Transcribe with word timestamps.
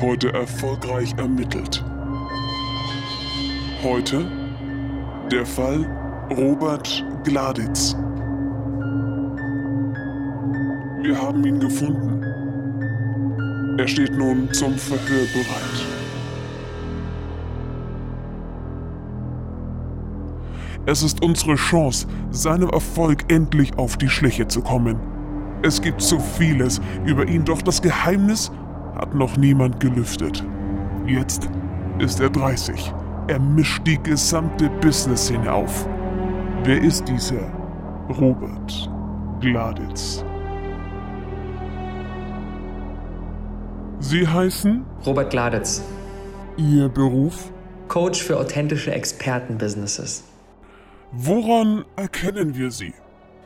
heute 0.00 0.32
erfolgreich 0.32 1.14
ermittelt. 1.18 1.84
Heute 3.82 4.30
der 5.30 5.44
Fall 5.44 5.86
Robert 6.30 7.04
Gladitz. 7.24 7.94
Wir 11.02 11.20
haben 11.20 11.44
ihn 11.44 11.60
gefunden. 11.60 12.22
Er 13.78 13.88
steht 13.88 14.12
nun 14.16 14.52
zum 14.52 14.74
Verhör 14.74 15.26
bereit. 15.34 15.86
Es 20.86 21.02
ist 21.02 21.22
unsere 21.22 21.56
Chance, 21.56 22.06
seinem 22.30 22.70
Erfolg 22.70 23.30
endlich 23.30 23.76
auf 23.76 23.98
die 23.98 24.08
Schliche 24.08 24.48
zu 24.48 24.62
kommen. 24.62 24.98
Es 25.62 25.82
gibt 25.82 26.00
so 26.00 26.18
vieles 26.18 26.80
über 27.04 27.28
ihn, 27.28 27.44
doch 27.44 27.60
das 27.60 27.82
Geheimnis 27.82 28.50
hat 29.00 29.14
noch 29.14 29.38
niemand 29.38 29.80
gelüftet. 29.80 30.44
Jetzt 31.06 31.48
ist 31.98 32.20
er 32.20 32.28
30. 32.28 32.92
Er 33.28 33.38
mischt 33.40 33.86
die 33.86 33.98
gesamte 34.02 34.68
Business-Szene 34.82 35.50
auf. 35.50 35.88
Wer 36.64 36.82
ist 36.82 37.08
dieser 37.08 37.40
Robert 38.10 38.90
Gladitz? 39.40 40.22
Sie 44.00 44.28
heißen? 44.28 44.84
Robert 45.06 45.30
Gladitz. 45.30 45.82
Ihr 46.58 46.90
Beruf? 46.90 47.50
Coach 47.88 48.22
für 48.22 48.38
authentische 48.38 48.92
Expertenbusinesses. 48.92 50.24
Woran 51.12 51.86
erkennen 51.96 52.54
wir 52.54 52.70
Sie? 52.70 52.92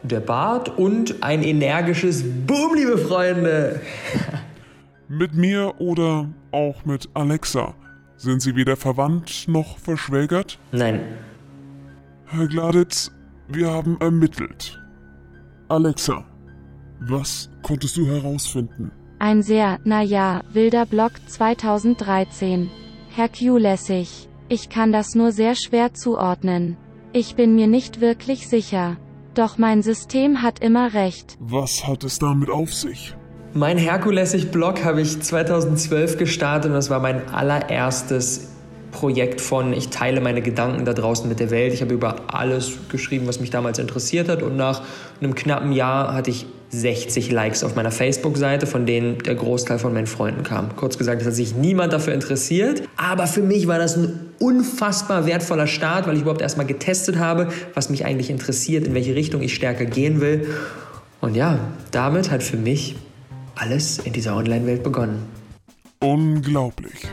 Der 0.02 0.20
Bart 0.20 0.78
und 0.78 1.22
ein 1.22 1.44
energisches 1.44 2.24
Boom, 2.46 2.74
liebe 2.74 2.98
Freunde. 2.98 3.80
Mit 5.08 5.34
mir 5.34 5.74
oder 5.80 6.28
auch 6.50 6.84
mit 6.84 7.08
Alexa? 7.14 7.74
Sind 8.16 8.40
Sie 8.42 8.56
weder 8.56 8.76
verwandt 8.76 9.46
noch 9.48 9.78
verschwägert? 9.78 10.58
Nein. 10.72 11.00
Herr 12.26 12.46
Gladitz, 12.46 13.10
wir 13.48 13.70
haben 13.70 13.96
ermittelt. 14.00 14.80
Alexa, 15.68 16.24
was 17.00 17.50
konntest 17.62 17.96
du 17.96 18.06
herausfinden? 18.06 18.92
Ein 19.18 19.42
sehr, 19.42 19.78
naja, 19.84 20.42
wilder 20.52 20.86
Blog 20.86 21.12
2013. 21.26 22.70
Herr 23.10 23.28
Q-lässig. 23.28 24.28
Ich 24.48 24.68
kann 24.68 24.92
das 24.92 25.14
nur 25.14 25.32
sehr 25.32 25.54
schwer 25.54 25.94
zuordnen. 25.94 26.76
Ich 27.12 27.34
bin 27.34 27.54
mir 27.54 27.66
nicht 27.66 28.00
wirklich 28.00 28.48
sicher. 28.48 28.96
Doch 29.34 29.58
mein 29.58 29.82
System 29.82 30.42
hat 30.42 30.60
immer 30.60 30.94
recht. 30.94 31.36
Was 31.40 31.86
hat 31.86 32.04
es 32.04 32.18
damit 32.18 32.50
auf 32.50 32.72
sich? 32.72 33.16
Mein 33.56 33.78
Herkulessig-Blog 33.78 34.82
habe 34.82 35.00
ich 35.00 35.22
2012 35.22 36.18
gestartet 36.18 36.70
und 36.70 36.74
das 36.74 36.90
war 36.90 36.98
mein 36.98 37.28
allererstes 37.28 38.48
Projekt 38.90 39.40
von 39.40 39.72
ich 39.72 39.90
teile 39.90 40.20
meine 40.20 40.42
Gedanken 40.42 40.84
da 40.84 40.92
draußen 40.92 41.28
mit 41.28 41.38
der 41.38 41.52
Welt. 41.52 41.72
Ich 41.72 41.80
habe 41.80 41.94
über 41.94 42.16
alles 42.34 42.72
geschrieben, 42.88 43.28
was 43.28 43.38
mich 43.38 43.50
damals 43.50 43.78
interessiert 43.78 44.28
hat 44.28 44.42
und 44.42 44.56
nach 44.56 44.82
einem 45.20 45.36
knappen 45.36 45.70
Jahr 45.70 46.14
hatte 46.14 46.30
ich 46.30 46.46
60 46.70 47.30
Likes 47.30 47.62
auf 47.62 47.76
meiner 47.76 47.92
Facebook-Seite, 47.92 48.66
von 48.66 48.86
denen 48.86 49.18
der 49.18 49.36
Großteil 49.36 49.78
von 49.78 49.94
meinen 49.94 50.08
Freunden 50.08 50.42
kam. 50.42 50.74
Kurz 50.74 50.98
gesagt, 50.98 51.20
es 51.20 51.28
hat 51.28 51.34
sich 51.34 51.54
niemand 51.54 51.92
dafür 51.92 52.12
interessiert, 52.12 52.82
aber 52.96 53.28
für 53.28 53.42
mich 53.42 53.68
war 53.68 53.78
das 53.78 53.96
ein 53.96 54.30
unfassbar 54.40 55.26
wertvoller 55.26 55.68
Start, 55.68 56.08
weil 56.08 56.16
ich 56.16 56.22
überhaupt 56.22 56.42
erstmal 56.42 56.66
getestet 56.66 57.20
habe, 57.20 57.50
was 57.72 57.88
mich 57.88 58.04
eigentlich 58.04 58.30
interessiert, 58.30 58.84
in 58.84 58.94
welche 58.94 59.14
Richtung 59.14 59.42
ich 59.42 59.54
stärker 59.54 59.84
gehen 59.84 60.20
will. 60.20 60.48
Und 61.20 61.36
ja, 61.36 61.60
damit 61.92 62.32
hat 62.32 62.42
für 62.42 62.56
mich 62.56 62.96
alles 63.56 63.98
in 63.98 64.12
dieser 64.12 64.36
Online-Welt 64.36 64.82
begonnen. 64.82 65.22
Unglaublich. 66.00 67.06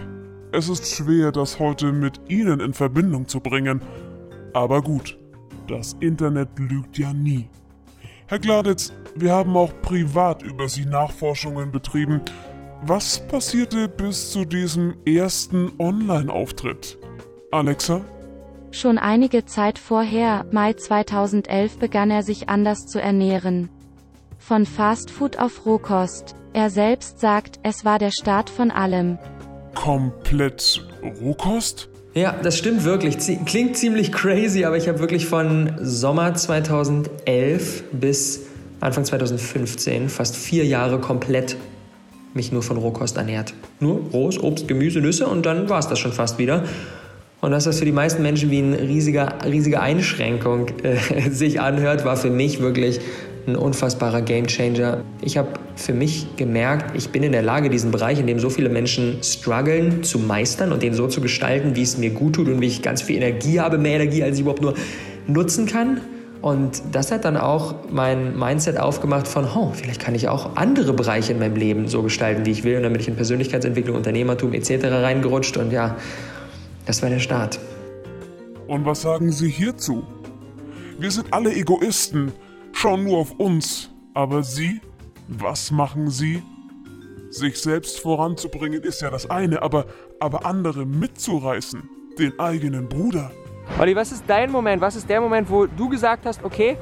Es 0.52 0.68
ist 0.68 0.94
schwer, 0.94 1.31
das 1.31 1.59
heute 1.59 1.91
mit 1.91 2.19
Ihnen 2.28 2.59
in 2.59 2.74
Verbindung 2.74 3.28
zu 3.28 3.40
bringen. 3.40 3.81
Aber 4.53 4.81
gut, 4.81 5.18
das 5.68 5.96
Internet 6.00 6.50
lügt 6.57 6.97
ja 6.97 7.13
nie. 7.13 7.47
Herr 8.28 8.40
Gladitz, 8.40 8.91
wir 9.16 9.31
haben 9.31 9.56
auch 9.56 9.72
privat 9.81 10.44
über 10.44 10.68
Sie 10.68 10.85
Nachforschungen 10.85 11.72
betrieben. 11.72 12.22
Was 12.84 13.25
passierte 13.28 13.88
bis 13.88 14.31
zu 14.31 14.44
diesem 14.46 14.96
ersten 15.06 15.72
Online-Auftritt? 15.79 16.97
Alexa? 17.52 18.02
Schon 18.72 18.97
einige 18.97 19.46
Zeit 19.46 19.78
vorher, 19.78 20.46
Mai 20.52 20.73
2011, 20.73 21.78
begann 21.78 22.09
er 22.09 22.23
sich 22.23 22.50
anders 22.50 22.88
zu 22.88 23.02
ernähren. 23.02 23.69
Von 24.44 24.66
Fastfood 24.66 25.38
auf 25.38 25.68
Rohkost. 25.68 26.35
Er 26.52 26.72
selbst 26.72 27.19
sagt, 27.19 27.59
es 27.62 27.85
war 27.85 28.00
der 28.00 28.09
Start 28.09 28.50
von 28.50 28.72
allem. 28.72 29.19
Komplett 29.75 30.84
Rohkost? 31.22 31.90
Ja, 32.16 32.35
das 32.41 32.57
stimmt 32.57 32.84
wirklich. 32.84 33.18
Klingt 33.46 33.78
ziemlich 33.78 34.12
crazy, 34.12 34.66
aber 34.66 34.78
ich 34.78 34.90
habe 34.90 35.00
wirklich 35.00 35.28
von 35.28 35.75
Sommer 35.79 36.34
2011 36.34 37.84
bis 37.91 38.41
Anfang 38.79 39.06
2015 39.06 40.09
fast 40.09 40.35
vier 40.35 40.66
Jahre 40.66 41.00
komplett 41.00 41.56
mich 42.34 42.52
nur 42.52 42.63
von 42.63 42.78
Rohkost 42.78 43.18
ernährt. 43.18 43.53
Nur 43.79 44.09
Rohes, 44.12 44.41
Obst, 44.41 44.68
Gemüse, 44.68 45.02
Nüsse 45.02 45.28
und 45.28 45.46
dann 45.46 45.69
war 45.69 45.78
es 45.78 45.88
das 45.88 46.00
schon 46.00 46.13
fast 46.13 46.40
wieder. 46.40 46.63
Und 47.41 47.52
dass 47.52 47.66
das 47.66 47.79
für 47.79 47.85
die 47.85 47.91
meisten 47.91 48.23
Menschen 48.23 48.50
wie 48.50 48.59
eine 48.59 48.79
riesige, 48.79 49.28
riesige 49.46 49.81
Einschränkung 49.81 50.68
äh, 50.84 51.29
sich 51.29 51.62
anhört, 51.62 52.06
war 52.06 52.18
für 52.18 52.31
mich 52.31 52.59
wirklich 52.59 53.02
ein 53.47 53.56
unfassbarer 53.56 54.22
Gamechanger. 54.22 55.03
Ich 55.22 55.38
habe 55.38 55.50
für 55.75 55.94
mich 55.94 56.35
gemerkt, 56.38 56.96
ich 56.96 57.09
bin 57.09 57.24
in 57.24 57.31
der 57.31 57.41
Lage, 57.41 57.69
diesen 57.69 57.91
Bereich, 57.91 58.19
in 58.19 58.28
dem 58.28 58.40
so 58.40 58.50
viele 58.50 58.69
Menschen 58.69 59.24
strugglen, 59.24 60.03
zu 60.03 60.19
meistern 60.19 60.72
und 60.72 60.84
den 60.84 60.94
so 60.94 61.07
zu 61.07 61.22
gestalten, 61.22 61.75
wie 61.75 61.81
es 61.81 61.97
mir 61.97 62.12
gut 62.12 62.35
tut 62.35 62.47
und 62.47 62.62
wie 62.62 62.68
ich 62.68 62.81
ganz 62.81 63.02
viel 63.02 63.18
Energie 63.18 63.59
habe, 63.59 63.78
mehr 63.78 63.96
Energie, 63.96 64.24
als 64.24 64.35
ich 64.35 64.41
überhaupt 64.41 64.62
nur 64.62 64.75
nutzen 65.28 65.66
kann. 65.66 66.02
Und 66.41 66.81
das 66.91 67.12
hat 67.12 67.25
dann 67.25 67.38
auch 67.38 67.75
mein 67.91 68.38
Mindset 68.38 68.79
aufgemacht 68.79 69.28
von, 69.28 69.46
oh, 69.46 69.72
vielleicht 69.73 70.02
kann 70.02 70.16
ich 70.16 70.28
auch 70.28 70.56
andere 70.56 70.94
Bereiche 70.94 71.34
in 71.34 71.40
meinem 71.40 71.56
Leben 71.56 71.88
so 71.88 72.02
gestalten, 72.02 72.46
wie 72.46 72.52
ich 72.52 72.63
will. 72.63 72.78
Und 72.78 72.84
dann 72.84 72.94
bin 72.94 73.02
ich 73.02 73.08
in 73.08 73.16
Persönlichkeitsentwicklung, 73.16 73.96
Unternehmertum 73.96 74.53
etc. 74.53 74.85
reingerutscht 74.85 75.58
und 75.58 75.72
ja, 75.72 75.96
das 76.85 77.02
war 77.03 77.09
der 77.09 77.19
Start. 77.19 77.59
Und 78.68 78.85
was 78.85 79.02
sagen 79.02 79.31
Sie 79.31 79.50
hierzu? 79.50 80.03
Wir 80.97 81.12
sind 81.12 81.28
alle 81.31 81.53
Egoisten 81.53 82.31
schauen 82.81 83.03
nur 83.03 83.19
auf 83.19 83.31
uns. 83.37 83.91
Aber 84.15 84.41
Sie, 84.43 84.81
was 85.27 85.69
machen 85.69 86.09
Sie? 86.09 86.41
Sich 87.29 87.61
selbst 87.61 87.99
voranzubringen 87.99 88.81
ist 88.81 89.01
ja 89.01 89.09
das 89.09 89.29
eine, 89.29 89.61
aber, 89.61 89.85
aber 90.19 90.45
andere 90.45 90.85
mitzureißen, 90.85 91.87
den 92.17 92.39
eigenen 92.39 92.89
Bruder. 92.89 93.31
Olli, 93.79 93.95
was 93.95 94.11
ist 94.11 94.23
dein 94.27 94.51
Moment? 94.51 94.81
Was 94.81 94.95
ist 94.95 95.07
der 95.07 95.21
Moment, 95.21 95.49
wo 95.49 95.67
du 95.67 95.87
gesagt 95.87 96.25
hast, 96.25 96.43
okay, 96.43 96.75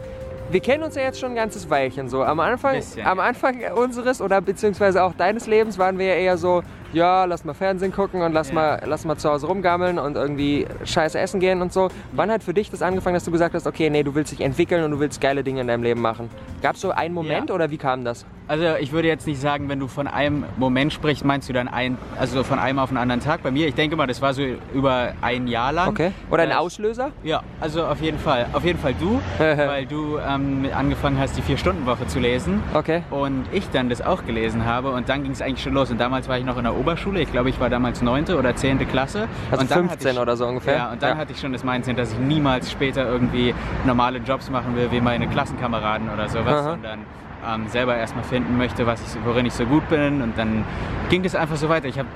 wir 0.51 0.59
kennen 0.59 0.83
uns 0.83 0.95
ja 0.95 1.03
jetzt 1.03 1.19
schon 1.19 1.31
ein 1.31 1.35
ganzes 1.35 1.69
Weilchen 1.69 2.09
so. 2.09 2.23
Am 2.23 2.39
Anfang, 2.39 2.81
am 3.03 3.19
Anfang 3.19 3.61
unseres 3.75 4.21
oder 4.21 4.41
beziehungsweise 4.41 5.03
auch 5.03 5.13
deines 5.13 5.47
Lebens 5.47 5.77
waren 5.77 5.97
wir 5.97 6.07
ja 6.07 6.15
eher 6.15 6.37
so, 6.37 6.63
ja, 6.93 7.25
lass 7.25 7.45
mal 7.45 7.53
Fernsehen 7.53 7.91
gucken 7.91 8.21
und 8.21 8.33
lass, 8.33 8.49
ja. 8.49 8.55
mal, 8.55 8.81
lass 8.85 9.05
mal 9.05 9.17
zu 9.17 9.29
Hause 9.29 9.47
rumgammeln 9.47 9.99
und 9.99 10.15
irgendwie 10.15 10.65
scheiße 10.83 11.19
essen 11.19 11.39
gehen 11.39 11.61
und 11.61 11.71
so. 11.71 11.89
Wann 12.13 12.31
hat 12.31 12.43
für 12.43 12.53
dich 12.53 12.71
das 12.71 12.81
angefangen, 12.81 13.13
dass 13.13 13.25
du 13.25 13.31
gesagt 13.31 13.53
hast, 13.53 13.67
okay, 13.67 13.89
nee, 13.89 14.03
du 14.03 14.15
willst 14.15 14.31
dich 14.31 14.41
entwickeln 14.41 14.83
und 14.83 14.91
du 14.91 14.99
willst 14.99 15.21
geile 15.21 15.43
Dinge 15.43 15.61
in 15.61 15.67
deinem 15.67 15.83
Leben 15.83 16.01
machen? 16.01 16.29
Gab 16.61 16.75
es 16.75 16.81
so 16.81 16.91
einen 16.91 17.13
Moment 17.13 17.49
ja. 17.49 17.55
oder 17.55 17.69
wie 17.69 17.77
kam 17.77 18.03
das? 18.03 18.25
Also 18.49 18.65
ich 18.79 18.91
würde 18.91 19.07
jetzt 19.07 19.27
nicht 19.27 19.39
sagen, 19.39 19.69
wenn 19.69 19.79
du 19.79 19.87
von 19.87 20.07
einem 20.07 20.43
Moment 20.57 20.91
sprichst, 20.91 21.23
meinst 21.23 21.47
du 21.49 21.53
dann 21.53 21.67
ein, 21.67 21.99
also 22.17 22.43
von 22.43 22.57
einem 22.57 22.79
auf 22.79 22.89
einen 22.89 22.97
anderen 22.97 23.21
Tag. 23.21 23.43
Bei 23.43 23.51
mir, 23.51 23.67
ich 23.67 23.75
denke 23.75 23.95
mal, 23.95 24.07
das 24.07 24.23
war 24.23 24.33
so 24.33 24.41
über 24.73 25.13
ein 25.21 25.47
Jahr 25.47 25.71
lang. 25.71 25.89
Okay. 25.89 26.11
Oder 26.31 26.43
ein 26.43 26.53
Auslöser? 26.53 27.11
Ja, 27.23 27.43
also 27.61 27.85
auf 27.85 28.01
jeden 28.01 28.17
Fall. 28.17 28.47
Auf 28.53 28.65
jeden 28.65 28.79
Fall 28.79 28.95
du, 28.95 29.21
weil 29.37 29.85
du 29.85 30.17
ähm, 30.17 30.65
angefangen 30.75 31.19
hast, 31.19 31.37
die 31.37 31.43
Vier-Stunden-Woche 31.43 32.07
zu 32.07 32.17
lesen. 32.17 32.63
Okay. 32.73 33.03
Und 33.11 33.45
ich 33.51 33.69
dann 33.69 33.87
das 33.87 34.01
auch 34.01 34.25
gelesen 34.25 34.65
habe 34.65 34.89
und 34.89 35.09
dann 35.09 35.21
ging 35.21 35.31
es 35.33 35.43
eigentlich 35.43 35.61
schon 35.61 35.75
los. 35.75 35.91
Und 35.91 35.99
damals 36.01 36.27
war 36.27 36.39
ich 36.39 36.43
noch 36.43 36.57
in 36.57 36.63
der 36.63 36.75
Oberschule. 36.75 37.21
Ich 37.21 37.31
glaube, 37.31 37.51
ich 37.51 37.59
war 37.59 37.69
damals 37.69 38.01
neunte 38.01 38.35
oder 38.35 38.55
zehnte 38.55 38.87
Klasse. 38.87 39.27
Also 39.51 39.61
und 39.61 39.71
15 39.71 40.13
ich, 40.13 40.19
oder 40.19 40.35
so 40.35 40.47
ungefähr? 40.47 40.75
Ja, 40.75 40.91
und 40.91 41.03
dann 41.03 41.11
ja. 41.11 41.17
hatte 41.17 41.33
ich 41.33 41.39
schon 41.39 41.53
das 41.53 41.63
Mindset, 41.63 41.99
dass 41.99 42.13
ich 42.13 42.17
niemals 42.17 42.71
später 42.71 43.07
irgendwie 43.07 43.53
normale 43.85 44.17
Jobs 44.17 44.49
machen 44.49 44.75
will, 44.75 44.89
wie 44.89 45.01
meine 45.01 45.27
Klassenkameraden 45.27 46.09
oder 46.09 46.27
sowas, 46.27 46.63
sondern 46.63 47.01
ähm, 47.47 47.67
selber 47.67 47.95
erstmal 47.95 48.23
finden 48.23 48.57
möchte, 48.57 48.85
was 48.85 49.01
ich, 49.01 49.25
worin 49.25 49.45
ich 49.45 49.53
so 49.53 49.65
gut 49.65 49.87
bin. 49.89 50.21
Und 50.21 50.37
dann 50.37 50.63
ging 51.09 51.23
das 51.23 51.35
einfach 51.35 51.55
so 51.55 51.69
weiter. 51.69 51.87
Ich 51.87 51.97
habe 51.97 52.09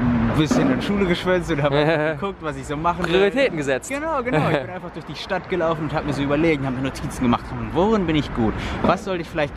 ein 0.00 0.38
bisschen 0.38 0.62
in 0.62 0.76
der 0.76 0.82
Schule 0.82 1.06
geschwänzt 1.06 1.50
und 1.50 1.62
habe 1.62 2.14
geguckt, 2.20 2.38
was 2.40 2.56
ich 2.56 2.66
so 2.66 2.76
machen 2.76 3.04
will. 3.04 3.12
Prioritäten 3.12 3.56
gesetzt. 3.56 3.90
Genau, 3.90 4.22
genau. 4.22 4.48
Ich 4.50 4.60
bin 4.62 4.70
einfach 4.70 4.90
durch 4.90 5.04
die 5.06 5.16
Stadt 5.16 5.48
gelaufen 5.48 5.84
und 5.84 5.92
habe 5.92 6.06
mir 6.06 6.12
so 6.12 6.22
überlegt, 6.22 6.64
habe 6.64 6.76
mir 6.76 6.82
Notizen 6.82 7.22
gemacht, 7.22 7.44
worin 7.72 8.06
bin 8.06 8.16
ich 8.16 8.32
gut? 8.34 8.54
Was 8.82 9.04
sollte 9.04 9.22
ich 9.22 9.28
vielleicht 9.28 9.54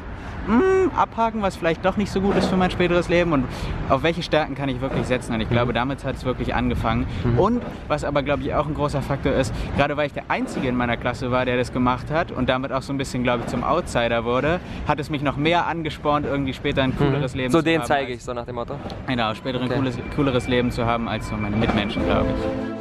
mh, 0.47 0.59
hm, 0.59 0.91
abhaken, 0.95 1.41
was 1.41 1.55
vielleicht 1.55 1.85
doch 1.85 1.97
nicht 1.97 2.11
so 2.11 2.21
gut 2.21 2.35
ist 2.35 2.47
für 2.47 2.57
mein 2.57 2.71
späteres 2.71 3.09
Leben 3.09 3.33
und 3.33 3.45
auf 3.89 4.03
welche 4.03 4.23
Stärken 4.23 4.55
kann 4.55 4.69
ich 4.69 4.81
wirklich 4.81 5.05
setzen. 5.05 5.33
Und 5.33 5.41
ich 5.41 5.49
glaube, 5.49 5.73
damit 5.73 6.03
hat 6.03 6.15
es 6.15 6.25
wirklich 6.25 6.55
angefangen. 6.55 7.05
Mhm. 7.23 7.39
Und 7.39 7.63
was 7.87 8.03
aber, 8.03 8.23
glaube 8.23 8.43
ich, 8.43 8.53
auch 8.53 8.67
ein 8.67 8.73
großer 8.73 9.01
Faktor 9.01 9.33
ist, 9.33 9.53
gerade 9.77 9.97
weil 9.97 10.07
ich 10.07 10.13
der 10.13 10.23
Einzige 10.29 10.67
in 10.67 10.75
meiner 10.75 10.97
Klasse 10.97 11.31
war, 11.31 11.45
der 11.45 11.57
das 11.57 11.73
gemacht 11.73 12.11
hat 12.11 12.31
und 12.31 12.49
damit 12.49 12.71
auch 12.71 12.81
so 12.81 12.93
ein 12.93 12.97
bisschen, 12.97 13.23
glaube 13.23 13.43
ich, 13.45 13.47
zum 13.47 13.63
Outsider 13.63 14.25
wurde, 14.25 14.59
hat 14.87 14.99
es 14.99 15.09
mich 15.09 15.21
noch 15.21 15.37
mehr 15.37 15.67
angespornt, 15.67 16.25
irgendwie 16.25 16.53
später 16.53 16.83
ein 16.83 16.95
cooleres 16.97 17.33
mhm. 17.33 17.39
Leben 17.39 17.51
so 17.51 17.61
zu 17.61 17.67
haben. 17.69 17.73
So 17.73 17.79
den 17.79 17.87
zeige 17.87 18.13
ich, 18.13 18.23
so 18.23 18.33
nach 18.33 18.45
dem 18.45 18.55
Motto. 18.55 18.75
Genau, 19.07 19.33
später 19.33 19.61
okay. 19.61 19.73
ein 19.73 19.79
cooles, 19.79 19.97
cooleres 20.15 20.47
Leben 20.47 20.71
zu 20.71 20.85
haben 20.85 21.07
als 21.07 21.27
so 21.29 21.35
meine 21.35 21.55
Mitmenschen, 21.55 22.05
glaube 22.05 22.27
ich. 22.29 22.71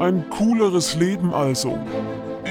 Ein 0.00 0.24
cooleres 0.30 0.94
Leben 0.96 1.34
also. 1.34 1.78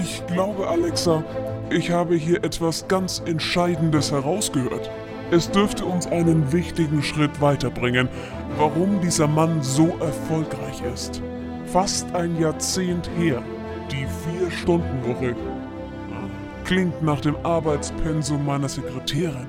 Ich 0.01 0.25
glaube, 0.27 0.67
Alexa, 0.67 1.23
ich 1.69 1.91
habe 1.91 2.15
hier 2.15 2.41
etwas 2.43 2.87
ganz 2.87 3.21
Entscheidendes 3.25 4.13
herausgehört. 4.13 4.89
Es 5.29 5.51
dürfte 5.51 5.83
uns 5.83 6.07
einen 6.07 6.53
wichtigen 6.53 7.03
Schritt 7.03 7.41
weiterbringen, 7.41 8.07
warum 8.57 9.01
dieser 9.01 9.27
Mann 9.27 9.61
so 9.61 9.89
erfolgreich 9.99 10.81
ist. 10.93 11.21
Fast 11.65 12.15
ein 12.15 12.39
Jahrzehnt 12.39 13.09
her, 13.17 13.43
die 13.91 14.07
Vier-Stunden-Woche. 14.23 15.35
Klingt 16.63 17.03
nach 17.03 17.19
dem 17.19 17.35
Arbeitspensum 17.43 18.45
meiner 18.45 18.69
Sekretärin. 18.69 19.47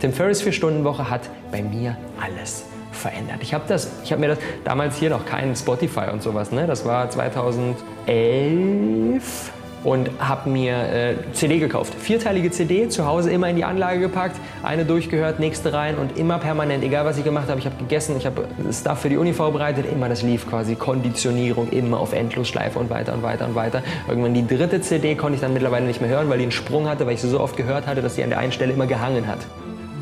Tim 0.00 0.12
Ferriss 0.12 0.40
Vier-Stunden-Woche 0.40 1.10
hat 1.10 1.28
bei 1.50 1.62
mir 1.62 1.98
alles 2.18 2.64
verändert. 2.92 3.42
Ich 3.42 3.52
habe 3.52 3.64
das, 3.68 3.90
mir 4.16 4.28
das 4.28 4.38
damals 4.64 4.96
hier 4.96 5.10
noch 5.10 5.26
kein 5.26 5.54
Spotify 5.54 6.06
und 6.12 6.22
sowas, 6.22 6.50
ne? 6.50 6.66
Das 6.66 6.86
war 6.86 7.10
2011 7.10 9.52
und 9.84 10.10
habe 10.18 10.48
mir 10.48 10.74
äh, 10.74 11.14
CD 11.32 11.58
gekauft. 11.58 11.94
Vierteilige 11.94 12.50
CD, 12.50 12.88
zu 12.88 13.06
Hause 13.06 13.30
immer 13.30 13.48
in 13.48 13.56
die 13.56 13.64
Anlage 13.64 14.00
gepackt, 14.00 14.36
eine 14.62 14.84
durchgehört, 14.84 15.40
nächste 15.40 15.72
rein 15.72 15.96
und 15.96 16.16
immer 16.18 16.38
permanent, 16.38 16.84
egal 16.84 17.04
was 17.04 17.18
ich 17.18 17.24
gemacht 17.24 17.48
habe, 17.48 17.58
ich 17.58 17.66
habe 17.66 17.76
gegessen, 17.76 18.16
ich 18.16 18.26
habe 18.26 18.46
Stuff 18.72 19.00
für 19.00 19.08
die 19.08 19.16
Uni 19.16 19.32
vorbereitet, 19.32 19.86
immer 19.90 20.08
das 20.08 20.22
lief 20.22 20.48
quasi, 20.48 20.74
Konditionierung, 20.74 21.70
immer 21.70 21.98
auf 21.98 22.12
Endlosschleife 22.12 22.78
und 22.78 22.90
weiter 22.90 23.14
und 23.14 23.22
weiter 23.22 23.46
und 23.46 23.54
weiter. 23.54 23.82
Irgendwann 24.08 24.34
die 24.34 24.46
dritte 24.46 24.80
CD 24.80 25.14
konnte 25.14 25.36
ich 25.36 25.40
dann 25.40 25.52
mittlerweile 25.52 25.86
nicht 25.86 26.00
mehr 26.00 26.10
hören, 26.10 26.28
weil 26.30 26.38
die 26.38 26.44
einen 26.44 26.52
Sprung 26.52 26.88
hatte, 26.88 27.06
weil 27.06 27.14
ich 27.14 27.20
sie 27.20 27.28
so 27.28 27.40
oft 27.40 27.56
gehört 27.56 27.86
hatte, 27.86 28.02
dass 28.02 28.14
sie 28.14 28.22
an 28.22 28.30
der 28.30 28.38
einen 28.38 28.52
Stelle 28.52 28.72
immer 28.72 28.86
gehangen 28.86 29.26
hat. 29.26 29.38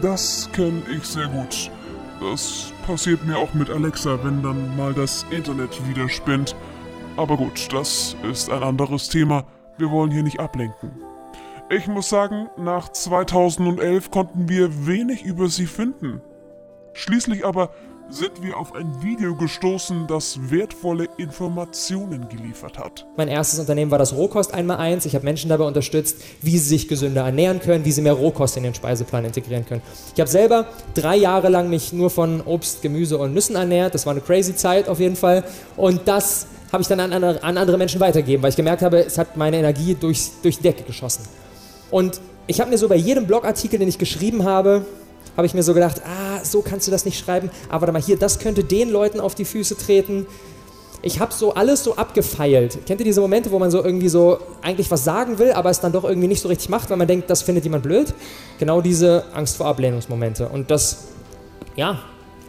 Das 0.03 0.49
kenne 0.53 0.83
ich 0.97 1.05
sehr 1.05 1.27
gut. 1.29 1.71
Das 2.21 2.73
passiert 2.87 3.25
mir 3.25 3.39
auch 3.39 3.55
mit 3.55 3.71
Alexa, 3.71 4.19
wenn 4.23 4.43
dann 4.43 4.77
mal 4.77 4.93
das 4.93 5.25
Internet 5.31 5.81
wieder 5.89 6.09
spinnt. 6.09 6.55
Aber 7.17 7.37
gut, 7.37 7.69
das 7.73 8.17
ist 8.31 8.51
ein 8.51 8.63
anderes 8.63 9.09
Thema. 9.09 9.45
Wir 9.81 9.91
wollen 9.91 10.11
hier 10.11 10.23
nicht 10.23 10.41
ablenken. 10.41 10.91
Ich 11.71 11.87
muss 11.87 12.11
sagen, 12.11 12.51
nach 12.59 12.91
2011 12.91 14.11
konnten 14.11 14.47
wir 14.47 14.87
wenig 14.87 15.25
über 15.25 15.49
sie 15.49 15.65
finden. 15.65 16.21
Schließlich 16.93 17.47
aber 17.47 17.71
sind 18.11 18.43
wir 18.43 18.59
auf 18.59 18.75
ein 18.75 19.03
Video 19.03 19.35
gestoßen, 19.35 20.07
das 20.07 20.51
wertvolle 20.51 21.09
Informationen 21.17 22.29
geliefert 22.29 22.79
hat. 22.79 23.07
Mein 23.17 23.29
erstes 23.29 23.59
Unternehmen 23.59 23.91
war 23.91 23.99
das 23.99 24.15
Rohkost 24.15 24.55
1x1. 24.55 25.07
Ich 25.07 25.15
habe 25.15 25.25
Menschen 25.25 25.49
dabei 25.49 25.65
unterstützt, 25.65 26.17
wie 26.43 26.59
sie 26.59 26.69
sich 26.69 26.87
gesünder 26.87 27.23
ernähren 27.23 27.61
können, 27.61 27.87
wie 27.87 27.93
sie 27.93 28.03
mehr 28.03 28.13
Rohkost 28.13 28.59
in 28.59 28.65
den 28.65 28.75
Speiseplan 28.75 29.25
integrieren 29.25 29.65
können. 29.65 29.81
Ich 30.15 30.21
habe 30.21 30.29
selber 30.29 30.67
drei 30.93 31.17
Jahre 31.17 31.49
lang 31.49 31.71
mich 31.71 31.95
nur 31.95 32.11
von 32.11 32.43
Obst, 32.43 32.83
Gemüse 32.83 33.17
und 33.17 33.33
Nüssen 33.33 33.57
ernährt. 33.57 33.95
Das 33.95 34.05
war 34.05 34.11
eine 34.11 34.21
crazy 34.21 34.55
Zeit 34.55 34.91
auf 34.91 35.01
jeden 35.01 35.17
Fall. 35.17 35.43
Und 35.79 36.07
das 36.07 36.49
habe 36.73 36.83
ich 36.83 36.89
dann 36.89 37.01
an, 37.01 37.13
an, 37.13 37.59
andere 37.59 37.79
Menschen 37.79 38.01
weitergegeben, 38.01 38.43
weil 38.43 38.51
ich 38.51 38.57
gemerkt 38.57 38.83
habe, 38.83 39.05
es 39.05 39.19
hat 39.19 39.37
meine 39.37 39.59
Energie 39.59 39.97
durch, 39.99 40.31
durch 40.43 40.59
die 40.59 40.63
Decke 40.63 40.85
geschossen. 40.85 41.25
Und 41.91 42.21
ich 42.47 42.61
habe 42.61 42.71
mir 42.71 42.79
so 42.79 42.89
bei 42.89 42.97
jedem 42.97 43.27
Blogartikel, 43.27 43.79
den 43.79 43.89
ich 43.89 43.99
geschrieben 43.99 44.45
habe, 44.45 44.85
habe 45.37 45.47
ich 45.47 45.55
mir 45.55 45.63
so 45.63 45.75
gedacht, 45.75 46.03
ah, 46.05 46.45
so 46.45 46.63
kannst 46.63 46.87
du 46.87 46.91
das 46.91 47.05
nicht 47.05 47.19
schreiben, 47.19 47.51
aber 47.69 47.83
warte 47.83 47.93
mal 47.93 48.03
hier, 48.03 48.17
das 48.17 48.39
könnte 48.39 48.65
den 48.65 48.91
Leuten 48.91 49.21
auf 49.21 49.35
die 49.35 49.45
Füße 49.45 49.77
treten. 49.77 50.27
Ich 51.03 51.19
habe 51.19 51.33
so 51.33 51.55
alles 51.55 51.83
so 51.83 51.97
abgefeilt. 51.97 52.79
Kennt 52.87 53.01
ihr 53.01 53.05
diese 53.05 53.23
Momente, 53.23 53.51
wo 53.51 53.59
man 53.59 53.71
so 53.71 53.83
irgendwie 53.83 54.09
so 54.09 54.39
eigentlich 54.61 54.91
was 54.91 55.03
sagen 55.03 55.39
will, 55.39 55.53
aber 55.53 55.71
es 55.71 55.81
dann 55.81 55.93
doch 55.93 56.05
irgendwie 56.05 56.29
nicht 56.29 56.43
so 56.43 56.49
richtig 56.49 56.69
macht, 56.69 56.91
weil 56.91 56.99
man 56.99 57.09
denkt, 57.09 57.31
das 57.31 57.41
findet 57.43 57.65
jemand 57.65 57.85
blöd? 57.85 58.13
Genau 58.59 58.83
diese 58.83 59.25
Angst 59.33 59.57
vor 59.57 59.67
Ablehnungsmomente. 59.67 60.49
Und 60.49 60.71
das, 60.71 61.05
ja, 61.75 62.01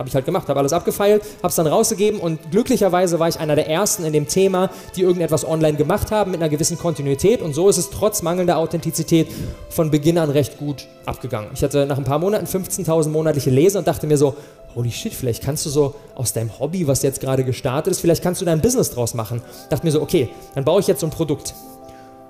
habe 0.02 0.10
ich 0.10 0.16
halt 0.16 0.26
gemacht, 0.26 0.48
habe 0.50 0.60
alles 0.60 0.74
abgefeilt, 0.74 1.22
habe 1.38 1.50
es 1.50 1.56
dann 1.56 1.68
rausgegeben 1.68 2.20
und 2.20 2.50
glücklicherweise 2.50 3.20
war 3.20 3.30
ich 3.30 3.40
einer 3.40 3.56
der 3.56 3.70
Ersten 3.70 4.04
in 4.04 4.14
dem 4.14 4.28
Thema, 4.28 4.72
die 4.96 5.04
irgendetwas 5.04 5.48
online 5.48 5.78
gemacht 5.78 6.10
haben 6.10 6.32
mit 6.32 6.42
einer 6.42 6.50
gewissen 6.50 6.78
Kontinuität 6.78 7.44
und 7.44 7.54
so 7.54 7.70
ist 7.70 7.78
es 7.78 7.92
trotz 7.92 8.24
mangelnder 8.24 8.58
Authentizität 8.58 9.28
von 9.70 9.92
Beginn 9.92 10.18
an 10.18 10.32
recht 10.32 10.58
gut 10.58 10.88
abgegangen. 11.06 11.52
Ich 11.54 11.62
hatte 11.62 11.86
nach 11.86 12.00
ein 12.00 12.04
paar 12.04 12.18
Monaten 12.18 12.48
15.000 12.48 13.10
monatliche 13.10 13.52
Leser 13.52 13.78
und 13.78 13.88
dachte 13.88 14.08
mir 14.08 14.18
so, 14.18 14.36
holy 14.74 14.90
shit, 14.90 15.14
vielleicht 15.14 15.44
kannst 15.44 15.68
du 15.68 15.70
so 15.70 15.94
aus 16.16 16.34
deinem 16.34 16.58
Hobby, 16.60 16.88
was 16.88 17.04
jetzt 17.04 17.20
gerade 17.22 17.44
gestartet 17.44 17.92
ist, 17.92 18.00
vielleicht 18.00 18.24
kannst 18.24 18.42
du 18.42 18.46
da 18.46 18.54
ein 18.54 18.62
Business 18.62 18.90
draus 18.90 19.14
machen. 19.14 19.44
Dachte 19.70 19.86
mir 19.86 19.92
so, 19.92 20.02
okay, 20.02 20.30
dann 20.56 20.66
baue 20.66 20.80
ich 20.80 20.88
jetzt 20.88 21.02
so 21.02 21.08
ein 21.08 21.12
Produkt. 21.12 21.54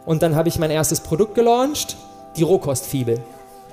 Und 0.05 0.23
dann 0.23 0.35
habe 0.35 0.49
ich 0.49 0.59
mein 0.59 0.71
erstes 0.71 0.99
Produkt 0.99 1.35
gelauncht, 1.35 1.95
die 2.35 2.43
Rohkostfibel. 2.43 3.19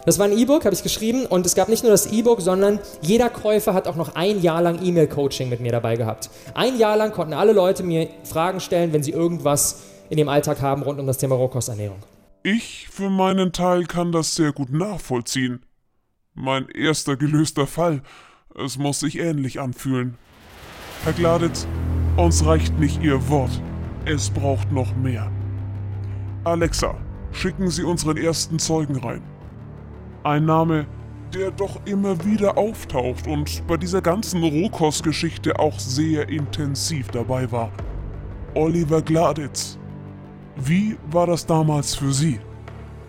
Das 0.04 0.18
war 0.18 0.26
ein 0.26 0.36
E-Book, 0.36 0.64
habe 0.64 0.74
ich 0.74 0.82
geschrieben 0.82 1.26
und 1.26 1.44
es 1.44 1.54
gab 1.54 1.68
nicht 1.68 1.82
nur 1.82 1.92
das 1.92 2.10
E-Book, 2.10 2.40
sondern 2.40 2.78
jeder 3.02 3.28
Käufer 3.28 3.74
hat 3.74 3.86
auch 3.88 3.96
noch 3.96 4.14
ein 4.14 4.40
Jahr 4.40 4.62
lang 4.62 4.82
E-Mail-Coaching 4.82 5.48
mit 5.48 5.60
mir 5.60 5.72
dabei 5.72 5.96
gehabt. 5.96 6.30
Ein 6.54 6.78
Jahr 6.78 6.96
lang 6.96 7.12
konnten 7.12 7.34
alle 7.34 7.52
Leute 7.52 7.82
mir 7.82 8.08
Fragen 8.24 8.60
stellen, 8.60 8.92
wenn 8.92 9.02
sie 9.02 9.12
irgendwas 9.12 9.82
in 10.10 10.16
dem 10.16 10.28
Alltag 10.28 10.62
haben 10.62 10.82
rund 10.82 10.98
um 10.98 11.06
das 11.06 11.18
Thema 11.18 11.34
Rohkosternährung. 11.34 11.98
Ich 12.42 12.88
für 12.88 13.10
meinen 13.10 13.52
Teil 13.52 13.84
kann 13.84 14.12
das 14.12 14.34
sehr 14.34 14.52
gut 14.52 14.70
nachvollziehen. 14.70 15.64
Mein 16.34 16.68
erster 16.68 17.16
gelöster 17.16 17.66
Fall. 17.66 18.02
Es 18.54 18.78
muss 18.78 19.00
sich 19.00 19.18
ähnlich 19.18 19.60
anfühlen. 19.60 20.16
Herr 21.04 21.12
Gladitz, 21.12 21.66
uns 22.16 22.44
reicht 22.46 22.78
nicht 22.78 23.02
Ihr 23.02 23.28
Wort. 23.28 23.50
Es 24.04 24.30
braucht 24.30 24.72
noch 24.72 24.94
mehr. 24.96 25.30
Alexa, 26.44 26.96
schicken 27.32 27.70
Sie 27.70 27.82
unseren 27.82 28.16
ersten 28.16 28.58
Zeugen 28.58 28.96
rein. 28.96 29.22
Ein 30.28 30.44
Name, 30.44 30.84
der 31.32 31.50
doch 31.50 31.80
immer 31.86 32.22
wieder 32.22 32.58
auftaucht 32.58 33.26
und 33.26 33.66
bei 33.66 33.78
dieser 33.78 34.02
ganzen 34.02 34.42
Rohkostgeschichte 34.42 35.58
auch 35.58 35.78
sehr 35.78 36.28
intensiv 36.28 37.08
dabei 37.08 37.50
war. 37.50 37.72
Oliver 38.54 39.00
Gladitz. 39.00 39.78
Wie 40.54 40.98
war 41.10 41.28
das 41.28 41.46
damals 41.46 41.94
für 41.94 42.12
Sie? 42.12 42.40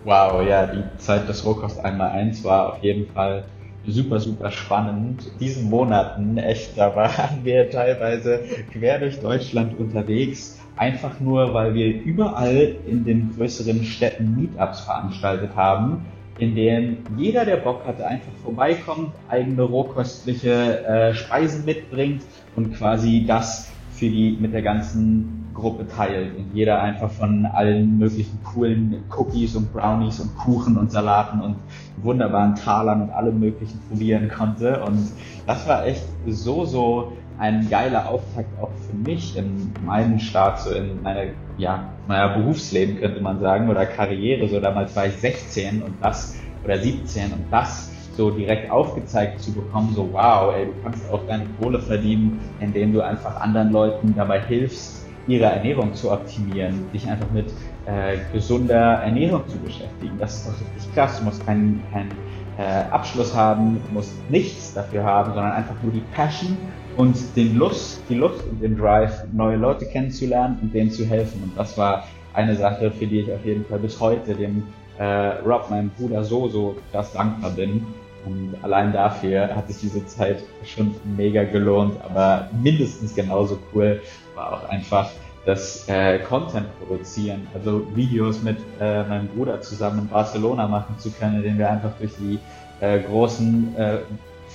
Wow, 0.04 0.42
ja, 0.48 0.66
die 0.66 0.82
Zeit 0.96 1.28
des 1.28 1.44
Rohkost 1.44 1.84
einmal 1.84 2.08
eins 2.12 2.42
war 2.42 2.72
auf 2.72 2.82
jeden 2.82 3.06
Fall 3.12 3.44
super, 3.86 4.18
super 4.18 4.50
spannend. 4.50 5.30
Diesen 5.40 5.68
Monaten, 5.68 6.38
echt, 6.38 6.78
da 6.78 6.96
waren 6.96 7.40
wir 7.44 7.68
teilweise 7.68 8.40
quer 8.72 8.98
durch 8.98 9.20
Deutschland 9.20 9.78
unterwegs. 9.78 10.58
Einfach 10.78 11.20
nur, 11.20 11.52
weil 11.52 11.74
wir 11.74 12.02
überall 12.02 12.76
in 12.86 13.04
den 13.04 13.30
größeren 13.36 13.84
Städten 13.84 14.36
Meetups 14.36 14.80
veranstaltet 14.80 15.54
haben 15.54 16.06
in 16.40 16.54
denen 16.54 17.04
jeder, 17.16 17.44
der 17.44 17.58
Bock 17.58 17.84
hatte, 17.86 18.06
einfach 18.06 18.32
vorbeikommt, 18.42 19.12
eigene 19.28 19.62
rohköstliche 19.62 20.84
äh, 20.86 21.14
Speisen 21.14 21.64
mitbringt 21.64 22.22
und 22.56 22.74
quasi 22.74 23.24
das 23.26 23.70
für 23.92 24.08
die 24.08 24.38
mit 24.40 24.54
der 24.54 24.62
ganzen 24.62 25.50
Gruppe 25.52 25.86
teilt 25.86 26.34
und 26.38 26.54
jeder 26.54 26.80
einfach 26.80 27.10
von 27.10 27.44
allen 27.44 27.98
möglichen 27.98 28.38
coolen 28.42 29.04
Cookies 29.14 29.56
und 29.56 29.70
Brownies 29.72 30.20
und 30.20 30.34
Kuchen 30.38 30.78
und 30.78 30.90
Salaten 30.90 31.40
und 31.40 31.56
wunderbaren 31.98 32.54
Talern 32.54 33.02
und 33.02 33.10
allem 33.10 33.38
möglichen 33.38 33.78
probieren 33.88 34.30
konnte. 34.30 34.82
Und 34.82 35.10
das 35.46 35.68
war 35.68 35.86
echt 35.86 36.04
so, 36.26 36.64
so 36.64 37.12
ein 37.40 37.68
geiler 37.70 38.08
Auftakt 38.08 38.48
auch 38.60 38.70
für 38.86 38.94
mich 38.94 39.36
in 39.36 39.72
meinen 39.84 40.20
Start, 40.20 40.60
so 40.60 40.74
in 40.74 41.02
meine, 41.02 41.32
ja, 41.56 41.90
naja, 42.06 42.36
Berufsleben 42.36 43.00
könnte 43.00 43.20
man 43.22 43.40
sagen, 43.40 43.70
oder 43.70 43.86
Karriere. 43.86 44.46
So 44.46 44.60
damals 44.60 44.94
war 44.94 45.06
ich 45.06 45.14
16 45.14 45.82
und 45.82 45.94
das, 46.02 46.36
oder 46.62 46.78
17 46.78 47.32
und 47.32 47.44
das 47.50 47.90
so 48.14 48.30
direkt 48.30 48.70
aufgezeigt 48.70 49.40
zu 49.40 49.52
bekommen, 49.52 49.94
so 49.94 50.10
wow, 50.12 50.54
ey, 50.54 50.66
du 50.66 50.72
kannst 50.84 51.10
auch 51.10 51.26
deine 51.26 51.46
Kohle 51.58 51.78
verdienen, 51.78 52.38
indem 52.60 52.92
du 52.92 53.00
einfach 53.00 53.40
anderen 53.40 53.72
Leuten 53.72 54.14
dabei 54.14 54.42
hilfst, 54.42 55.06
ihre 55.26 55.46
Ernährung 55.46 55.94
zu 55.94 56.12
optimieren, 56.12 56.90
dich 56.92 57.08
einfach 57.08 57.30
mit 57.30 57.46
äh, 57.86 58.18
gesunder 58.34 59.00
Ernährung 59.02 59.48
zu 59.48 59.56
beschäftigen. 59.58 60.18
Das 60.18 60.36
ist 60.36 60.48
doch 60.48 60.60
richtig 60.60 60.94
krass. 60.94 61.18
Du 61.18 61.24
musst 61.24 61.46
keinen 61.46 61.82
kein, 61.90 62.10
äh, 62.58 62.90
Abschluss 62.90 63.34
haben, 63.34 63.80
musst 63.92 64.12
nichts 64.30 64.74
dafür 64.74 65.02
haben, 65.04 65.32
sondern 65.32 65.52
einfach 65.52 65.76
nur 65.82 65.92
die 65.92 66.02
Passion 66.12 66.58
und 67.00 67.16
den 67.34 67.56
Lust, 67.56 68.02
die 68.10 68.14
Lust 68.14 68.44
und 68.50 68.62
den 68.62 68.76
Drive, 68.76 69.24
neue 69.32 69.56
Leute 69.56 69.86
kennenzulernen 69.86 70.58
und 70.60 70.74
denen 70.74 70.90
zu 70.90 71.06
helfen. 71.06 71.42
Und 71.42 71.56
das 71.56 71.78
war 71.78 72.04
eine 72.34 72.54
Sache, 72.54 72.90
für 72.90 73.06
die 73.06 73.20
ich 73.20 73.32
auf 73.32 73.42
jeden 73.42 73.64
Fall 73.64 73.78
bis 73.78 73.98
heute 73.98 74.34
dem 74.34 74.64
äh, 74.98 75.04
Rob, 75.46 75.70
meinem 75.70 75.88
Bruder, 75.96 76.22
so, 76.22 76.46
so 76.48 76.76
krass 76.92 77.10
dankbar 77.14 77.52
bin. 77.52 77.86
Und 78.26 78.54
allein 78.60 78.92
dafür 78.92 79.56
hat 79.56 79.68
sich 79.68 79.78
diese 79.78 80.04
Zeit 80.06 80.42
schon 80.62 80.94
mega 81.16 81.42
gelohnt, 81.44 81.94
aber 82.04 82.50
mindestens 82.62 83.14
genauso 83.14 83.58
cool 83.74 84.02
war 84.34 84.52
auch 84.52 84.68
einfach 84.68 85.10
das 85.46 85.88
äh, 85.88 86.18
Content 86.18 86.66
produzieren, 86.80 87.46
also 87.54 87.82
Videos 87.94 88.42
mit 88.42 88.58
äh, 88.78 89.04
meinem 89.04 89.28
Bruder 89.28 89.62
zusammen 89.62 90.00
in 90.00 90.08
Barcelona 90.08 90.68
machen 90.68 90.98
zu 90.98 91.10
können, 91.12 91.36
indem 91.36 91.56
wir 91.56 91.70
einfach 91.70 91.92
durch 91.98 92.12
die 92.18 92.38
äh, 92.82 93.00
großen 93.00 93.74
äh, 93.78 93.98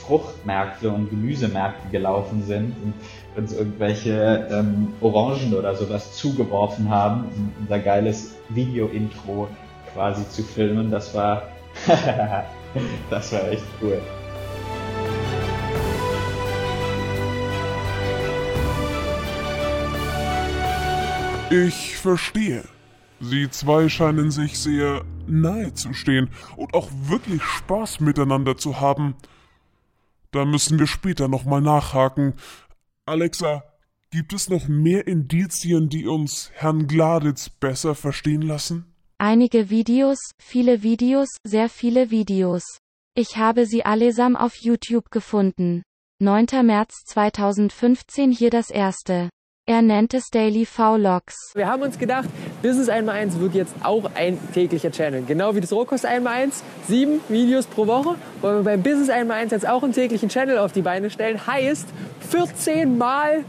Fruchtmärkte 0.08 0.90
und 0.90 1.10
Gemüsemärkte 1.10 1.90
gelaufen 1.92 2.44
sind 2.44 2.76
und 2.84 2.94
uns 3.36 3.54
irgendwelche 3.54 4.48
ähm, 4.52 4.94
Orangen 5.02 5.54
oder 5.54 5.76
sowas 5.76 6.16
zugeworfen 6.16 6.90
haben, 6.90 7.26
um 7.36 7.52
unser 7.62 7.80
geiles 7.80 8.36
Video-Intro 8.50 9.48
quasi 9.94 10.28
zu 10.30 10.44
filmen. 10.44 10.92
Das 10.92 11.14
war, 11.14 11.44
das 13.10 13.32
war 13.32 13.50
echt 13.50 13.66
cool. 13.82 14.02
Ich 21.50 21.98
verstehe. 21.98 22.64
Sie 23.22 23.50
zwei 23.50 23.88
scheinen 23.88 24.30
sich 24.30 24.60
sehr 24.60 25.04
nahe 25.28 25.74
zu 25.74 25.94
stehen 25.94 26.30
und 26.58 26.74
auch 26.74 26.90
wirklich 27.08 27.42
Spaß 27.44 28.02
miteinander 28.02 28.58
zu 28.58 28.82
haben. 28.82 29.16
Da 30.36 30.44
müssen 30.44 30.77
wir 30.80 30.86
später 30.86 31.30
nochmal 31.30 31.62
nachhaken. 31.62 32.34
Alexa, 33.06 33.63
gibt 34.12 34.34
es 34.34 34.50
noch 34.50 34.68
mehr 34.68 35.08
Indizien, 35.08 35.88
die 35.88 36.08
uns 36.08 36.51
Herrn 36.54 36.88
Gladitz 36.88 37.50
besser 37.50 37.96
verstehen 37.96 38.42
lassen? 38.42 38.94
Einige 39.18 39.70
Videos, 39.70 40.20
viele 40.38 40.84
Videos, 40.84 41.30
sehr 41.46 41.70
viele 41.70 42.12
Videos. 42.12 42.80
Ich 43.15 43.38
habe 43.38 43.65
sie 43.65 43.86
allesamt 43.86 44.38
auf 44.38 44.58
YouTube 44.58 45.10
gefunden. 45.10 45.84
9. 46.20 46.48
März 46.65 47.06
2015 47.06 48.34
hier 48.34 48.50
das 48.50 48.70
erste. 48.70 49.30
Er 49.67 49.81
nennt 49.81 50.13
es 50.13 50.29
Daily 50.29 50.63
V-Logs. 50.63 51.53
Wir 51.55 51.67
haben 51.67 51.81
uns 51.81 51.98
gedacht, 51.98 52.29
Business 52.62 52.88
1x1 52.88 53.39
wird 53.39 53.55
jetzt 53.55 53.74
auch 53.81 54.12
ein 54.13 54.38
täglicher 54.53 54.91
Channel. 54.91 55.24
Genau 55.24 55.55
wie 55.55 55.62
das 55.62 55.74
Rohkost 55.74 56.05
1x1. 56.05 56.62
Sieben 56.88 57.19
Videos 57.29 57.65
pro 57.65 57.88
Woche. 57.88 58.15
Wollen 58.41 58.57
wir 58.57 58.63
beim 58.63 58.84
Business 58.84 59.10
1x1 59.10 59.50
jetzt 59.50 59.67
auch 59.67 59.81
einen 59.81 59.93
täglichen 59.93 60.29
Channel 60.29 60.60
auf 60.60 60.72
die 60.72 60.84
Beine 60.84 61.10
stellen. 61.10 61.48
Heißt 61.48 61.88
14 62.29 62.95
Mal 62.95 63.43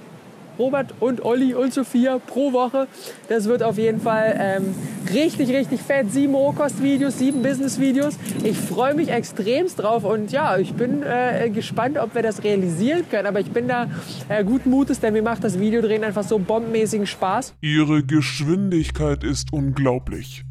Robert 0.59 0.95
und 1.01 1.25
Olli 1.25 1.55
und 1.55 1.73
Sophia 1.73 2.19
pro 2.19 2.53
Woche. 2.53 2.87
Das 3.29 3.45
wird 3.47 3.63
auf 3.63 3.79
jeden 3.79 4.01
Fall 4.01 4.37
ähm, 4.39 4.75
richtig, 5.13 5.51
richtig 5.51 5.81
fett. 5.81 6.13
Sieben 6.13 6.35
Rohkost-Videos, 6.35 7.19
sieben 7.19 7.43
Business-Videos. 7.43 8.17
Ich 8.45 8.57
freue 8.57 8.95
mich 8.95 9.11
extremst 9.11 9.81
drauf 9.81 10.05
und 10.05 10.33
ja, 10.33 10.59
ich 10.59 10.75
bin 10.75 11.03
äh, 11.03 11.51
gespannt, 11.51 11.99
ob 11.99 12.15
wir 12.15 12.23
das 12.23 12.45
realisieren 12.45 13.05
können. 13.11 13.27
Aber 13.27 13.41
ich 13.41 13.51
bin 13.51 13.69
da 13.69 13.89
äh, 14.29 14.45
guten 14.45 14.71
Mutes, 14.71 15.01
denn 15.01 15.13
mir 15.13 15.23
macht 15.23 15.45
das 15.45 15.59
Videodrehen 15.59 16.05
einfach 16.05 16.25
so 16.25 16.39
bombenmäßigen 16.39 17.07
Spaß. 17.07 17.55
Ihre 17.61 18.03
Geschwindigkeit 18.03 19.25
ist 19.25 19.53
unglaublich. 19.53 20.45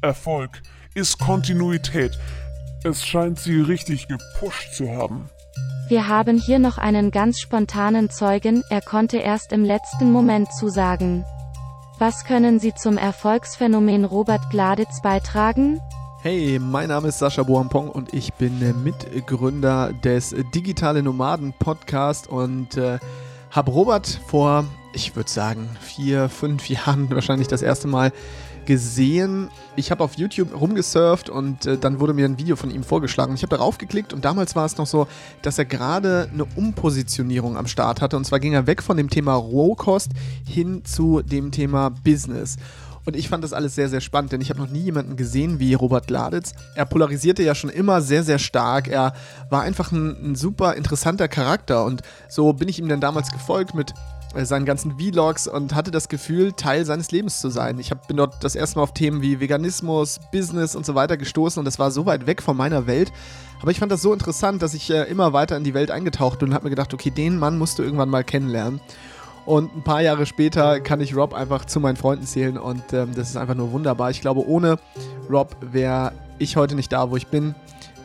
Erfolg 0.00 0.62
ist 0.94 1.18
Kontinuität. 1.18 2.18
Es 2.84 3.06
scheint 3.06 3.38
sie 3.38 3.60
richtig 3.60 4.08
gepusht 4.08 4.74
zu 4.74 4.90
haben. 4.90 5.30
Wir 5.88 6.08
haben 6.08 6.38
hier 6.38 6.58
noch 6.58 6.78
einen 6.78 7.10
ganz 7.10 7.38
spontanen 7.40 8.08
Zeugen, 8.08 8.62
er 8.70 8.80
konnte 8.80 9.18
erst 9.18 9.52
im 9.52 9.64
letzten 9.64 10.10
Moment 10.10 10.52
zusagen. 10.52 11.24
Was 11.98 12.24
können 12.24 12.60
Sie 12.60 12.72
zum 12.74 12.96
Erfolgsphänomen 12.96 14.04
Robert 14.04 14.48
Gladitz 14.50 15.02
beitragen? 15.02 15.80
Hey, 16.22 16.58
mein 16.60 16.88
Name 16.88 17.08
ist 17.08 17.18
Sascha 17.18 17.42
Boampong 17.42 17.88
und 17.88 18.14
ich 18.14 18.32
bin 18.34 18.60
Mitgründer 18.84 19.92
des 19.92 20.34
Digitale 20.54 21.02
Nomaden 21.02 21.52
Podcast 21.58 22.28
und 22.28 22.76
äh, 22.76 22.98
habe 23.50 23.70
Robert 23.72 24.20
vor, 24.26 24.64
ich 24.94 25.14
würde 25.16 25.30
sagen, 25.30 25.68
vier, 25.80 26.28
fünf 26.28 26.68
Jahren 26.70 27.10
wahrscheinlich 27.10 27.48
das 27.48 27.60
erste 27.60 27.88
Mal 27.88 28.12
gesehen. 28.66 29.48
Ich 29.76 29.90
habe 29.90 30.04
auf 30.04 30.14
YouTube 30.14 30.58
rumgesurft 30.58 31.28
und 31.28 31.66
äh, 31.66 31.78
dann 31.78 32.00
wurde 32.00 32.14
mir 32.14 32.24
ein 32.24 32.38
Video 32.38 32.56
von 32.56 32.70
ihm 32.70 32.84
vorgeschlagen. 32.84 33.34
Ich 33.34 33.42
habe 33.42 33.56
darauf 33.56 33.78
geklickt 33.78 34.12
und 34.12 34.24
damals 34.24 34.56
war 34.56 34.64
es 34.64 34.76
noch 34.76 34.86
so, 34.86 35.06
dass 35.42 35.58
er 35.58 35.64
gerade 35.64 36.28
eine 36.32 36.44
Umpositionierung 36.44 37.56
am 37.56 37.66
Start 37.66 38.00
hatte. 38.00 38.16
Und 38.16 38.24
zwar 38.24 38.40
ging 38.40 38.52
er 38.52 38.66
weg 38.66 38.82
von 38.82 38.96
dem 38.96 39.10
Thema 39.10 39.34
Rohkost 39.34 40.10
hin 40.46 40.84
zu 40.84 41.22
dem 41.22 41.50
Thema 41.50 41.90
Business. 41.90 42.56
Und 43.04 43.16
ich 43.16 43.28
fand 43.28 43.42
das 43.42 43.52
alles 43.52 43.74
sehr, 43.74 43.88
sehr 43.88 44.00
spannend, 44.00 44.32
denn 44.32 44.40
ich 44.40 44.50
habe 44.50 44.60
noch 44.60 44.70
nie 44.70 44.80
jemanden 44.80 45.16
gesehen 45.16 45.58
wie 45.58 45.74
Robert 45.74 46.06
Gladitz. 46.06 46.52
Er 46.76 46.86
polarisierte 46.86 47.42
ja 47.42 47.54
schon 47.54 47.70
immer 47.70 48.00
sehr, 48.00 48.22
sehr 48.22 48.38
stark. 48.38 48.88
Er 48.88 49.12
war 49.50 49.62
einfach 49.62 49.90
ein, 49.90 50.30
ein 50.30 50.34
super 50.36 50.74
interessanter 50.74 51.26
Charakter 51.26 51.84
und 51.84 52.02
so 52.28 52.52
bin 52.52 52.68
ich 52.68 52.78
ihm 52.78 52.88
dann 52.88 53.00
damals 53.00 53.32
gefolgt 53.32 53.74
mit 53.74 53.92
seinen 54.34 54.64
ganzen 54.64 54.98
Vlogs 54.98 55.46
und 55.46 55.74
hatte 55.74 55.90
das 55.90 56.08
Gefühl, 56.08 56.52
Teil 56.52 56.84
seines 56.84 57.10
Lebens 57.10 57.40
zu 57.40 57.50
sein. 57.50 57.78
Ich 57.78 57.90
hab, 57.90 58.08
bin 58.08 58.16
dort 58.16 58.42
das 58.42 58.54
erste 58.54 58.78
Mal 58.78 58.84
auf 58.84 58.94
Themen 58.94 59.22
wie 59.22 59.40
Veganismus, 59.40 60.20
Business 60.32 60.74
und 60.74 60.86
so 60.86 60.94
weiter 60.94 61.16
gestoßen 61.16 61.60
und 61.60 61.64
das 61.64 61.78
war 61.78 61.90
so 61.90 62.06
weit 62.06 62.26
weg 62.26 62.42
von 62.42 62.56
meiner 62.56 62.86
Welt. 62.86 63.12
Aber 63.60 63.70
ich 63.70 63.78
fand 63.78 63.92
das 63.92 64.02
so 64.02 64.12
interessant, 64.12 64.62
dass 64.62 64.74
ich 64.74 64.90
äh, 64.90 65.04
immer 65.04 65.32
weiter 65.32 65.56
in 65.56 65.64
die 65.64 65.74
Welt 65.74 65.90
eingetaucht 65.90 66.40
bin 66.40 66.48
und 66.48 66.54
habe 66.54 66.64
mir 66.64 66.70
gedacht, 66.70 66.92
okay, 66.92 67.10
den 67.10 67.38
Mann 67.38 67.58
musst 67.58 67.78
du 67.78 67.82
irgendwann 67.82 68.10
mal 68.10 68.24
kennenlernen. 68.24 68.80
Und 69.44 69.74
ein 69.76 69.82
paar 69.82 70.02
Jahre 70.02 70.26
später 70.26 70.80
kann 70.80 71.00
ich 71.00 71.16
Rob 71.16 71.34
einfach 71.34 71.64
zu 71.64 71.80
meinen 71.80 71.96
Freunden 71.96 72.26
zählen 72.26 72.58
und 72.58 72.92
ähm, 72.92 73.10
das 73.14 73.30
ist 73.30 73.36
einfach 73.36 73.54
nur 73.54 73.72
wunderbar. 73.72 74.10
Ich 74.10 74.20
glaube, 74.20 74.46
ohne 74.46 74.78
Rob 75.28 75.56
wäre 75.60 76.12
ich 76.38 76.56
heute 76.56 76.74
nicht 76.74 76.92
da, 76.92 77.10
wo 77.10 77.16
ich 77.16 77.26
bin 77.26 77.54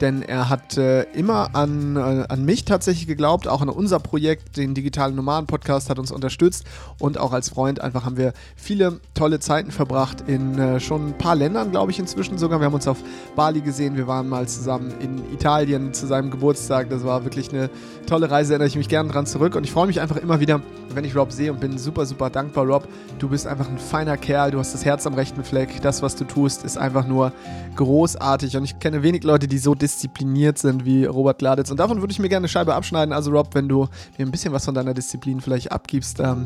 denn 0.01 0.21
er 0.21 0.49
hat 0.49 0.77
äh, 0.77 1.03
immer 1.13 1.55
an, 1.55 1.95
äh, 1.95 2.25
an 2.27 2.45
mich 2.45 2.65
tatsächlich 2.65 3.07
geglaubt, 3.07 3.47
auch 3.47 3.61
an 3.61 3.69
unser 3.69 3.99
Projekt, 3.99 4.57
den 4.57 4.73
digitalen 4.73 5.15
Nomaden-Podcast 5.15 5.89
hat 5.89 5.99
uns 5.99 6.11
unterstützt 6.11 6.65
und 6.99 7.17
auch 7.17 7.33
als 7.33 7.49
Freund 7.49 7.81
einfach 7.81 8.05
haben 8.05 8.17
wir 8.17 8.33
viele 8.55 8.99
tolle 9.13 9.39
Zeiten 9.39 9.71
verbracht 9.71 10.23
in 10.27 10.57
äh, 10.57 10.79
schon 10.79 11.09
ein 11.09 11.17
paar 11.17 11.35
Ländern, 11.35 11.71
glaube 11.71 11.91
ich 11.91 11.99
inzwischen 11.99 12.37
sogar. 12.37 12.59
Wir 12.59 12.65
haben 12.65 12.73
uns 12.73 12.87
auf 12.87 12.97
Bali 13.35 13.61
gesehen, 13.61 13.95
wir 13.95 14.07
waren 14.07 14.27
mal 14.27 14.47
zusammen 14.47 14.93
in 14.99 15.33
Italien 15.33 15.93
zu 15.93 16.07
seinem 16.07 16.31
Geburtstag. 16.31 16.89
Das 16.89 17.03
war 17.03 17.23
wirklich 17.23 17.49
eine 17.49 17.69
tolle 18.05 18.29
Reise, 18.29 18.53
erinnere 18.53 18.67
ich 18.67 18.75
mich 18.75 18.89
gerne 18.89 19.09
dran 19.09 19.25
zurück 19.25 19.55
und 19.55 19.63
ich 19.63 19.71
freue 19.71 19.87
mich 19.87 19.99
einfach 20.01 20.17
immer 20.17 20.39
wieder, 20.39 20.61
wenn 20.93 21.03
ich 21.03 21.15
Rob 21.15 21.31
sehe 21.31 21.51
und 21.51 21.59
bin 21.59 21.77
super, 21.77 22.05
super 22.05 22.29
dankbar. 22.29 22.65
Rob, 22.65 22.87
du 23.19 23.29
bist 23.29 23.47
einfach 23.47 23.69
ein 23.69 23.77
feiner 23.77 24.17
Kerl, 24.17 24.51
du 24.51 24.59
hast 24.59 24.73
das 24.73 24.85
Herz 24.85 25.05
am 25.05 25.13
rechten 25.13 25.43
Fleck. 25.43 25.81
Das, 25.81 26.01
was 26.01 26.15
du 26.15 26.25
tust, 26.25 26.63
ist 26.63 26.77
einfach 26.77 27.05
nur 27.05 27.31
großartig 27.75 28.57
und 28.57 28.63
ich 28.63 28.79
kenne 28.79 29.03
wenig 29.03 29.23
Leute, 29.23 29.47
die 29.47 29.57
so 29.57 29.75
diszipliniert 29.87 30.57
sind 30.57 30.83
wie 30.83 31.05
Robert 31.05 31.39
Gladitz. 31.39 31.71
Und 31.71 31.77
davon 31.77 32.01
würde 32.01 32.11
ich 32.11 32.19
mir 32.19 32.27
gerne 32.27 32.43
eine 32.43 32.49
Scheibe 32.49 32.75
abschneiden. 32.75 33.13
Also 33.13 33.31
Rob, 33.31 33.55
wenn 33.55 33.69
du 33.69 33.87
mir 34.17 34.25
ein 34.25 34.31
bisschen 34.31 34.51
was 34.51 34.65
von 34.65 34.75
deiner 34.75 34.93
Disziplin 34.93 35.39
vielleicht 35.39 35.71
abgibst, 35.71 36.19
ähm, 36.19 36.45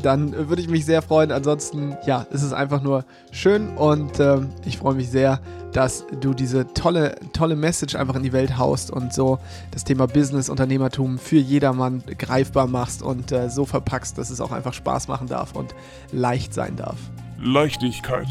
dann 0.00 0.48
würde 0.48 0.62
ich 0.62 0.68
mich 0.68 0.86
sehr 0.86 1.02
freuen. 1.02 1.30
Ansonsten, 1.30 1.96
ja, 2.06 2.26
es 2.32 2.42
ist 2.42 2.54
einfach 2.54 2.82
nur 2.82 3.04
schön 3.30 3.76
und 3.76 4.18
ähm, 4.20 4.48
ich 4.64 4.78
freue 4.78 4.94
mich 4.94 5.10
sehr, 5.10 5.40
dass 5.72 6.06
du 6.22 6.32
diese 6.32 6.72
tolle, 6.72 7.16
tolle 7.34 7.56
Message 7.56 7.94
einfach 7.94 8.14
in 8.14 8.22
die 8.22 8.32
Welt 8.32 8.56
haust 8.56 8.90
und 8.90 9.12
so 9.12 9.38
das 9.70 9.84
Thema 9.84 10.06
Business, 10.06 10.48
Unternehmertum 10.48 11.18
für 11.18 11.36
jedermann 11.36 12.02
greifbar 12.18 12.66
machst 12.66 13.02
und 13.02 13.32
äh, 13.32 13.50
so 13.50 13.66
verpackst, 13.66 14.16
dass 14.16 14.30
es 14.30 14.40
auch 14.40 14.52
einfach 14.52 14.72
Spaß 14.72 15.08
machen 15.08 15.28
darf 15.28 15.54
und 15.54 15.74
leicht 16.10 16.54
sein 16.54 16.76
darf. 16.76 16.96
Leichtigkeit. 17.38 18.28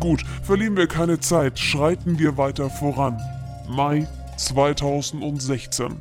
Gut, 0.00 0.22
verlieren 0.42 0.76
wir 0.76 0.86
keine 0.86 1.18
Zeit, 1.18 1.58
schreiten 1.58 2.18
wir 2.18 2.36
weiter 2.36 2.68
voran. 2.68 3.18
Mai 3.68 4.08
2016. 4.38 6.00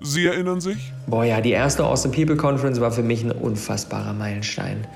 Sie 0.00 0.26
erinnern 0.26 0.60
sich? 0.60 0.92
Boah, 1.08 1.24
ja, 1.24 1.40
die 1.40 1.50
erste 1.50 1.82
Awesome 1.84 2.14
People 2.14 2.36
Conference 2.36 2.80
war 2.80 2.92
für 2.92 3.02
mich 3.02 3.24
ein 3.24 3.32
unfassbarer 3.32 4.12
Meilenstein. 4.12 4.86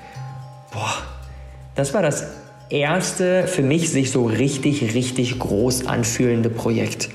Boah, 0.71 0.93
das 1.75 1.93
war 1.93 2.01
das 2.01 2.27
erste 2.69 3.45
für 3.45 3.61
mich 3.61 3.91
sich 3.91 4.11
so 4.11 4.25
richtig, 4.25 4.93
richtig 4.93 5.37
groß 5.37 5.87
anfühlende 5.87 6.49
Projekt. 6.49 7.09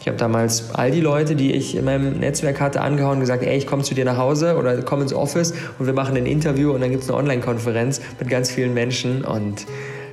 Ich 0.00 0.06
habe 0.06 0.16
damals 0.16 0.72
all 0.74 0.92
die 0.92 1.00
Leute, 1.00 1.34
die 1.34 1.52
ich 1.52 1.74
in 1.74 1.84
meinem 1.84 2.20
Netzwerk 2.20 2.60
hatte, 2.60 2.80
angehauen 2.82 3.14
und 3.14 3.20
gesagt, 3.20 3.42
ey, 3.42 3.58
ich 3.58 3.66
komme 3.66 3.82
zu 3.82 3.94
dir 3.94 4.04
nach 4.04 4.16
Hause 4.16 4.56
oder 4.56 4.80
komm 4.82 5.02
ins 5.02 5.12
Office 5.12 5.54
und 5.80 5.86
wir 5.86 5.92
machen 5.92 6.16
ein 6.16 6.26
Interview 6.26 6.70
und 6.70 6.82
dann 6.82 6.90
gibt 6.90 7.02
es 7.02 7.10
eine 7.10 7.18
Online-Konferenz 7.18 8.00
mit 8.20 8.30
ganz 8.30 8.48
vielen 8.48 8.74
Menschen 8.74 9.24
und 9.24 9.66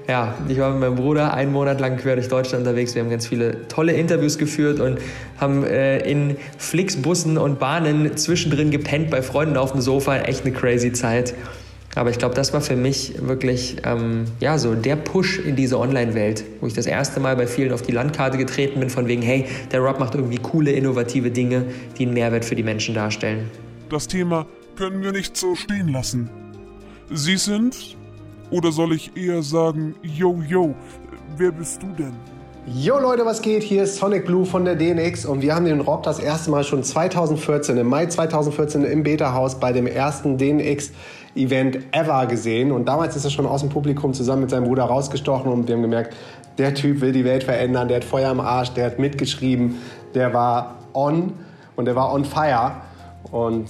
ja, 0.07 0.35
ich 0.47 0.59
war 0.59 0.71
mit 0.71 0.81
meinem 0.81 0.95
Bruder 0.95 1.33
einen 1.33 1.51
Monat 1.51 1.79
lang 1.79 1.97
quer 1.97 2.15
durch 2.15 2.27
Deutschland 2.27 2.65
unterwegs. 2.65 2.93
Wir 2.93 3.01
haben 3.01 3.09
ganz 3.09 3.27
viele 3.27 3.67
tolle 3.67 3.93
Interviews 3.93 4.37
geführt 4.37 4.79
und 4.79 4.99
haben 5.39 5.63
äh, 5.63 5.99
in 5.99 6.37
Flixbussen 6.57 7.37
und 7.37 7.59
Bahnen 7.59 8.15
zwischendrin 8.15 8.71
gepennt 8.71 9.09
bei 9.09 9.21
Freunden 9.21 9.57
auf 9.57 9.71
dem 9.71 9.81
Sofa. 9.81 10.17
Echt 10.17 10.45
eine 10.45 10.53
crazy 10.53 10.93
Zeit. 10.93 11.33
Aber 11.95 12.09
ich 12.09 12.17
glaube, 12.17 12.35
das 12.35 12.51
war 12.51 12.59
für 12.59 12.75
mich 12.75 13.13
wirklich 13.21 13.77
ähm, 13.85 14.25
ja, 14.41 14.57
so 14.57 14.75
der 14.75 14.97
Push 14.97 15.39
in 15.39 15.55
diese 15.55 15.79
Online-Welt, 15.79 16.43
wo 16.59 16.67
ich 16.67 16.73
das 16.73 16.87
erste 16.87 17.21
Mal 17.21 17.37
bei 17.37 17.47
vielen 17.47 17.71
auf 17.71 17.81
die 17.81 17.93
Landkarte 17.93 18.37
getreten 18.37 18.81
bin, 18.81 18.89
von 18.89 19.07
wegen, 19.07 19.21
hey, 19.21 19.45
der 19.71 19.79
Rob 19.79 19.99
macht 19.99 20.13
irgendwie 20.13 20.37
coole, 20.37 20.71
innovative 20.71 21.31
Dinge, 21.31 21.65
die 21.97 22.03
einen 22.03 22.13
Mehrwert 22.13 22.43
für 22.43 22.55
die 22.55 22.63
Menschen 22.63 22.93
darstellen. 22.93 23.49
Das 23.89 24.07
Thema 24.07 24.45
können 24.75 25.03
wir 25.03 25.13
nicht 25.13 25.37
so 25.37 25.55
stehen 25.55 25.87
lassen. 25.87 26.29
Sie 27.11 27.37
sind 27.37 27.95
oder 28.51 28.71
soll 28.71 28.93
ich 28.93 29.15
eher 29.15 29.41
sagen, 29.43 29.95
yo, 30.01 30.41
yo, 30.47 30.73
wer 31.37 31.51
bist 31.51 31.81
du 31.81 31.87
denn? 31.87 32.13
Yo 32.67 32.97
Leute, 32.97 33.25
was 33.25 33.43
geht? 33.43 33.61
Hier 33.61 33.83
ist 33.83 33.97
Sonic 33.97 34.25
Blue 34.25 34.43
von 34.43 34.65
der 34.65 34.75
DNX 34.75 35.25
und 35.25 35.43
wir 35.43 35.53
haben 35.53 35.65
den 35.65 35.81
Rob 35.81 36.01
das 36.01 36.17
erste 36.17 36.49
Mal 36.49 36.63
schon 36.63 36.83
2014, 36.83 37.77
im 37.77 37.87
Mai 37.87 38.07
2014 38.07 38.83
im 38.85 39.03
Beta-Haus 39.03 39.59
bei 39.59 39.71
dem 39.71 39.85
ersten 39.85 40.39
DNX 40.39 40.91
Event 41.35 41.77
ever 41.91 42.25
gesehen. 42.25 42.71
Und 42.71 42.87
damals 42.87 43.15
ist 43.15 43.23
er 43.23 43.29
schon 43.29 43.45
aus 43.45 43.61
dem 43.61 43.69
Publikum 43.69 44.15
zusammen 44.15 44.41
mit 44.41 44.49
seinem 44.49 44.63
Bruder 44.63 44.85
rausgestochen 44.85 45.51
und 45.51 45.67
wir 45.67 45.75
haben 45.75 45.83
gemerkt, 45.83 46.15
der 46.57 46.73
Typ 46.73 47.01
will 47.01 47.11
die 47.11 47.23
Welt 47.23 47.43
verändern, 47.43 47.87
der 47.87 47.97
hat 47.97 48.03
Feuer 48.03 48.31
im 48.31 48.39
Arsch, 48.39 48.71
der 48.71 48.87
hat 48.87 48.97
mitgeschrieben, 48.97 49.75
der 50.15 50.33
war 50.33 50.75
on 50.95 51.33
und 51.75 51.85
der 51.85 51.95
war 51.95 52.13
on 52.13 52.25
fire. 52.25 52.71
Und 53.31 53.67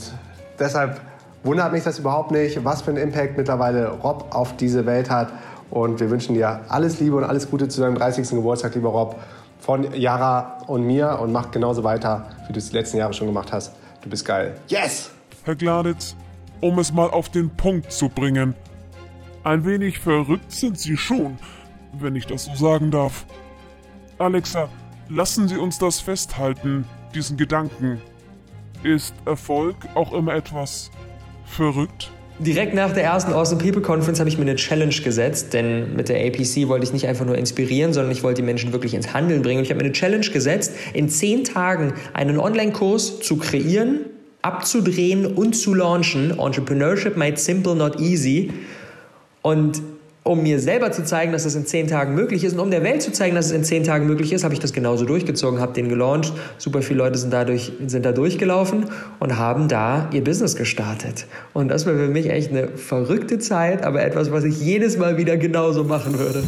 deshalb 0.58 1.01
wundert 1.46 1.72
mich 1.72 1.84
das 1.84 2.00
überhaupt 2.00 2.32
nicht, 2.32 2.64
was 2.66 2.82
für 2.82 2.92
einen 2.92 2.98
Impact 2.98 3.38
mittlerweile 3.38 3.90
Rob 3.90 4.28
auf 4.32 4.58
diese 4.58 4.86
Welt 4.86 5.10
hat. 5.10 5.32
Und 5.70 6.00
wir 6.00 6.10
wünschen 6.10 6.34
dir 6.34 6.62
alles 6.70 7.00
Liebe 7.00 7.16
und 7.16 7.24
alles 7.24 7.50
Gute 7.50 7.68
zu 7.68 7.82
deinem 7.82 7.96
30. 7.96 8.30
Geburtstag, 8.30 8.75
lieber 8.75 8.90
Rob, 8.90 9.16
von 9.60 9.94
Yara 9.94 10.60
und 10.68 10.86
mir 10.86 11.20
und 11.22 11.32
mach 11.32 11.52
genauso 11.52 11.84
weiter, 11.84 12.30
wie 12.48 12.54
du 12.54 12.60
es 12.60 12.70
die 12.70 12.75
letzten 12.75 12.98
Jahre 12.98 13.14
schon 13.14 13.28
gemacht 13.28 13.52
hast. 13.52 13.74
Du 14.02 14.10
bist 14.10 14.25
geil. 14.25 14.56
Yes! 14.68 15.12
Herr 15.44 15.56
Gladitz, 15.56 16.16
um 16.62 16.80
es 16.80 16.92
mal 16.92 17.10
auf 17.10 17.30
den 17.30 17.50
Punkt 17.50 17.92
zu 17.92 18.10
bringen. 18.10 18.56
Ein 19.44 19.66
wenig 19.66 20.00
verrückt 20.00 20.52
sind 20.52 20.80
Sie 20.80 20.98
schon, 20.98 21.38
wenn 21.94 22.16
ich 22.16 22.25
das 22.25 22.46
so 22.46 22.56
sagen 22.56 22.90
darf. 22.90 23.25
Alexa, 24.18 24.70
lassen 25.10 25.48
Sie 25.48 25.58
uns 25.58 25.78
das 25.78 26.00
festhalten, 26.00 26.86
diesen 27.14 27.38
Gedanken. 27.38 28.02
Ist 28.84 29.16
Erfolg 29.25 29.75
auch 29.96 30.14
immer 30.14 30.34
etwas 30.34 30.92
verrückt? 31.46 32.12
Direkt 32.38 32.74
nach 32.74 32.92
der 32.92 33.04
ersten 33.04 33.32
Awesome 33.32 33.62
People 33.64 33.82
Conference 33.82 34.20
habe 34.20 34.28
ich 34.28 34.38
mir 34.38 34.42
eine 34.42 34.58
Challenge 34.58 34.94
gesetzt, 34.94 35.54
denn 35.54 35.96
mit 35.96 36.10
der 36.10 36.18
APC 36.18 36.68
wollte 36.68 36.86
ich 36.86 36.92
nicht 36.92 37.08
einfach 37.08 37.25
nur 37.25 37.38
inspirieren, 37.38 37.94
sondern 37.94 38.12
ich 38.12 38.24
wollte 38.24 38.42
die 38.42 38.46
Menschen 38.46 38.74
wirklich 38.74 38.94
ins 38.94 39.14
Handeln 39.14 39.42
bringen. 39.42 39.60
Und 39.60 39.64
ich 39.64 39.70
habe 39.70 39.78
mir 39.78 39.86
eine 39.86 39.94
Challenge 39.94 40.25
gesetzt, 40.25 40.74
in 40.94 41.08
zehn 41.08 41.46
Tagen 41.46 41.94
einen 42.14 42.38
Online-Kurs 42.38 43.22
zu 43.22 43.38
kreieren, 43.38 44.02
abzudrehen 44.42 45.25
und 45.25 45.56
zu 45.56 45.74
launchen. 45.74 46.38
Entrepreneurship 46.38 47.16
made 47.16 47.38
simple, 47.38 47.74
not 47.74 48.02
easy. 48.02 48.52
Und 49.42 49.82
um 50.27 50.41
mir 50.41 50.60
selber 50.60 50.91
zu 50.91 51.03
zeigen, 51.03 51.32
dass 51.32 51.46
es 51.46 51.53
in 51.53 51.67
zehn 51.67 51.88
Tagen 51.88 52.15
möglich 52.15 52.44
ist 52.44 52.53
und 52.53 52.60
um 52.60 52.72
der 52.72 52.82
Welt 52.82 53.03
zu 53.03 53.12
zeigen, 53.12 53.36
dass 53.36 53.46
es 53.46 53.51
in 53.51 53.63
zehn 53.63 53.84
Tagen 53.84 54.08
möglich 54.08 54.34
ist, 54.34 54.44
habe 54.44 54.55
ich 54.55 54.60
das 54.60 54.74
genauso 54.74 55.05
durchgezogen, 55.05 55.60
habe 55.60 55.74
den 55.74 55.88
gelauncht. 55.88 56.34
Super 56.58 56.82
viele 56.82 56.98
Leute 56.98 57.20
sind, 57.20 57.32
dadurch, 57.32 57.72
sind 57.86 58.08
da 58.08 58.12
durchgelaufen 58.12 58.88
und 59.20 59.38
haben 59.38 59.67
da 59.67 60.10
ihr 60.12 60.24
Business 60.24 60.55
gestartet. 60.55 61.27
Und 61.53 61.67
das 61.67 61.86
war 61.86 61.94
für 61.94 62.08
mich 62.08 62.27
echt 62.32 62.50
eine 62.50 62.70
verrückte 62.70 63.38
Zeit, 63.38 63.84
aber 63.84 64.03
etwas, 64.03 64.32
was 64.32 64.46
ich 64.46 64.60
jedes 64.60 64.98
Mal 64.98 65.17
wieder 65.17 65.38
genauso 65.38 65.84
machen 65.84 66.17
würde. 66.17 66.44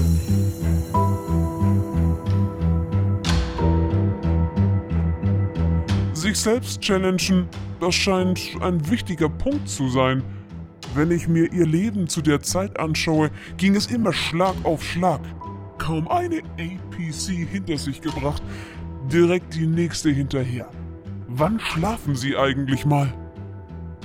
Sich 6.13 6.35
selbst 6.35 6.81
challengen, 6.81 7.47
das 7.79 7.93
scheint 7.93 8.39
ein 8.59 8.89
wichtiger 8.89 9.29
Punkt 9.29 9.69
zu 9.69 9.87
sein. 9.89 10.23
Wenn 10.95 11.11
ich 11.11 11.27
mir 11.27 11.51
ihr 11.51 11.65
Leben 11.65 12.07
zu 12.07 12.21
der 12.21 12.41
Zeit 12.41 12.79
anschaue, 12.79 13.29
ging 13.57 13.75
es 13.75 13.87
immer 13.87 14.13
Schlag 14.13 14.55
auf 14.63 14.83
Schlag. 14.83 15.21
Kaum 15.77 16.07
eine 16.07 16.39
APC 16.57 17.47
hinter 17.49 17.77
sich 17.77 18.01
gebracht, 18.01 18.41
direkt 19.11 19.53
die 19.53 19.67
nächste 19.67 20.09
hinterher. 20.09 20.69
Wann 21.27 21.59
schlafen 21.59 22.15
Sie 22.15 22.35
eigentlich 22.35 22.85
mal? 22.85 23.13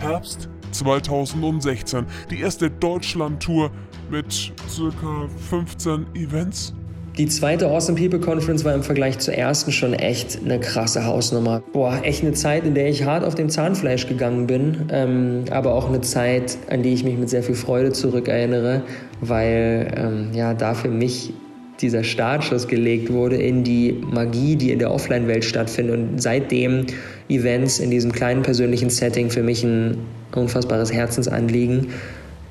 Herbst 0.00 0.48
2016, 0.72 2.06
die 2.30 2.40
erste 2.40 2.70
Deutschland-Tour 2.70 3.70
mit 4.10 4.52
circa 4.68 5.28
15 5.48 6.06
Events. 6.14 6.74
Die 7.18 7.26
zweite 7.26 7.66
Awesome 7.66 7.98
People 8.00 8.20
Conference 8.20 8.64
war 8.64 8.74
im 8.74 8.82
Vergleich 8.82 9.18
zur 9.18 9.34
ersten 9.34 9.70
schon 9.70 9.92
echt 9.92 10.38
eine 10.42 10.58
krasse 10.58 11.04
Hausnummer. 11.04 11.62
Boah, 11.74 12.00
echt 12.02 12.22
eine 12.22 12.32
Zeit, 12.32 12.64
in 12.64 12.74
der 12.74 12.88
ich 12.88 13.04
hart 13.04 13.22
auf 13.22 13.34
dem 13.34 13.50
Zahnfleisch 13.50 14.06
gegangen 14.06 14.46
bin, 14.46 14.86
ähm, 14.90 15.44
aber 15.50 15.74
auch 15.74 15.90
eine 15.90 16.00
Zeit, 16.00 16.56
an 16.70 16.82
die 16.82 16.94
ich 16.94 17.04
mich 17.04 17.18
mit 17.18 17.28
sehr 17.28 17.42
viel 17.42 17.54
Freude 17.54 17.92
zurückerinnere, 17.92 18.84
weil 19.20 19.92
ähm, 19.94 20.30
ja 20.32 20.54
da 20.54 20.72
für 20.72 20.88
mich 20.88 21.34
dieser 21.82 22.02
Startschuss 22.02 22.66
gelegt 22.66 23.12
wurde 23.12 23.36
in 23.36 23.62
die 23.62 23.92
Magie, 23.92 24.56
die 24.56 24.70
in 24.70 24.78
der 24.78 24.90
Offline-Welt 24.90 25.44
stattfindet 25.44 25.96
und 25.96 26.22
seitdem 26.22 26.86
Events 27.28 27.78
in 27.78 27.90
diesem 27.90 28.12
kleinen 28.12 28.40
persönlichen 28.40 28.88
Setting 28.88 29.28
für 29.28 29.42
mich 29.42 29.62
ein 29.64 29.98
unfassbares 30.34 30.90
Herzensanliegen. 30.90 31.88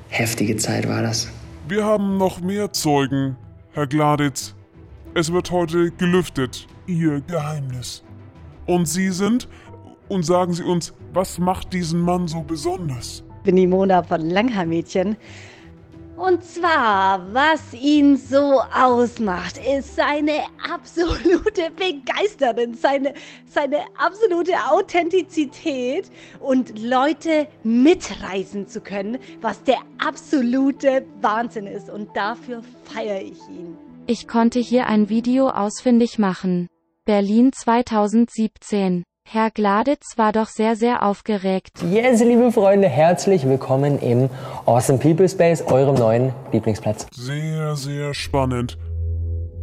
Heftige 0.08 0.56
Zeit 0.56 0.88
war 0.88 1.02
das. 1.02 1.28
Wir 1.66 1.84
haben 1.84 2.16
noch 2.16 2.40
mehr 2.40 2.72
Zeugen, 2.72 3.36
Herr 3.74 3.86
Gladitz. 3.86 4.54
Es 5.14 5.32
wird 5.32 5.50
heute 5.50 5.92
gelüftet, 5.92 6.66
Ihr 6.86 7.22
Geheimnis. 7.22 8.04
Und 8.66 8.86
Sie 8.86 9.08
sind, 9.08 9.48
und 10.10 10.26
sagen 10.26 10.52
Sie 10.52 10.62
uns, 10.62 10.92
was 11.14 11.38
macht 11.38 11.72
diesen 11.72 12.00
Mann 12.02 12.28
so 12.28 12.42
besonders? 12.42 13.24
Ich 13.38 13.44
bin 13.44 13.56
die 13.56 13.66
Mona 13.66 14.02
von 14.02 14.28
Langhaar-Mädchen. 14.28 15.16
Und 16.16 16.44
zwar, 16.44 17.32
was 17.32 17.72
ihn 17.72 18.16
so 18.16 18.60
ausmacht, 18.74 19.58
ist 19.58 19.96
seine 19.96 20.42
absolute 20.70 21.70
Begeisterung, 21.70 22.74
seine, 22.74 23.14
seine 23.46 23.78
absolute 23.98 24.52
Authentizität 24.70 26.10
und 26.38 26.78
Leute 26.78 27.48
mitreisen 27.64 28.68
zu 28.68 28.80
können, 28.80 29.18
was 29.40 29.62
der 29.64 29.78
absolute 29.98 31.06
Wahnsinn 31.20 31.66
ist. 31.66 31.90
Und 31.90 32.14
dafür 32.14 32.62
feiere 32.84 33.22
ich 33.22 33.40
ihn. 33.48 33.76
Ich 34.06 34.28
konnte 34.28 34.58
hier 34.58 34.86
ein 34.86 35.08
Video 35.08 35.48
ausfindig 35.48 36.18
machen. 36.18 36.68
Berlin 37.04 37.52
2017. 37.52 39.04
Herr 39.24 39.50
Gladitz 39.50 40.18
war 40.18 40.32
doch 40.32 40.48
sehr, 40.48 40.76
sehr 40.76 41.02
aufgeregt. 41.04 41.82
Yes, 41.90 42.20
liebe 42.22 42.52
Freunde, 42.52 42.88
herzlich 42.88 43.46
willkommen 43.46 43.98
im 43.98 44.28
Awesome 44.66 44.98
People 44.98 45.28
Space, 45.28 45.62
eurem 45.62 45.94
neuen 45.94 46.34
Lieblingsplatz. 46.52 47.06
Sehr, 47.12 47.74
sehr 47.76 48.12
spannend. 48.12 48.76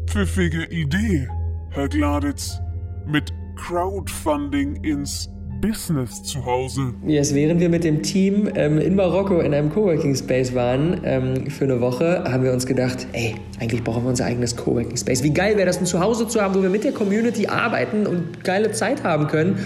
Pfiffige 0.08 0.66
Idee, 0.66 1.28
Herr 1.72 1.88
Gladitz. 1.88 2.60
Mit 3.06 3.32
Crowdfunding 3.58 4.84
ins 4.84 5.30
Business 5.62 6.24
zu 6.24 6.46
Hause. 6.46 6.94
Yes, 7.06 7.34
während 7.34 7.60
wir 7.60 7.70
mit 7.70 7.84
dem 7.84 8.02
Team 8.02 8.50
ähm, 8.56 8.78
in 8.78 8.96
Marokko 8.96 9.40
in 9.40 9.54
einem 9.54 9.70
Coworking 9.70 10.16
Space 10.16 10.54
waren 10.54 11.02
ähm, 11.04 11.50
für 11.50 11.66
eine 11.66 11.82
Woche, 11.82 12.24
haben 12.26 12.44
wir 12.44 12.54
uns 12.54 12.66
gedacht, 12.66 13.08
ey, 13.14 13.36
eigentlich 13.60 13.84
brauchen 13.84 14.04
wir 14.04 14.10
unser 14.10 14.26
eigenes 14.26 14.56
Coworking 14.56 14.98
Space. 14.98 15.24
Wie 15.24 15.32
geil 15.32 15.58
wäre 15.58 15.68
das, 15.68 15.80
ein 15.80 15.86
Zuhause 15.86 16.28
zu 16.28 16.42
haben, 16.42 16.56
wo 16.56 16.62
wir 16.62 16.70
mit 16.70 16.84
der 16.84 16.92
Community 16.92 17.48
arbeiten 17.48 18.08
und 18.08 18.44
geile 18.44 18.72
Zeit 18.72 19.04
haben 19.04 19.28
können. 19.28 19.60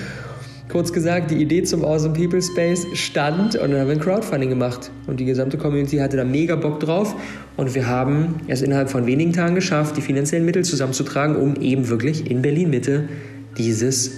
Kurz 0.69 0.91
gesagt, 0.91 1.29
die 1.29 1.36
Idee 1.36 1.62
zum 1.63 1.86
Awesome 1.86 2.13
People 2.15 2.41
Space 2.41 2.88
stand 2.93 3.56
und 3.56 3.71
dann 3.71 3.79
haben 3.79 3.88
wir 3.88 3.95
ein 3.95 3.99
Crowdfunding 3.99 4.49
gemacht. 4.49 4.89
Und 5.06 5.19
die 5.19 5.25
gesamte 5.25 5.58
Community 5.58 5.97
hatte 5.97 6.17
da 6.17 6.23
mega 6.23 6.56
Bock 6.56 6.79
drauf. 6.79 7.15
Und 7.58 7.75
wir 7.75 7.86
haben 7.86 8.36
es 8.47 8.63
innerhalb 8.63 8.89
von 8.89 9.06
wenigen 9.06 9.34
Tagen 9.34 9.53
geschafft, 9.53 9.97
die 9.97 10.01
finanziellen 10.01 10.45
Mittel 10.45 10.63
zusammenzutragen, 10.63 11.36
um 11.36 11.58
eben 11.58 11.89
wirklich 11.89 12.32
in 12.32 12.41
Berlin-Mitte 12.41 13.08
dieses 13.58 14.13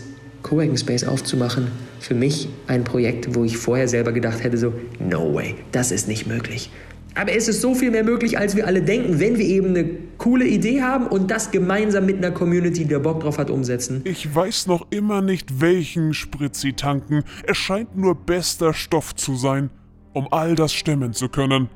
Coworking 0.46 0.78
Space 0.78 1.04
aufzumachen. 1.04 1.70
Für 2.00 2.14
mich 2.14 2.48
ein 2.68 2.84
Projekt, 2.84 3.34
wo 3.34 3.44
ich 3.44 3.58
vorher 3.58 3.88
selber 3.88 4.12
gedacht 4.12 4.44
hätte, 4.44 4.60
so, 4.60 4.74
no 5.00 5.34
way, 5.34 5.56
das 5.72 5.92
ist 5.92 6.08
nicht 6.08 6.28
möglich. 6.28 6.70
Aber 7.16 7.32
es 7.32 7.48
ist 7.48 7.62
so 7.62 7.74
viel 7.74 7.90
mehr 7.90 8.04
möglich, 8.04 8.38
als 8.38 8.56
wir 8.56 8.68
alle 8.68 8.84
denken, 8.84 9.20
wenn 9.20 9.40
wir 9.40 9.46
eben 9.46 9.70
eine 9.70 9.86
coole 10.20 10.46
Idee 10.46 10.84
haben 10.84 11.08
und 11.08 11.32
das 11.32 11.50
gemeinsam 11.50 12.06
mit 12.06 12.18
einer 12.18 12.30
Community, 12.30 12.86
die 12.86 12.96
Bock 13.00 13.22
drauf 13.22 13.40
hat, 13.40 13.50
umsetzen. 13.50 14.02
Ich 14.04 14.36
weiß 14.36 14.68
noch 14.68 14.86
immer 14.92 15.24
nicht, 15.24 15.62
welchen 15.62 16.14
Sprit 16.14 16.56
sie 16.56 16.74
tanken. 16.74 17.24
Es 17.48 17.58
scheint 17.58 17.98
nur 17.98 18.14
bester 18.14 18.74
Stoff 18.74 19.16
zu 19.16 19.36
sein, 19.36 19.72
um 20.14 20.28
all 20.32 20.54
das 20.54 20.74
stemmen 20.74 21.14
zu 21.14 21.28
können. 21.28 21.70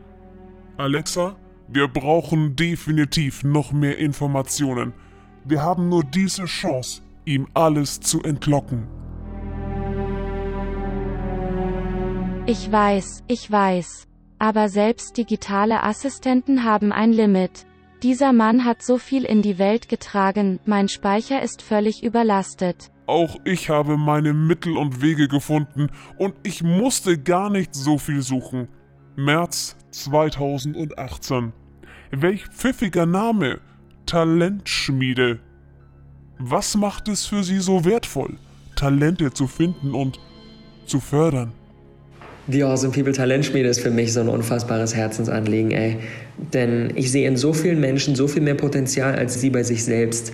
Alexa, 0.77 1.38
wir 1.67 1.88
brauchen 1.88 2.55
definitiv 2.55 3.43
noch 3.43 3.71
mehr 3.71 3.97
Informationen. 3.97 4.93
Wir 5.45 5.63
haben 5.63 5.89
nur 5.89 6.03
diese 6.03 6.45
Chance, 6.45 7.01
ihm 7.29 7.47
alles 7.53 7.99
zu 7.99 8.21
entlocken. 8.23 8.87
Ich 12.45 12.71
weiß, 12.71 13.23
ich 13.27 13.49
weiß. 13.51 14.07
Aber 14.39 14.69
selbst 14.69 15.17
digitale 15.17 15.83
Assistenten 15.83 16.63
haben 16.63 16.91
ein 16.91 17.11
Limit. 17.13 17.67
Dieser 18.01 18.33
Mann 18.33 18.65
hat 18.65 18.81
so 18.81 18.97
viel 18.97 19.25
in 19.25 19.41
die 19.41 19.59
Welt 19.59 19.89
getragen, 19.89 20.59
mein 20.65 20.87
Speicher 20.87 21.41
ist 21.41 21.61
völlig 21.61 22.01
überlastet. 22.01 22.91
Auch 23.05 23.35
ich 23.43 23.69
habe 23.69 23.97
meine 23.97 24.33
Mittel 24.33 24.77
und 24.77 25.01
Wege 25.01 25.27
gefunden 25.27 25.89
und 26.17 26.35
ich 26.43 26.63
musste 26.63 27.17
gar 27.17 27.49
nicht 27.49 27.75
so 27.75 27.97
viel 27.97 28.21
suchen. 28.21 28.69
März 29.15 29.75
2018. 29.91 31.51
Welch 32.11 32.47
pfiffiger 32.47 33.05
Name. 33.05 33.59
Talentschmiede. 34.05 35.39
Was 36.41 36.78
macht 36.78 37.10
es 37.10 37.25
für 37.25 37.43
Sie 37.43 37.60
so 37.60 37.84
wertvoll, 37.84 38.36
Talente 38.78 39.34
zu 39.34 39.45
finden 39.45 39.93
und 39.93 40.21
zu 40.86 41.02
fördern? 41.02 41.52
Die 42.47 42.63
Awesome 42.63 42.93
People 42.93 43.12
Talentschmiede 43.12 43.67
ist 43.67 43.82
für 43.82 43.91
mich 43.91 44.13
so 44.13 44.21
ein 44.21 44.30
unfassbares 44.30 44.95
Herzensanliegen, 44.95 45.71
ey. 45.71 45.97
Denn 46.54 46.93
ich 46.95 47.12
sehe 47.12 47.28
in 47.28 47.36
so 47.36 47.52
vielen 47.52 47.82
Menschen 47.82 48.15
so 48.15 48.30
viel 48.30 48.41
mehr 48.41 48.56
Potenzial 48.56 49.15
als 49.15 49.41
sie 49.41 49.49
bei 49.49 49.63
sich 49.63 49.84
selbst. 49.84 50.32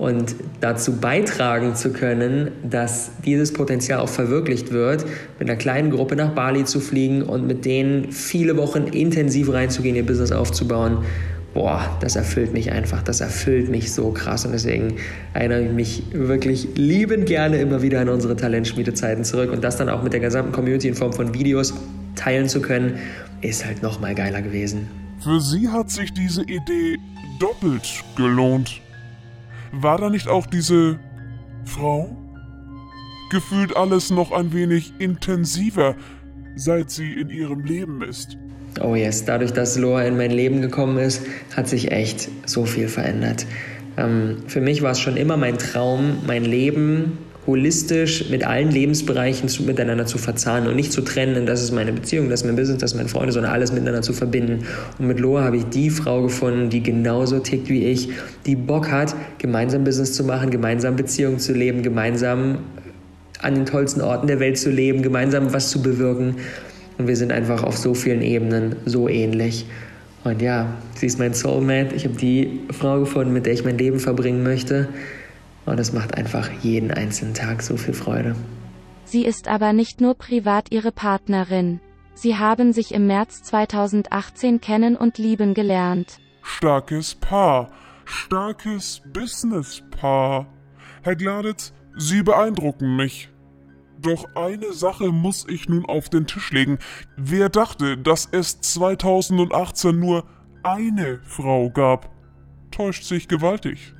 und 0.00 0.34
dazu 0.62 0.96
beitragen 0.96 1.74
zu 1.74 1.92
können, 1.92 2.52
dass 2.62 3.10
dieses 3.26 3.52
Potenzial 3.52 4.00
auch 4.00 4.08
verwirklicht 4.08 4.72
wird, 4.72 5.04
mit 5.38 5.50
einer 5.50 5.58
kleinen 5.58 5.90
Gruppe 5.90 6.16
nach 6.16 6.30
Bali 6.30 6.64
zu 6.64 6.80
fliegen 6.80 7.22
und 7.22 7.46
mit 7.46 7.66
denen 7.66 8.10
viele 8.10 8.56
Wochen 8.56 8.84
intensiv 8.84 9.52
reinzugehen, 9.52 9.96
ihr 9.96 10.06
Business 10.06 10.32
aufzubauen. 10.32 11.04
Boah, 11.52 11.96
das 12.00 12.14
erfüllt 12.14 12.52
mich 12.52 12.70
einfach, 12.70 13.02
das 13.02 13.20
erfüllt 13.20 13.68
mich 13.70 13.92
so 13.92 14.12
krass 14.12 14.44
und 14.44 14.52
deswegen 14.52 14.96
erinnere 15.34 15.62
ich 15.62 15.72
mich 15.72 16.02
wirklich 16.12 16.68
liebend 16.76 17.26
gerne 17.26 17.56
immer 17.56 17.82
wieder 17.82 18.00
an 18.00 18.08
unsere 18.08 18.36
Talentschmiedezeiten 18.36 19.24
zurück 19.24 19.50
und 19.50 19.64
das 19.64 19.76
dann 19.76 19.88
auch 19.88 20.02
mit 20.04 20.12
der 20.12 20.20
gesamten 20.20 20.52
Community 20.52 20.86
in 20.86 20.94
Form 20.94 21.12
von 21.12 21.34
Videos 21.34 21.74
teilen 22.14 22.48
zu 22.48 22.62
können, 22.62 22.98
ist 23.40 23.66
halt 23.66 23.82
noch 23.82 24.00
mal 24.00 24.14
geiler 24.14 24.42
gewesen. 24.42 24.88
Für 25.22 25.40
sie 25.40 25.68
hat 25.68 25.90
sich 25.90 26.12
diese 26.12 26.42
Idee 26.42 26.98
doppelt 27.40 28.04
gelohnt. 28.16 28.80
War 29.72 29.98
da 29.98 30.08
nicht 30.08 30.28
auch 30.28 30.46
diese 30.46 31.00
Frau? 31.64 32.16
Gefühlt 33.30 33.76
alles 33.76 34.10
noch 34.10 34.30
ein 34.30 34.52
wenig 34.52 34.92
intensiver, 34.98 35.96
seit 36.54 36.90
sie 36.90 37.12
in 37.12 37.28
ihrem 37.28 37.64
Leben 37.64 38.02
ist. 38.02 38.36
Oh 38.80 38.94
yes, 38.94 39.24
dadurch, 39.24 39.52
dass 39.52 39.76
Loa 39.76 40.02
in 40.02 40.16
mein 40.16 40.30
Leben 40.30 40.62
gekommen 40.62 40.98
ist, 40.98 41.22
hat 41.56 41.68
sich 41.68 41.90
echt 41.90 42.28
so 42.46 42.64
viel 42.64 42.88
verändert. 42.88 43.46
Ähm, 43.96 44.38
für 44.46 44.60
mich 44.60 44.82
war 44.82 44.92
es 44.92 45.00
schon 45.00 45.16
immer 45.16 45.36
mein 45.36 45.58
Traum, 45.58 46.18
mein 46.26 46.44
Leben 46.44 47.18
holistisch 47.46 48.30
mit 48.30 48.46
allen 48.46 48.70
Lebensbereichen 48.70 49.48
zu, 49.48 49.62
miteinander 49.62 50.06
zu 50.06 50.18
verzahnen 50.18 50.68
und 50.68 50.76
nicht 50.76 50.92
zu 50.92 51.00
trennen, 51.00 51.46
das 51.46 51.62
ist 51.62 51.72
meine 51.72 51.92
Beziehung, 51.92 52.28
das 52.28 52.42
ist 52.42 52.46
mein 52.46 52.54
Business, 52.56 52.78
das 52.78 52.90
sind 52.90 52.98
meine 52.98 53.08
Freunde, 53.08 53.32
sondern 53.32 53.52
alles 53.52 53.72
miteinander 53.72 54.02
zu 54.02 54.12
verbinden. 54.12 54.66
Und 54.98 55.06
mit 55.08 55.18
Loa 55.18 55.42
habe 55.42 55.56
ich 55.56 55.64
die 55.64 55.90
Frau 55.90 56.22
gefunden, 56.22 56.70
die 56.70 56.82
genauso 56.82 57.38
tickt 57.38 57.68
wie 57.68 57.86
ich, 57.86 58.10
die 58.46 58.56
Bock 58.56 58.90
hat, 58.90 59.14
gemeinsam 59.38 59.84
Business 59.84 60.12
zu 60.12 60.22
machen, 60.22 60.50
gemeinsam 60.50 60.96
Beziehungen 60.96 61.38
zu 61.38 61.52
leben, 61.52 61.82
gemeinsam 61.82 62.58
an 63.40 63.54
den 63.54 63.66
tollsten 63.66 64.02
Orten 64.02 64.26
der 64.26 64.38
Welt 64.38 64.58
zu 64.58 64.70
leben, 64.70 65.02
gemeinsam 65.02 65.52
was 65.52 65.70
zu 65.70 65.82
bewirken. 65.82 66.36
Und 66.98 67.08
wir 67.08 67.16
sind 67.16 67.32
einfach 67.32 67.62
auf 67.62 67.76
so 67.76 67.94
vielen 67.94 68.22
Ebenen 68.22 68.76
so 68.84 69.08
ähnlich. 69.08 69.66
Und 70.24 70.42
ja, 70.42 70.74
sie 70.94 71.06
ist 71.06 71.18
mein 71.18 71.32
Soulmate. 71.32 71.94
Ich 71.94 72.04
habe 72.04 72.16
die 72.16 72.60
Frau 72.70 73.00
gefunden, 73.00 73.32
mit 73.32 73.46
der 73.46 73.54
ich 73.54 73.64
mein 73.64 73.78
Leben 73.78 74.00
verbringen 74.00 74.42
möchte. 74.42 74.88
Und 75.66 75.80
es 75.80 75.92
macht 75.92 76.14
einfach 76.14 76.50
jeden 76.62 76.90
einzelnen 76.90 77.34
Tag 77.34 77.62
so 77.62 77.76
viel 77.76 77.94
Freude. 77.94 78.34
Sie 79.04 79.24
ist 79.24 79.48
aber 79.48 79.72
nicht 79.72 80.00
nur 80.00 80.14
privat 80.14 80.70
ihre 80.70 80.92
Partnerin. 80.92 81.80
Sie 82.14 82.36
haben 82.36 82.72
sich 82.72 82.92
im 82.92 83.06
März 83.06 83.42
2018 83.44 84.60
kennen 84.60 84.94
und 84.94 85.16
lieben 85.16 85.54
gelernt. 85.54 86.18
Starkes 86.42 87.14
Paar. 87.14 87.70
Starkes 88.04 89.00
Business-Paar. 89.12 90.46
Herr 91.02 91.16
Gladitz, 91.16 91.72
Sie 91.96 92.22
beeindrucken 92.22 92.96
mich. 92.96 93.29
Doch 94.02 94.34
eine 94.34 94.72
Sache 94.72 95.08
muss 95.08 95.46
ich 95.48 95.68
nun 95.68 95.84
auf 95.84 96.08
den 96.08 96.26
Tisch 96.26 96.52
legen. 96.52 96.78
Wer 97.16 97.50
dachte, 97.50 97.98
dass 97.98 98.28
es 98.32 98.60
2018 98.60 99.98
nur 99.98 100.24
eine 100.62 101.20
Frau 101.24 101.68
gab, 101.68 102.08
täuscht 102.70 103.04
sich 103.04 103.28
gewaltig. 103.28 103.92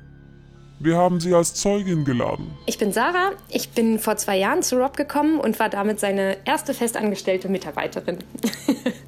Wir 0.79 0.97
haben 0.97 1.19
sie 1.19 1.35
als 1.35 1.53
Zeugin 1.53 2.03
geladen. 2.03 2.51
Ich 2.65 2.79
bin 2.79 2.91
Sarah. 2.91 3.33
Ich 3.49 3.69
bin 3.69 3.99
vor 3.99 4.17
zwei 4.17 4.37
Jahren 4.37 4.63
zu 4.63 4.77
Rob 4.77 4.97
gekommen 4.97 5.39
und 5.39 5.59
war 5.59 5.69
damit 5.69 5.99
seine 5.99 6.37
erste 6.45 6.73
festangestellte 6.73 7.49
Mitarbeiterin. 7.49 8.17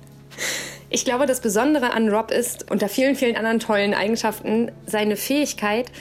ich 0.92 1.06
glaube, 1.06 1.26
das 1.26 1.42
Besondere 1.42 1.94
an 1.94 2.10
Rob 2.10 2.30
ist, 2.30 2.70
unter 2.70 2.88
vielen, 2.88 3.16
vielen 3.16 3.36
anderen 3.36 3.60
tollen 3.60 3.96
Eigenschaften, 3.96 4.72
seine 4.86 5.16
Fähigkeit, 5.16 5.92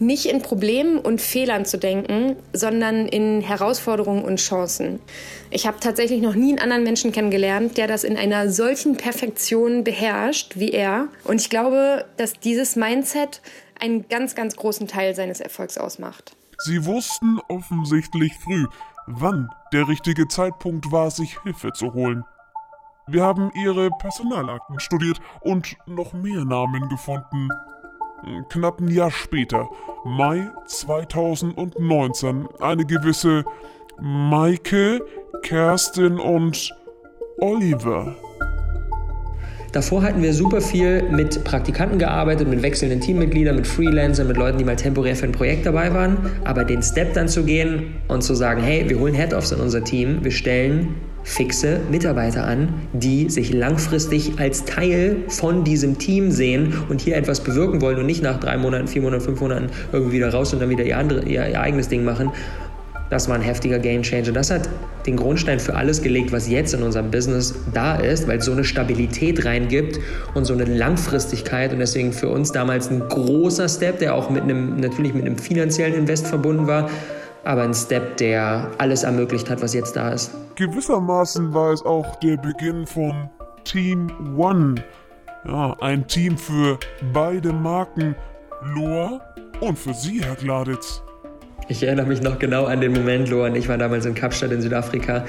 nicht 0.00 0.26
in 0.26 0.42
Problemen 0.42 0.98
und 0.98 1.20
Fehlern 1.20 1.66
zu 1.66 1.78
denken, 1.78 2.36
sondern 2.52 3.06
in 3.06 3.42
Herausforderungen 3.42 4.24
und 4.24 4.40
Chancen. 4.40 4.98
Ich 5.50 5.66
habe 5.66 5.78
tatsächlich 5.78 6.22
noch 6.22 6.34
nie 6.34 6.50
einen 6.50 6.58
anderen 6.58 6.84
Menschen 6.84 7.12
kennengelernt, 7.12 7.76
der 7.76 7.86
das 7.86 8.02
in 8.02 8.16
einer 8.16 8.50
solchen 8.50 8.96
Perfektion 8.96 9.84
beherrscht 9.84 10.58
wie 10.58 10.70
er. 10.70 11.08
Und 11.24 11.40
ich 11.40 11.50
glaube, 11.50 12.06
dass 12.16 12.32
dieses 12.40 12.76
Mindset 12.76 13.42
einen 13.78 14.08
ganz, 14.08 14.34
ganz 14.34 14.56
großen 14.56 14.88
Teil 14.88 15.14
seines 15.14 15.40
Erfolgs 15.40 15.78
ausmacht. 15.78 16.34
Sie 16.64 16.84
wussten 16.84 17.38
offensichtlich 17.48 18.32
früh, 18.38 18.66
wann 19.06 19.50
der 19.72 19.88
richtige 19.88 20.28
Zeitpunkt 20.28 20.90
war, 20.90 21.10
sich 21.10 21.38
Hilfe 21.42 21.72
zu 21.72 21.92
holen. 21.92 22.24
Wir 23.06 23.22
haben 23.22 23.50
ihre 23.54 23.90
Personalakten 23.90 24.78
studiert 24.78 25.20
und 25.40 25.76
noch 25.86 26.12
mehr 26.12 26.44
Namen 26.44 26.88
gefunden. 26.88 27.48
Knapp 28.48 28.80
ein 28.80 28.88
Jahr 28.88 29.10
später, 29.10 29.68
Mai 30.04 30.48
2019, 30.66 32.48
eine 32.60 32.84
gewisse 32.84 33.44
Maike, 34.00 35.00
Kerstin 35.42 36.18
und 36.18 36.72
Oliver. 37.40 38.16
Davor 39.72 40.02
hatten 40.02 40.20
wir 40.20 40.34
super 40.34 40.60
viel 40.60 41.02
mit 41.10 41.44
Praktikanten 41.44 41.98
gearbeitet, 41.98 42.48
mit 42.48 42.60
wechselnden 42.62 43.00
Teammitgliedern, 43.00 43.54
mit 43.54 43.68
Freelancern, 43.68 44.26
mit 44.26 44.36
Leuten, 44.36 44.58
die 44.58 44.64
mal 44.64 44.74
temporär 44.74 45.14
für 45.14 45.26
ein 45.26 45.32
Projekt 45.32 45.64
dabei 45.64 45.94
waren. 45.94 46.18
Aber 46.44 46.64
den 46.64 46.82
Step 46.82 47.14
dann 47.14 47.28
zu 47.28 47.44
gehen 47.44 47.94
und 48.08 48.22
zu 48.22 48.34
sagen, 48.34 48.62
hey, 48.62 48.88
wir 48.88 48.98
holen 48.98 49.14
Head-Offs 49.14 49.52
in 49.52 49.60
unser 49.60 49.84
Team, 49.84 50.24
wir 50.24 50.32
stellen 50.32 50.96
fixe 51.22 51.80
Mitarbeiter 51.90 52.44
an, 52.44 52.68
die 52.92 53.30
sich 53.30 53.52
langfristig 53.52 54.32
als 54.38 54.64
Teil 54.64 55.16
von 55.28 55.64
diesem 55.64 55.98
Team 55.98 56.30
sehen 56.30 56.72
und 56.88 57.00
hier 57.00 57.16
etwas 57.16 57.40
bewirken 57.40 57.80
wollen 57.80 57.98
und 57.98 58.06
nicht 58.06 58.22
nach 58.22 58.40
drei 58.40 58.56
Monaten, 58.56 58.88
vier 58.88 59.02
Monaten, 59.02 59.22
fünf 59.22 59.40
Monaten 59.40 59.66
irgendwie 59.92 60.16
wieder 60.16 60.32
raus 60.32 60.52
und 60.52 60.60
dann 60.60 60.70
wieder 60.70 60.84
ihr, 60.84 60.98
andere, 60.98 61.24
ihr, 61.24 61.46
ihr 61.48 61.60
eigenes 61.60 61.88
Ding 61.88 62.04
machen. 62.04 62.32
Das 63.10 63.28
war 63.28 63.34
ein 63.34 63.42
heftiger 63.42 63.80
Gamechanger. 63.80 64.30
Das 64.30 64.52
hat 64.52 64.68
den 65.04 65.16
Grundstein 65.16 65.58
für 65.58 65.74
alles 65.74 66.00
gelegt, 66.00 66.30
was 66.30 66.48
jetzt 66.48 66.74
in 66.74 66.82
unserem 66.82 67.10
Business 67.10 67.54
da 67.74 67.96
ist, 67.96 68.28
weil 68.28 68.38
es 68.38 68.44
so 68.44 68.52
eine 68.52 68.62
Stabilität 68.62 69.44
reingibt 69.44 69.98
und 70.34 70.44
so 70.44 70.52
eine 70.52 70.64
Langfristigkeit 70.64 71.72
und 71.72 71.80
deswegen 71.80 72.12
für 72.12 72.28
uns 72.28 72.52
damals 72.52 72.88
ein 72.88 73.00
großer 73.00 73.68
Step, 73.68 73.98
der 73.98 74.14
auch 74.14 74.30
mit 74.30 74.44
einem, 74.44 74.76
natürlich 74.76 75.12
mit 75.12 75.26
einem 75.26 75.38
finanziellen 75.38 75.94
Invest 75.94 76.28
verbunden 76.28 76.68
war, 76.68 76.88
aber 77.44 77.62
ein 77.62 77.74
Step, 77.74 78.16
der 78.18 78.70
alles 78.78 79.02
ermöglicht 79.02 79.48
hat, 79.50 79.62
was 79.62 79.74
jetzt 79.74 79.96
da 79.96 80.10
ist. 80.10 80.32
Gewissermaßen 80.56 81.54
war 81.54 81.72
es 81.72 81.82
auch 81.84 82.16
der 82.16 82.36
Beginn 82.36 82.86
von 82.86 83.30
Team 83.64 84.10
One. 84.36 84.74
Ja, 85.46 85.76
ein 85.80 86.06
Team 86.06 86.36
für 86.36 86.78
beide 87.12 87.52
Marken, 87.52 88.14
Loa 88.74 89.20
und 89.60 89.78
für 89.78 89.94
Sie, 89.94 90.22
Herr 90.22 90.36
Gladitz. 90.36 91.02
Ich 91.68 91.82
erinnere 91.82 92.06
mich 92.06 92.20
noch 92.20 92.38
genau 92.38 92.64
an 92.64 92.80
den 92.80 92.92
Moment, 92.92 93.28
Loa 93.30 93.46
und 93.46 93.54
ich 93.54 93.68
waren 93.68 93.78
damals 93.78 94.04
in 94.04 94.14
Kapstadt 94.14 94.52
in 94.52 94.60
Südafrika. 94.60 95.24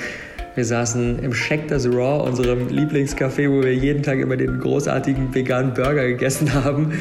Wir 0.56 0.66
saßen 0.66 1.20
im 1.20 1.34
Shackers 1.34 1.88
Raw, 1.88 2.28
unserem 2.28 2.68
Lieblingscafé, 2.68 3.50
wo 3.50 3.64
wir 3.64 3.74
jeden 3.74 4.04
Tag 4.04 4.20
immer 4.20 4.36
den 4.36 4.60
großartigen 4.60 5.34
veganen 5.34 5.74
Burger 5.74 6.06
gegessen 6.08 6.54
haben. 6.54 6.92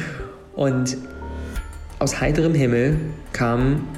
Und 0.55 0.97
aus 1.99 2.21
heiterem 2.21 2.55
Himmel 2.55 2.97
kam 3.33 3.89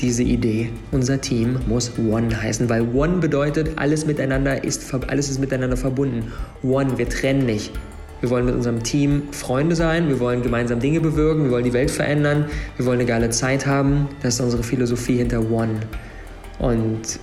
diese 0.00 0.22
Idee. 0.22 0.70
Unser 0.92 1.20
Team 1.20 1.58
muss 1.66 1.92
One 1.98 2.40
heißen, 2.40 2.68
weil 2.68 2.82
One 2.94 3.18
bedeutet, 3.18 3.72
alles 3.76 4.06
miteinander 4.06 4.62
ist, 4.64 4.92
alles 5.08 5.30
ist 5.30 5.38
miteinander 5.38 5.76
verbunden. 5.76 6.32
One, 6.62 6.98
wir 6.98 7.08
trennen 7.08 7.46
nicht. 7.46 7.72
Wir 8.20 8.30
wollen 8.30 8.46
mit 8.46 8.54
unserem 8.54 8.82
Team 8.82 9.22
Freunde 9.30 9.76
sein, 9.76 10.08
wir 10.08 10.18
wollen 10.18 10.42
gemeinsam 10.42 10.80
Dinge 10.80 11.00
bewirken, 11.00 11.44
wir 11.44 11.50
wollen 11.52 11.64
die 11.64 11.72
Welt 11.72 11.90
verändern, 11.90 12.46
wir 12.76 12.84
wollen 12.84 12.98
eine 12.98 13.08
geile 13.08 13.30
Zeit 13.30 13.66
haben. 13.66 14.08
Das 14.22 14.34
ist 14.34 14.40
unsere 14.40 14.64
Philosophie 14.64 15.18
hinter 15.18 15.50
One. 15.50 15.80
Und 16.58 17.20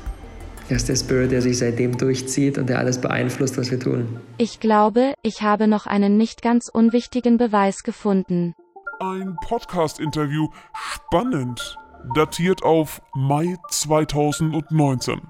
das 0.70 0.78
ist 0.78 0.90
der 0.90 0.96
Spirit, 0.96 1.32
der 1.32 1.42
sich 1.42 1.58
seitdem 1.58 1.98
durchzieht 1.98 2.58
und 2.58 2.70
der 2.70 2.80
alles 2.80 3.00
beeinflusst, 3.00 3.58
was 3.58 3.72
wir 3.72 3.80
tun. 3.80 4.20
Ich 4.38 4.60
glaube, 4.62 5.14
ich 5.22 5.42
habe 5.42 5.68
noch 5.68 5.86
einen 5.86 6.18
nicht 6.18 6.42
ganz 6.42 6.70
unwichtigen 6.70 7.38
Beweis 7.38 7.84
gefunden. 7.84 8.56
Ein 9.00 9.36
Podcast-Interview. 9.42 10.48
Spannend. 10.74 11.78
Datiert 12.14 12.64
auf 12.64 13.02
Mai 13.16 13.56
2019. 13.70 15.22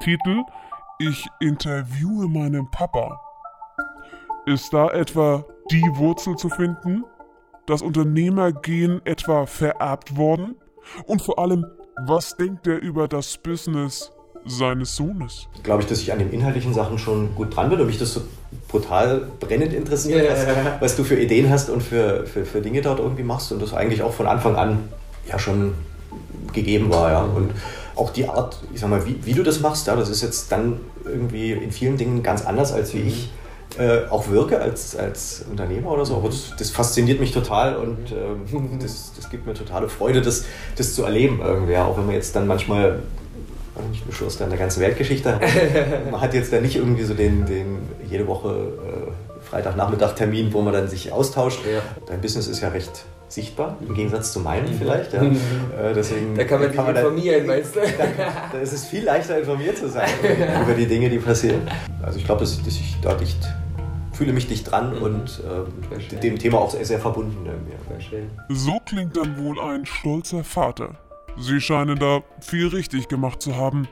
Titel 0.00 0.42
Ich 0.98 1.26
interviewe 1.40 2.28
meinen 2.28 2.70
Papa. 2.70 3.20
Ist 4.46 4.72
da 4.72 4.88
etwa 4.90 5.44
die 5.70 5.82
Wurzel 5.94 6.36
zu 6.36 6.48
finden? 6.48 7.04
Das 7.66 7.82
Unternehmergehen 7.82 9.00
etwa 9.04 9.46
vererbt 9.46 10.16
worden? 10.16 10.54
Und 11.06 11.22
vor 11.22 11.38
allem, 11.38 11.66
was 12.06 12.36
denkt 12.36 12.66
er 12.66 12.80
über 12.80 13.08
das 13.08 13.36
Business 13.38 14.12
seines 14.44 14.94
Sohnes? 14.94 15.48
Glaube 15.64 15.82
ich, 15.82 15.88
dass 15.88 16.00
ich 16.00 16.12
an 16.12 16.20
den 16.20 16.30
inhaltlichen 16.32 16.72
Sachen 16.72 16.98
schon 16.98 17.34
gut 17.34 17.56
dran 17.56 17.68
bin 17.68 17.80
und 17.80 17.88
mich 17.88 17.98
das 17.98 18.12
so 18.14 18.20
brutal 18.68 19.26
brennend 19.40 19.72
interessiert, 19.72 20.24
Ja, 20.24 20.30
was, 20.30 20.46
ja, 20.46 20.52
ja. 20.52 20.76
was 20.78 20.94
du 20.96 21.02
für 21.02 21.16
Ideen 21.18 21.50
hast 21.50 21.68
und 21.68 21.82
für, 21.82 22.26
für, 22.26 22.44
für 22.44 22.60
Dinge 22.60 22.80
dort 22.82 23.00
irgendwie 23.00 23.24
machst 23.24 23.50
und 23.50 23.60
das 23.60 23.74
eigentlich 23.74 24.02
auch 24.02 24.12
von 24.12 24.28
Anfang 24.28 24.54
an 24.54 24.88
ja 25.28 25.40
schon 25.40 25.74
gegeben 26.52 26.90
war. 26.90 27.10
Ja. 27.10 27.22
Und 27.22 27.50
auch 27.94 28.10
die 28.10 28.28
Art, 28.28 28.58
ich 28.74 28.80
sag 28.80 28.90
mal, 28.90 29.06
wie, 29.06 29.18
wie 29.24 29.32
du 29.32 29.42
das 29.42 29.60
machst, 29.60 29.86
ja, 29.86 29.96
das 29.96 30.08
ist 30.08 30.22
jetzt 30.22 30.52
dann 30.52 30.80
irgendwie 31.04 31.52
in 31.52 31.72
vielen 31.72 31.96
Dingen 31.96 32.22
ganz 32.22 32.44
anders, 32.44 32.72
als 32.72 32.94
wie 32.94 33.00
ich 33.00 33.30
äh, 33.78 34.08
auch 34.10 34.28
wirke 34.28 34.60
als, 34.60 34.96
als 34.96 35.44
Unternehmer 35.50 35.90
oder 35.90 36.04
so. 36.04 36.16
Aber 36.16 36.28
das, 36.28 36.52
das 36.58 36.70
fasziniert 36.70 37.20
mich 37.20 37.32
total 37.32 37.76
und 37.76 38.12
äh, 38.12 38.78
das, 38.80 39.12
das 39.16 39.30
gibt 39.30 39.46
mir 39.46 39.54
totale 39.54 39.88
Freude, 39.88 40.22
das, 40.22 40.44
das 40.76 40.94
zu 40.94 41.04
erleben 41.04 41.40
irgendwie. 41.42 41.76
Auch 41.76 41.96
wenn 41.96 42.06
man 42.06 42.14
jetzt 42.14 42.36
dann 42.36 42.46
manchmal 42.46 43.00
nicht 43.90 44.06
Beschluss 44.06 44.38
dann 44.38 44.48
der 44.48 44.58
ganzen 44.58 44.80
Weltgeschichte 44.80 45.38
man 46.10 46.20
hat 46.20 46.32
jetzt 46.32 46.50
da 46.50 46.60
nicht 46.60 46.76
irgendwie 46.76 47.04
so 47.04 47.12
den, 47.12 47.44
den 47.44 47.80
jede 48.10 48.26
Woche 48.26 48.48
äh, 48.48 49.42
Freitagnachmittag 49.44 50.14
Termin, 50.14 50.52
wo 50.52 50.62
man 50.62 50.72
dann 50.72 50.88
sich 50.88 51.12
austauscht. 51.12 51.60
Ja. 51.70 51.82
Dein 52.06 52.20
Business 52.20 52.48
ist 52.48 52.62
ja 52.62 52.68
recht 52.68 53.04
sichtbar, 53.28 53.76
im 53.86 53.94
Gegensatz 53.94 54.32
zu 54.32 54.40
meinem 54.40 54.72
mhm. 54.72 54.78
vielleicht. 54.78 55.12
Ja. 55.12 55.22
Äh, 55.76 55.92
deswegen 55.92 56.34
da 56.34 56.44
kann 56.44 56.60
man 56.60 56.70
sich 56.70 56.78
informieren, 56.78 57.38
dann, 57.38 57.46
meinst 57.56 57.76
du? 57.76 57.80
Da, 57.80 58.06
da, 58.52 58.58
ist 58.58 58.72
es 58.72 58.86
viel 58.86 59.04
leichter 59.04 59.38
informiert 59.38 59.76
zu 59.76 59.88
sein 59.88 60.08
über 60.62 60.72
die 60.72 60.86
Dinge, 60.86 61.10
die 61.10 61.18
passieren. 61.18 61.68
Also 62.02 62.18
ich 62.18 62.24
glaube, 62.24 62.40
dass, 62.40 62.56
dass 62.62 62.74
ich 62.74 62.96
da 63.02 63.14
dicht 63.14 63.46
fühle 64.16 64.32
mich 64.32 64.48
dicht 64.48 64.70
dran 64.70 64.96
mhm. 64.96 65.02
und 65.02 65.42
äh, 65.44 66.16
dem 66.18 66.38
Thema 66.38 66.58
auch 66.58 66.70
sehr, 66.70 66.84
sehr 66.84 66.98
verbunden. 66.98 67.46
So 68.48 68.80
klingt 68.86 69.16
dann 69.16 69.36
wohl 69.38 69.60
ein 69.60 69.84
stolzer 69.84 70.42
Vater. 70.42 70.96
Sie 71.38 71.60
scheinen 71.60 71.98
da 71.98 72.22
viel 72.40 72.68
richtig 72.68 73.08
gemacht 73.08 73.42
zu 73.42 73.56
haben. 73.56 73.86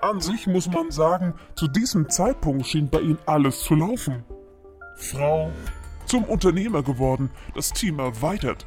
An 0.00 0.20
sich 0.20 0.46
muss 0.46 0.68
man 0.68 0.90
sagen, 0.90 1.34
zu 1.54 1.68
diesem 1.68 2.08
Zeitpunkt 2.08 2.66
schien 2.66 2.88
bei 2.88 3.00
Ihnen 3.00 3.18
alles 3.26 3.60
zu 3.60 3.74
laufen. 3.74 4.24
Frau 4.96 5.50
zum 6.08 6.24
Unternehmer 6.24 6.82
geworden, 6.82 7.30
das 7.54 7.72
Team 7.72 7.98
erweitert. 7.98 8.66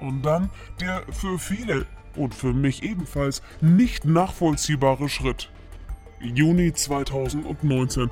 Und 0.00 0.22
dann 0.22 0.50
der 0.80 1.02
für 1.10 1.38
viele 1.38 1.86
und 2.14 2.34
für 2.34 2.52
mich 2.52 2.82
ebenfalls 2.82 3.42
nicht 3.60 4.04
nachvollziehbare 4.04 5.08
Schritt. 5.08 5.50
Juni 6.20 6.72
2019 6.72 8.10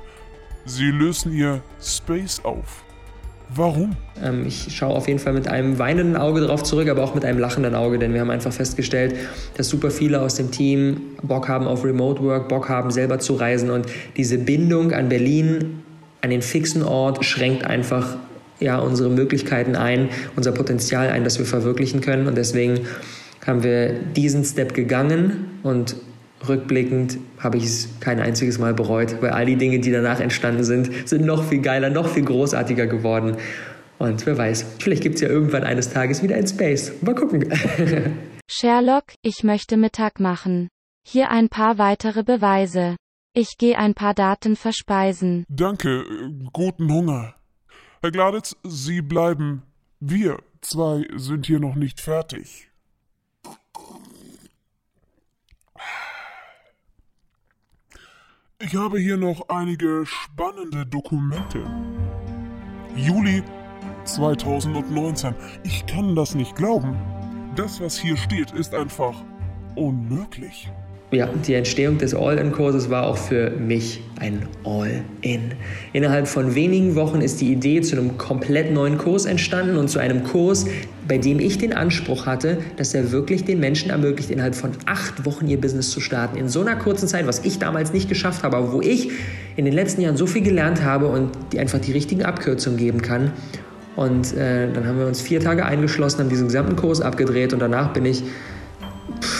Sie 0.67 0.89
lösen 0.89 1.31
ihr 1.31 1.61
Space 1.79 2.41
auf. 2.43 2.83
Warum? 3.53 3.95
Ähm, 4.23 4.47
ich 4.47 4.75
schaue 4.75 4.95
auf 4.95 5.07
jeden 5.07 5.19
Fall 5.19 5.33
mit 5.33 5.47
einem 5.47 5.77
weinenden 5.77 6.17
Auge 6.17 6.41
darauf 6.41 6.63
zurück, 6.63 6.89
aber 6.89 7.03
auch 7.03 7.13
mit 7.13 7.23
einem 7.23 7.37
lachenden 7.37 7.75
Auge, 7.75 7.99
denn 7.99 8.13
wir 8.13 8.21
haben 8.21 8.31
einfach 8.31 8.51
festgestellt, 8.51 9.15
dass 9.55 9.69
super 9.69 9.91
viele 9.91 10.21
aus 10.21 10.33
dem 10.33 10.49
Team 10.49 11.01
Bock 11.21 11.47
haben 11.47 11.67
auf 11.67 11.85
Remote 11.85 12.23
Work, 12.23 12.49
Bock 12.49 12.67
haben 12.69 12.89
selber 12.89 13.19
zu 13.19 13.35
reisen 13.35 13.69
und 13.69 13.85
diese 14.17 14.39
Bindung 14.39 14.91
an 14.93 15.09
Berlin, 15.09 15.83
an 16.21 16.31
den 16.31 16.41
fixen 16.41 16.81
Ort, 16.81 17.23
schränkt 17.23 17.65
einfach 17.65 18.17
ja, 18.59 18.77
unsere 18.79 19.09
Möglichkeiten 19.09 19.75
ein, 19.75 20.09
unser 20.35 20.51
Potenzial 20.51 21.09
ein, 21.09 21.23
das 21.23 21.39
wir 21.39 21.45
verwirklichen 21.45 22.01
können 22.01 22.27
und 22.27 22.37
deswegen 22.37 22.81
haben 23.45 23.63
wir 23.63 23.93
diesen 23.93 24.43
Step 24.43 24.73
gegangen 24.73 25.59
und 25.63 25.95
rückblickend 26.47 27.17
habe 27.39 27.57
ich 27.57 27.65
es 27.65 27.89
kein 27.99 28.19
einziges 28.19 28.59
Mal 28.59 28.73
bereut, 28.73 29.21
weil 29.21 29.31
all 29.31 29.45
die 29.45 29.55
Dinge, 29.55 29.79
die 29.79 29.91
danach 29.91 30.19
entstanden 30.19 30.63
sind, 30.63 31.07
sind 31.07 31.25
noch 31.25 31.43
viel 31.43 31.61
geiler, 31.61 31.89
noch 31.89 32.07
viel 32.07 32.23
großartiger 32.23 32.87
geworden. 32.87 33.37
Und 33.97 34.25
wer 34.25 34.37
weiß, 34.37 34.65
vielleicht 34.79 35.03
gibt 35.03 35.15
es 35.15 35.21
ja 35.21 35.29
irgendwann 35.29 35.63
eines 35.63 35.89
Tages 35.89 36.21
wieder 36.21 36.35
ein 36.35 36.47
Space. 36.47 36.91
Mal 37.01 37.15
gucken. 37.15 37.45
Sherlock, 38.47 39.05
ich 39.21 39.43
möchte 39.43 39.77
Mittag 39.77 40.19
machen. 40.19 40.67
Hier 41.07 41.29
ein 41.29 41.49
paar 41.49 41.77
weitere 41.77 42.23
Beweise. 42.23 42.95
Ich 43.33 43.57
gehe 43.57 43.77
ein 43.77 43.93
paar 43.93 44.13
Daten 44.13 44.55
verspeisen. 44.55 45.45
Danke, 45.49 46.03
guten 46.51 46.91
Hunger. 46.91 47.35
Herr 48.05 48.11
Gladitz, 48.11 48.55
Sie 48.61 49.01
bleiben. 49.01 49.63
Wir 49.99 50.37
zwei 50.61 51.07
sind 51.15 51.47
hier 51.47 51.59
noch 51.59 51.73
nicht 51.73 51.99
fertig. 51.99 52.69
Ich 58.59 58.75
habe 58.75 58.99
hier 58.99 59.17
noch 59.17 59.49
einige 59.49 60.05
spannende 60.05 60.85
Dokumente. 60.85 61.65
Juli 62.95 63.41
2019. 64.03 65.33
Ich 65.63 65.87
kann 65.87 66.15
das 66.15 66.35
nicht 66.35 66.55
glauben. 66.55 66.95
Das, 67.55 67.81
was 67.81 67.97
hier 67.97 68.17
steht, 68.17 68.51
ist 68.51 68.75
einfach 68.75 69.15
unmöglich. 69.75 70.71
Ja, 71.15 71.29
die 71.47 71.53
Entstehung 71.53 71.97
des 71.97 72.13
All-In-Kurses 72.13 72.89
war 72.89 73.07
auch 73.07 73.15
für 73.15 73.49
mich 73.51 74.01
ein 74.19 74.49
All-In. 74.65 75.53
Innerhalb 75.93 76.27
von 76.27 76.55
wenigen 76.55 76.95
Wochen 76.95 77.21
ist 77.21 77.39
die 77.39 77.53
Idee 77.53 77.79
zu 77.79 77.95
einem 77.95 78.17
komplett 78.17 78.73
neuen 78.73 78.97
Kurs 78.97 79.25
entstanden 79.25 79.77
und 79.77 79.87
zu 79.87 79.99
einem 79.99 80.25
Kurs, 80.25 80.65
bei 81.07 81.17
dem 81.17 81.39
ich 81.39 81.57
den 81.57 81.71
Anspruch 81.71 82.25
hatte, 82.25 82.57
dass 82.75 82.93
er 82.93 83.13
wirklich 83.13 83.45
den 83.45 83.61
Menschen 83.61 83.91
ermöglicht, 83.91 84.29
innerhalb 84.29 84.55
von 84.55 84.71
acht 84.87 85.25
Wochen 85.25 85.47
ihr 85.47 85.61
Business 85.61 85.89
zu 85.89 86.01
starten. 86.01 86.35
In 86.35 86.49
so 86.49 86.59
einer 86.59 86.75
kurzen 86.75 87.07
Zeit, 87.07 87.27
was 87.27 87.45
ich 87.45 87.59
damals 87.59 87.93
nicht 87.93 88.09
geschafft 88.09 88.43
habe, 88.43 88.57
aber 88.57 88.73
wo 88.73 88.81
ich 88.81 89.09
in 89.55 89.63
den 89.63 89.73
letzten 89.73 90.01
Jahren 90.01 90.17
so 90.17 90.27
viel 90.27 90.43
gelernt 90.43 90.83
habe 90.83 91.07
und 91.07 91.29
die 91.53 91.59
einfach 91.59 91.79
die 91.79 91.93
richtigen 91.93 92.23
Abkürzungen 92.25 92.77
geben 92.77 93.01
kann. 93.01 93.31
Und 93.95 94.35
äh, 94.35 94.69
dann 94.73 94.85
haben 94.85 94.99
wir 94.99 95.07
uns 95.07 95.21
vier 95.21 95.39
Tage 95.39 95.65
eingeschlossen, 95.65 96.19
haben 96.19 96.29
diesen 96.29 96.47
gesamten 96.47 96.75
Kurs 96.75 96.99
abgedreht 96.99 97.53
und 97.53 97.59
danach 97.59 97.93
bin 97.93 98.03
ich 98.03 98.21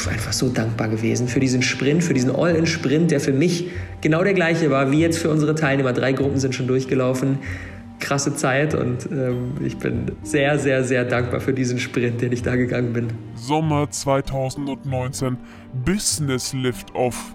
einfach 0.10 0.34
so 0.34 0.50
dankbar 0.50 0.90
gewesen 0.90 1.28
für 1.28 1.40
diesen 1.40 1.62
Sprint, 1.62 2.04
für 2.04 2.14
diesen 2.14 2.36
All-in-Sprint, 2.36 3.12
der 3.12 3.20
für 3.20 3.34
mich 3.34 3.70
genau 4.02 4.24
der 4.24 4.34
gleiche 4.34 4.70
war 4.72 4.92
wie 4.92 5.00
jetzt 5.00 5.18
für 5.18 5.30
unsere 5.30 5.56
Teilnehmer. 5.56 5.94
Drei 5.94 6.14
Gruppen 6.14 6.40
sind 6.40 6.56
schon 6.56 6.68
durchgelaufen. 6.68 7.40
Krasse 8.00 8.36
Zeit 8.36 8.74
und 8.74 9.10
ähm, 9.12 9.54
ich 9.66 9.78
bin 9.78 10.12
sehr, 10.22 10.60
sehr, 10.60 10.84
sehr 10.84 11.06
dankbar 11.06 11.40
für 11.40 11.54
diesen 11.54 11.80
Sprint, 11.80 12.22
den 12.22 12.34
ich 12.34 12.44
da 12.44 12.56
gegangen 12.56 12.92
bin. 12.92 13.08
Sommer 13.36 13.90
2019, 13.90 15.38
Business 15.86 16.54
Lift 16.54 16.94
Off. 16.94 17.34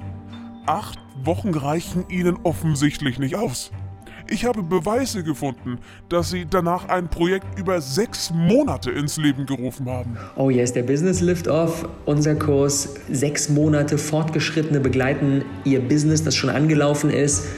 Acht 0.67 0.99
Wochen 1.25 1.55
reichen 1.55 2.05
Ihnen 2.09 2.37
offensichtlich 2.43 3.19
nicht 3.19 3.35
aus. 3.35 3.73
Ich 4.33 4.45
habe 4.45 4.63
Beweise 4.63 5.25
gefunden, 5.25 5.79
dass 6.09 6.31
sie 6.31 6.47
danach 6.49 6.89
ein 6.89 7.09
Projekt 7.09 7.59
über 7.59 7.81
sechs 7.81 8.31
Monate 8.31 8.93
ins 8.93 9.17
Leben 9.17 9.45
gerufen 9.45 9.91
haben. 9.91 10.17
Oh 10.37 10.51
yes, 10.51 10.73
der 10.73 10.85
Business 10.85 11.21
Lift 11.21 11.49
Off, 11.49 11.89
unser 12.07 12.37
Kurs, 12.37 12.95
sechs 13.11 13.49
Monate 13.49 13.99
Fortgeschrittene 13.99 14.79
begleiten 14.79 15.45
ihr 15.65 15.81
Business, 15.81 16.23
das 16.23 16.37
schon 16.37 16.49
angelaufen 16.49 17.11
ist, 17.11 17.49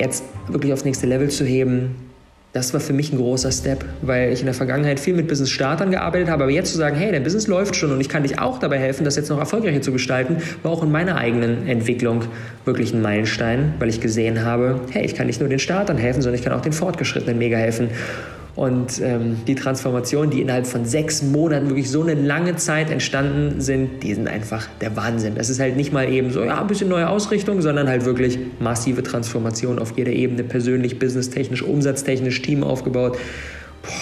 jetzt 0.00 0.24
wirklich 0.46 0.72
aufs 0.72 0.86
nächste 0.86 1.06
Level 1.06 1.28
zu 1.28 1.44
heben 1.44 2.07
das 2.58 2.72
war 2.72 2.80
für 2.80 2.92
mich 2.92 3.12
ein 3.12 3.18
großer 3.18 3.52
Step, 3.52 3.84
weil 4.02 4.32
ich 4.32 4.40
in 4.40 4.46
der 4.46 4.54
Vergangenheit 4.54 4.98
viel 4.98 5.14
mit 5.14 5.28
Business-Startern 5.28 5.92
gearbeitet 5.92 6.28
habe. 6.28 6.42
Aber 6.42 6.52
jetzt 6.52 6.72
zu 6.72 6.76
sagen, 6.76 6.96
hey, 6.96 7.12
der 7.12 7.20
Business 7.20 7.46
läuft 7.46 7.76
schon 7.76 7.92
und 7.92 8.00
ich 8.00 8.08
kann 8.08 8.24
dich 8.24 8.40
auch 8.40 8.58
dabei 8.58 8.78
helfen, 8.78 9.04
das 9.04 9.14
jetzt 9.14 9.28
noch 9.28 9.38
erfolgreicher 9.38 9.80
zu 9.80 9.92
gestalten, 9.92 10.38
war 10.64 10.72
auch 10.72 10.82
in 10.82 10.90
meiner 10.90 11.16
eigenen 11.16 11.68
Entwicklung 11.68 12.24
wirklich 12.64 12.92
ein 12.92 13.00
Meilenstein, 13.00 13.74
weil 13.78 13.88
ich 13.88 14.00
gesehen 14.00 14.44
habe, 14.44 14.80
hey, 14.90 15.04
ich 15.04 15.14
kann 15.14 15.28
nicht 15.28 15.38
nur 15.38 15.48
den 15.48 15.60
Startern 15.60 15.98
helfen, 15.98 16.20
sondern 16.20 16.38
ich 16.38 16.44
kann 16.44 16.52
auch 16.52 16.60
den 16.60 16.72
Fortgeschrittenen 16.72 17.38
mega 17.38 17.56
helfen. 17.56 17.90
Und 18.58 19.00
ähm, 19.00 19.36
die 19.46 19.54
Transformationen, 19.54 20.30
die 20.32 20.40
innerhalb 20.40 20.66
von 20.66 20.84
sechs 20.84 21.22
Monaten 21.22 21.68
wirklich 21.68 21.88
so 21.88 22.02
eine 22.02 22.14
lange 22.14 22.56
Zeit 22.56 22.90
entstanden 22.90 23.60
sind, 23.60 24.02
die 24.02 24.12
sind 24.12 24.26
einfach 24.26 24.66
der 24.80 24.96
Wahnsinn. 24.96 25.36
Das 25.36 25.48
ist 25.48 25.60
halt 25.60 25.76
nicht 25.76 25.92
mal 25.92 26.10
eben 26.10 26.32
so, 26.32 26.42
ja, 26.42 26.60
ein 26.60 26.66
bisschen 26.66 26.88
neue 26.88 27.08
Ausrichtung, 27.08 27.62
sondern 27.62 27.86
halt 27.86 28.04
wirklich 28.04 28.36
massive 28.58 29.04
Transformation 29.04 29.78
auf 29.78 29.96
jeder 29.96 30.10
Ebene, 30.10 30.42
persönlich, 30.42 30.98
businesstechnisch, 30.98 31.62
umsatztechnisch, 31.62 32.42
Team 32.42 32.64
aufgebaut. 32.64 33.16
Boah, 33.82 33.92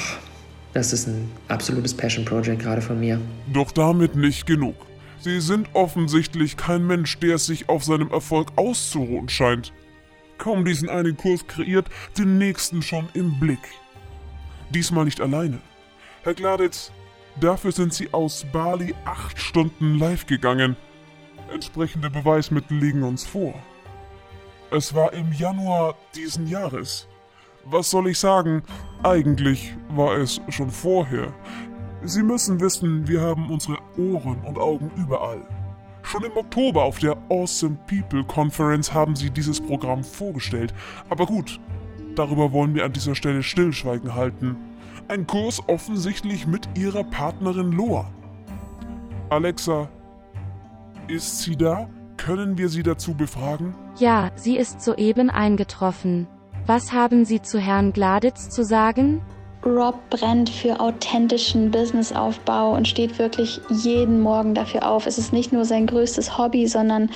das 0.72 0.94
ist 0.94 1.06
ein 1.06 1.30
absolutes 1.48 1.92
Passion 1.92 2.24
Project 2.24 2.62
gerade 2.62 2.80
von 2.80 2.98
mir. 2.98 3.20
Doch 3.52 3.72
damit 3.72 4.16
nicht 4.16 4.46
genug. 4.46 4.76
Sie 5.20 5.38
sind 5.42 5.68
offensichtlich 5.74 6.56
kein 6.56 6.86
Mensch, 6.86 7.18
der 7.18 7.36
sich 7.36 7.68
auf 7.68 7.84
seinem 7.84 8.10
Erfolg 8.10 8.48
auszuruhen 8.56 9.28
scheint. 9.28 9.74
Kaum 10.38 10.64
diesen 10.64 10.88
einen 10.88 11.18
Kurs 11.18 11.46
kreiert, 11.46 11.88
den 12.16 12.38
nächsten 12.38 12.80
schon 12.80 13.10
im 13.12 13.38
Blick. 13.38 13.60
Diesmal 14.70 15.04
nicht 15.04 15.20
alleine. 15.20 15.60
Herr 16.22 16.34
Gladitz, 16.34 16.90
dafür 17.40 17.72
sind 17.72 17.94
Sie 17.94 18.12
aus 18.12 18.44
Bali 18.52 18.94
acht 19.04 19.38
Stunden 19.38 19.98
live 19.98 20.26
gegangen. 20.26 20.76
Entsprechende 21.52 22.10
Beweismittel 22.10 22.78
liegen 22.78 23.02
uns 23.02 23.24
vor. 23.24 23.54
Es 24.70 24.94
war 24.94 25.12
im 25.12 25.32
Januar 25.32 25.94
diesen 26.14 26.48
Jahres. 26.48 27.06
Was 27.64 27.90
soll 27.90 28.08
ich 28.08 28.18
sagen? 28.18 28.62
Eigentlich 29.02 29.76
war 29.90 30.16
es 30.16 30.40
schon 30.48 30.70
vorher. 30.70 31.32
Sie 32.02 32.22
müssen 32.22 32.60
wissen, 32.60 33.06
wir 33.06 33.20
haben 33.20 33.50
unsere 33.50 33.78
Ohren 33.96 34.40
und 34.44 34.58
Augen 34.58 34.90
überall. 34.96 35.46
Schon 36.02 36.24
im 36.24 36.36
Oktober 36.36 36.84
auf 36.84 36.98
der 36.98 37.16
Awesome 37.28 37.76
People 37.88 38.22
Conference 38.24 38.92
haben 38.92 39.16
sie 39.16 39.30
dieses 39.30 39.60
Programm 39.60 40.04
vorgestellt. 40.04 40.72
Aber 41.08 41.26
gut, 41.26 41.58
Darüber 42.16 42.52
wollen 42.52 42.74
wir 42.74 42.84
an 42.84 42.92
dieser 42.92 43.14
Stelle 43.14 43.42
Stillschweigen 43.42 44.14
halten. 44.14 44.56
Ein 45.06 45.26
Kurs 45.26 45.62
offensichtlich 45.68 46.46
mit 46.46 46.66
ihrer 46.76 47.04
Partnerin 47.04 47.70
Loa. 47.72 48.10
Alexa, 49.28 49.88
ist 51.08 51.40
sie 51.40 51.56
da? 51.56 51.88
Können 52.16 52.56
wir 52.58 52.70
sie 52.70 52.82
dazu 52.82 53.14
befragen? 53.14 53.74
Ja, 53.98 54.30
sie 54.34 54.56
ist 54.56 54.80
soeben 54.80 55.30
eingetroffen. 55.30 56.26
Was 56.66 56.92
haben 56.92 57.24
Sie 57.24 57.42
zu 57.42 57.60
Herrn 57.60 57.92
Gladitz 57.92 58.48
zu 58.48 58.64
sagen? 58.64 59.20
Rob 59.64 59.96
brennt 60.10 60.48
für 60.48 60.80
authentischen 60.80 61.70
Businessaufbau 61.70 62.74
und 62.74 62.88
steht 62.88 63.18
wirklich 63.18 63.60
jeden 63.68 64.20
Morgen 64.20 64.54
dafür 64.54 64.88
auf. 64.88 65.06
Es 65.06 65.18
ist 65.18 65.32
nicht 65.32 65.52
nur 65.52 65.64
sein 65.64 65.86
größtes 65.86 66.38
Hobby, 66.38 66.66
sondern 66.66 67.10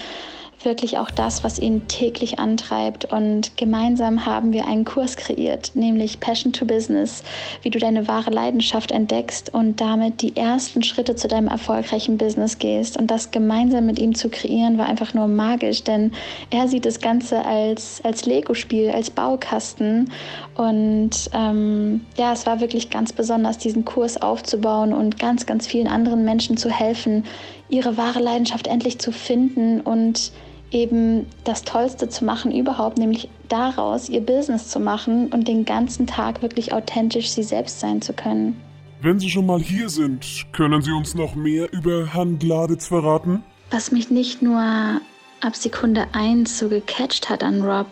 wirklich 0.63 0.99
auch 0.99 1.11
das, 1.11 1.43
was 1.43 1.59
ihn 1.59 1.89
täglich 1.89 2.39
antreibt. 2.39 3.07
Und 3.07 3.57
gemeinsam 3.57 4.27
haben 4.27 4.53
wir 4.53 4.67
einen 4.67 4.85
Kurs 4.85 5.17
kreiert, 5.17 5.73
nämlich 5.75 6.21
Passion 6.21 6.53
to 6.53 6.67
Business, 6.67 7.23
wie 7.63 7.71
du 7.71 7.79
deine 7.79 8.09
wahre 8.09 8.31
Leidenschaft 8.31 8.91
entdeckst 8.91 9.53
und 9.53 9.81
damit 9.81 10.23
die 10.23 10.37
ersten 10.37 10.83
Schritte 10.83 11.17
zu 11.17 11.29
deinem 11.29 11.49
erfolgreichen 11.49 12.19
Business 12.19 12.59
gehst. 12.59 12.99
Und 12.99 13.11
das 13.11 13.31
gemeinsam 13.31 13.87
mit 13.87 13.99
ihm 13.99 14.15
zu 14.15 14.29
kreieren, 14.29 14.79
war 14.79 14.87
einfach 14.87 15.15
nur 15.15 15.29
magisch, 15.29 15.83
denn 15.83 16.13
er 16.51 16.69
sieht 16.69 16.85
das 16.85 17.01
Ganze 17.01 17.45
als, 17.45 18.01
als 18.05 18.27
Lego-Spiel, 18.27 18.91
als 18.91 19.11
Baukasten. 19.11 20.11
Und 20.57 21.31
ähm, 21.33 22.03
ja, 22.17 22.33
es 22.33 22.45
war 22.47 22.61
wirklich 22.61 22.91
ganz 22.91 23.13
besonders, 23.13 23.59
diesen 23.59 23.85
Kurs 23.85 24.21
aufzubauen 24.21 24.93
und 24.93 25.19
ganz, 25.19 25.47
ganz 25.47 25.67
vielen 25.67 25.89
anderen 25.89 26.25
Menschen 26.25 26.57
zu 26.57 26.71
helfen, 26.71 27.25
ihre 27.71 27.97
wahre 27.97 28.21
Leidenschaft 28.21 28.67
endlich 28.67 28.99
zu 28.99 29.13
finden 29.13 29.81
und 29.81 30.33
eben 30.71 31.27
das 31.45 31.63
Tollste 31.63 32.09
zu 32.09 32.25
machen 32.25 32.53
überhaupt, 32.53 32.99
nämlich 32.99 33.29
daraus 33.49 34.09
ihr 34.09 34.21
Business 34.21 34.69
zu 34.69 34.81
machen 34.81 35.29
und 35.29 35.49
den 35.49 35.65
ganzen 35.65 36.07
Tag 36.07 36.43
wirklich 36.43 36.73
authentisch 36.73 37.31
sie 37.31 37.43
selbst 37.43 37.81
sein 37.81 38.01
zu 38.03 38.13
können. 38.13 38.61
Wenn 39.03 39.19
Sie 39.19 39.31
schon 39.31 39.47
mal 39.47 39.61
hier 39.61 39.89
sind, 39.89 40.47
können 40.53 40.83
Sie 40.83 40.93
uns 40.93 41.15
noch 41.15 41.35
mehr 41.35 41.73
über 41.73 42.07
Herrn 42.13 42.39
Gladitz 42.39 42.87
verraten? 42.87 43.43
Was 43.71 43.93
mich 43.93 44.11
nicht 44.11 44.43
nur 44.43 44.61
ab 44.61 45.57
Sekunde 45.57 46.07
1 46.13 46.59
so 46.59 46.69
gecatcht 46.69 47.31
hat 47.31 47.43
an 47.43 47.63
Rob, 47.63 47.87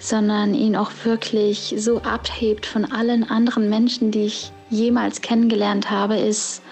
sondern 0.00 0.54
ihn 0.54 0.74
auch 0.74 0.90
wirklich 1.04 1.74
so 1.78 2.02
abhebt 2.02 2.66
von 2.66 2.84
allen 2.84 3.22
anderen 3.22 3.70
Menschen, 3.70 4.10
die 4.10 4.24
ich 4.24 4.50
jemals 4.70 5.20
kennengelernt 5.20 5.88
habe, 5.88 6.16
ist, 6.16 6.62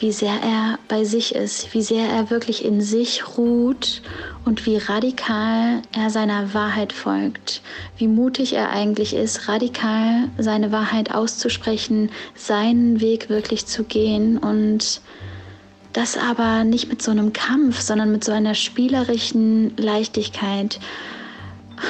wie 0.00 0.12
sehr 0.12 0.40
er 0.42 0.78
bei 0.88 1.04
sich 1.04 1.34
ist, 1.34 1.74
wie 1.74 1.82
sehr 1.82 2.08
er 2.08 2.30
wirklich 2.30 2.64
in 2.64 2.80
sich 2.80 3.36
ruht 3.36 4.02
und 4.46 4.64
wie 4.64 4.78
radikal 4.78 5.82
er 5.92 6.08
seiner 6.10 6.54
Wahrheit 6.54 6.92
folgt, 6.92 7.60
wie 7.98 8.08
mutig 8.08 8.54
er 8.54 8.70
eigentlich 8.70 9.14
ist, 9.14 9.46
radikal 9.46 10.28
seine 10.38 10.72
Wahrheit 10.72 11.14
auszusprechen, 11.14 12.10
seinen 12.34 13.00
Weg 13.00 13.28
wirklich 13.28 13.66
zu 13.66 13.84
gehen 13.84 14.38
und 14.38 15.02
das 15.92 16.16
aber 16.16 16.64
nicht 16.64 16.88
mit 16.88 17.02
so 17.02 17.10
einem 17.10 17.32
Kampf, 17.32 17.80
sondern 17.80 18.10
mit 18.10 18.24
so 18.24 18.32
einer 18.32 18.54
spielerischen 18.54 19.76
Leichtigkeit. 19.76 20.78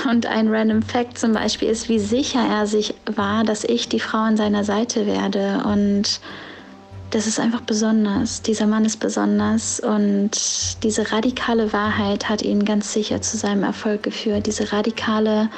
Und 0.08 0.26
ein 0.26 0.48
random 0.48 0.82
Fact 0.82 1.18
zum 1.18 1.32
Beispiel 1.32 1.68
ist, 1.68 1.88
wie 1.88 1.98
sicher 1.98 2.40
er 2.40 2.66
sich 2.66 2.94
war, 3.06 3.44
dass 3.44 3.64
ich 3.64 3.88
die 3.88 4.00
Frau 4.00 4.18
an 4.18 4.36
seiner 4.36 4.64
Seite 4.64 5.04
werde 5.04 5.64
und 5.66 6.20
das 7.10 7.26
ist 7.26 7.40
einfach 7.40 7.62
besonders. 7.62 8.42
Dieser 8.42 8.66
Mann 8.66 8.84
ist 8.84 8.98
besonders 8.98 9.80
und 9.80 10.30
diese 10.84 11.10
radikale 11.10 11.72
Wahrheit 11.72 12.28
hat 12.28 12.42
ihn 12.42 12.64
ganz 12.64 12.92
sicher 12.92 13.20
zu 13.20 13.36
seinem 13.36 13.64
Erfolg 13.64 14.04
geführt. 14.04 14.46
Diese 14.46 14.72
radikale, 14.72 15.50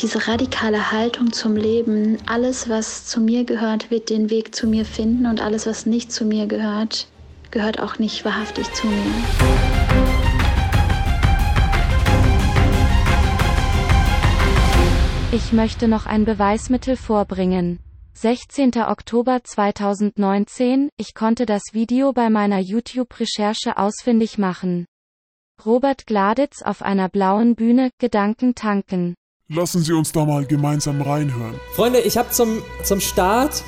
diese 0.00 0.28
radikale 0.28 0.92
Haltung 0.92 1.32
zum 1.32 1.56
Leben. 1.56 2.18
Alles, 2.26 2.68
was 2.68 3.06
zu 3.06 3.20
mir 3.20 3.44
gehört, 3.44 3.90
wird 3.90 4.08
den 4.08 4.30
Weg 4.30 4.54
zu 4.54 4.68
mir 4.68 4.84
finden 4.84 5.26
und 5.26 5.40
alles, 5.40 5.66
was 5.66 5.84
nicht 5.84 6.12
zu 6.12 6.24
mir 6.24 6.46
gehört, 6.46 7.08
gehört 7.50 7.80
auch 7.80 7.98
nicht 7.98 8.24
wahrhaftig 8.24 8.72
zu 8.72 8.86
mir. 8.86 8.96
Ich 15.32 15.52
möchte 15.52 15.88
noch 15.88 16.06
ein 16.06 16.24
Beweismittel 16.24 16.96
vorbringen. 16.96 17.80
16. 18.14 18.72
Oktober 18.86 19.40
2019, 19.42 20.90
ich 20.96 21.14
konnte 21.14 21.46
das 21.46 21.62
Video 21.72 22.12
bei 22.12 22.28
meiner 22.30 22.60
YouTube-Recherche 22.60 23.78
ausfindig 23.78 24.38
machen. 24.38 24.86
Robert 25.64 26.06
Gladitz 26.06 26.62
auf 26.62 26.82
einer 26.82 27.08
blauen 27.08 27.56
Bühne, 27.56 27.90
Gedanken 27.98 28.54
tanken. 28.54 29.14
Lassen 29.48 29.82
Sie 29.82 29.92
uns 29.92 30.12
da 30.12 30.24
mal 30.24 30.44
gemeinsam 30.44 31.00
reinhören. 31.00 31.58
Freunde, 31.74 32.00
ich 32.00 32.16
habe 32.16 32.30
zum, 32.30 32.62
zum 32.84 33.00
Start, 33.00 33.64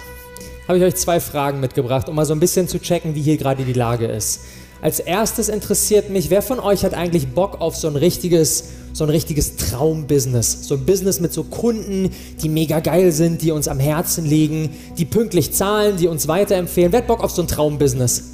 habe 0.68 0.78
ich 0.78 0.84
euch 0.84 0.96
zwei 0.96 1.20
Fragen 1.20 1.60
mitgebracht, 1.60 2.08
um 2.08 2.14
mal 2.14 2.26
so 2.26 2.34
ein 2.34 2.40
bisschen 2.40 2.68
zu 2.68 2.78
checken, 2.78 3.14
wie 3.14 3.22
hier 3.22 3.38
gerade 3.38 3.64
die 3.64 3.72
Lage 3.72 4.06
ist. 4.06 4.40
Als 4.84 5.00
erstes 5.00 5.48
interessiert 5.48 6.10
mich, 6.10 6.28
wer 6.28 6.42
von 6.42 6.60
euch 6.60 6.84
hat 6.84 6.92
eigentlich 6.92 7.28
Bock 7.28 7.58
auf 7.62 7.74
so 7.74 7.88
ein 7.88 7.96
richtiges, 7.96 8.64
so 8.92 9.04
ein 9.04 9.08
richtiges 9.08 9.56
Traumbusiness? 9.56 10.68
So 10.68 10.74
ein 10.74 10.84
Business 10.84 11.20
mit 11.20 11.32
so 11.32 11.42
Kunden, 11.42 12.10
die 12.42 12.50
mega 12.50 12.80
geil 12.80 13.10
sind, 13.10 13.40
die 13.40 13.50
uns 13.50 13.66
am 13.66 13.80
Herzen 13.80 14.26
liegen, 14.26 14.68
die 14.98 15.06
pünktlich 15.06 15.54
zahlen, 15.54 15.96
die 15.96 16.06
uns 16.06 16.28
weiterempfehlen. 16.28 16.92
Wer 16.92 16.98
hat 16.98 17.06
Bock 17.06 17.24
auf 17.24 17.30
so 17.30 17.40
ein 17.40 17.48
Traumbusiness? 17.48 18.24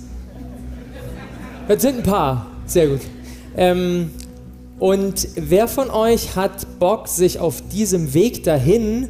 Das 1.68 1.82
sind 1.82 1.98
ein 1.98 2.02
paar. 2.02 2.48
Sehr 2.66 2.88
gut. 2.88 3.00
Ähm, 3.56 4.10
und 4.80 5.28
wer 5.36 5.68
von 5.68 5.88
euch 5.88 6.34
hat 6.34 6.80
Bock, 6.80 7.06
sich 7.06 7.38
auf 7.38 7.62
diesem 7.68 8.12
Weg 8.12 8.42
dahin 8.42 9.08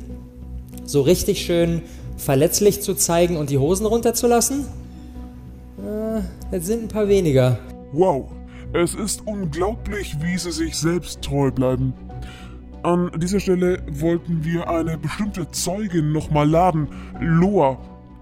so 0.85 1.01
richtig 1.01 1.41
schön 1.41 1.81
verletzlich 2.19 2.83
zu 2.83 2.93
zeigen 2.93 3.39
und 3.39 3.49
die 3.49 3.57
Hosen 3.57 3.87
runterzulassen? 3.87 4.67
Äh, 5.85 6.21
jetzt 6.53 6.67
sind 6.67 6.85
ein 6.85 6.89
paar 6.89 7.09
weniger. 7.09 7.59
Wow, 7.93 8.31
es 8.73 8.95
ist 8.95 9.27
unglaublich, 9.27 10.17
wie 10.21 10.39
sie 10.39 10.53
sich 10.53 10.77
selbst 10.77 11.23
treu 11.23 11.51
bleiben. 11.51 11.95
An 12.83 13.11
dieser 13.17 13.41
Stelle 13.41 13.83
wollten 13.91 14.45
wir 14.45 14.69
eine 14.69 14.97
bestimmte 14.97 15.51
Zeugin 15.51 16.13
nochmal 16.13 16.49
laden, 16.49 16.89
Loa, 17.21 17.79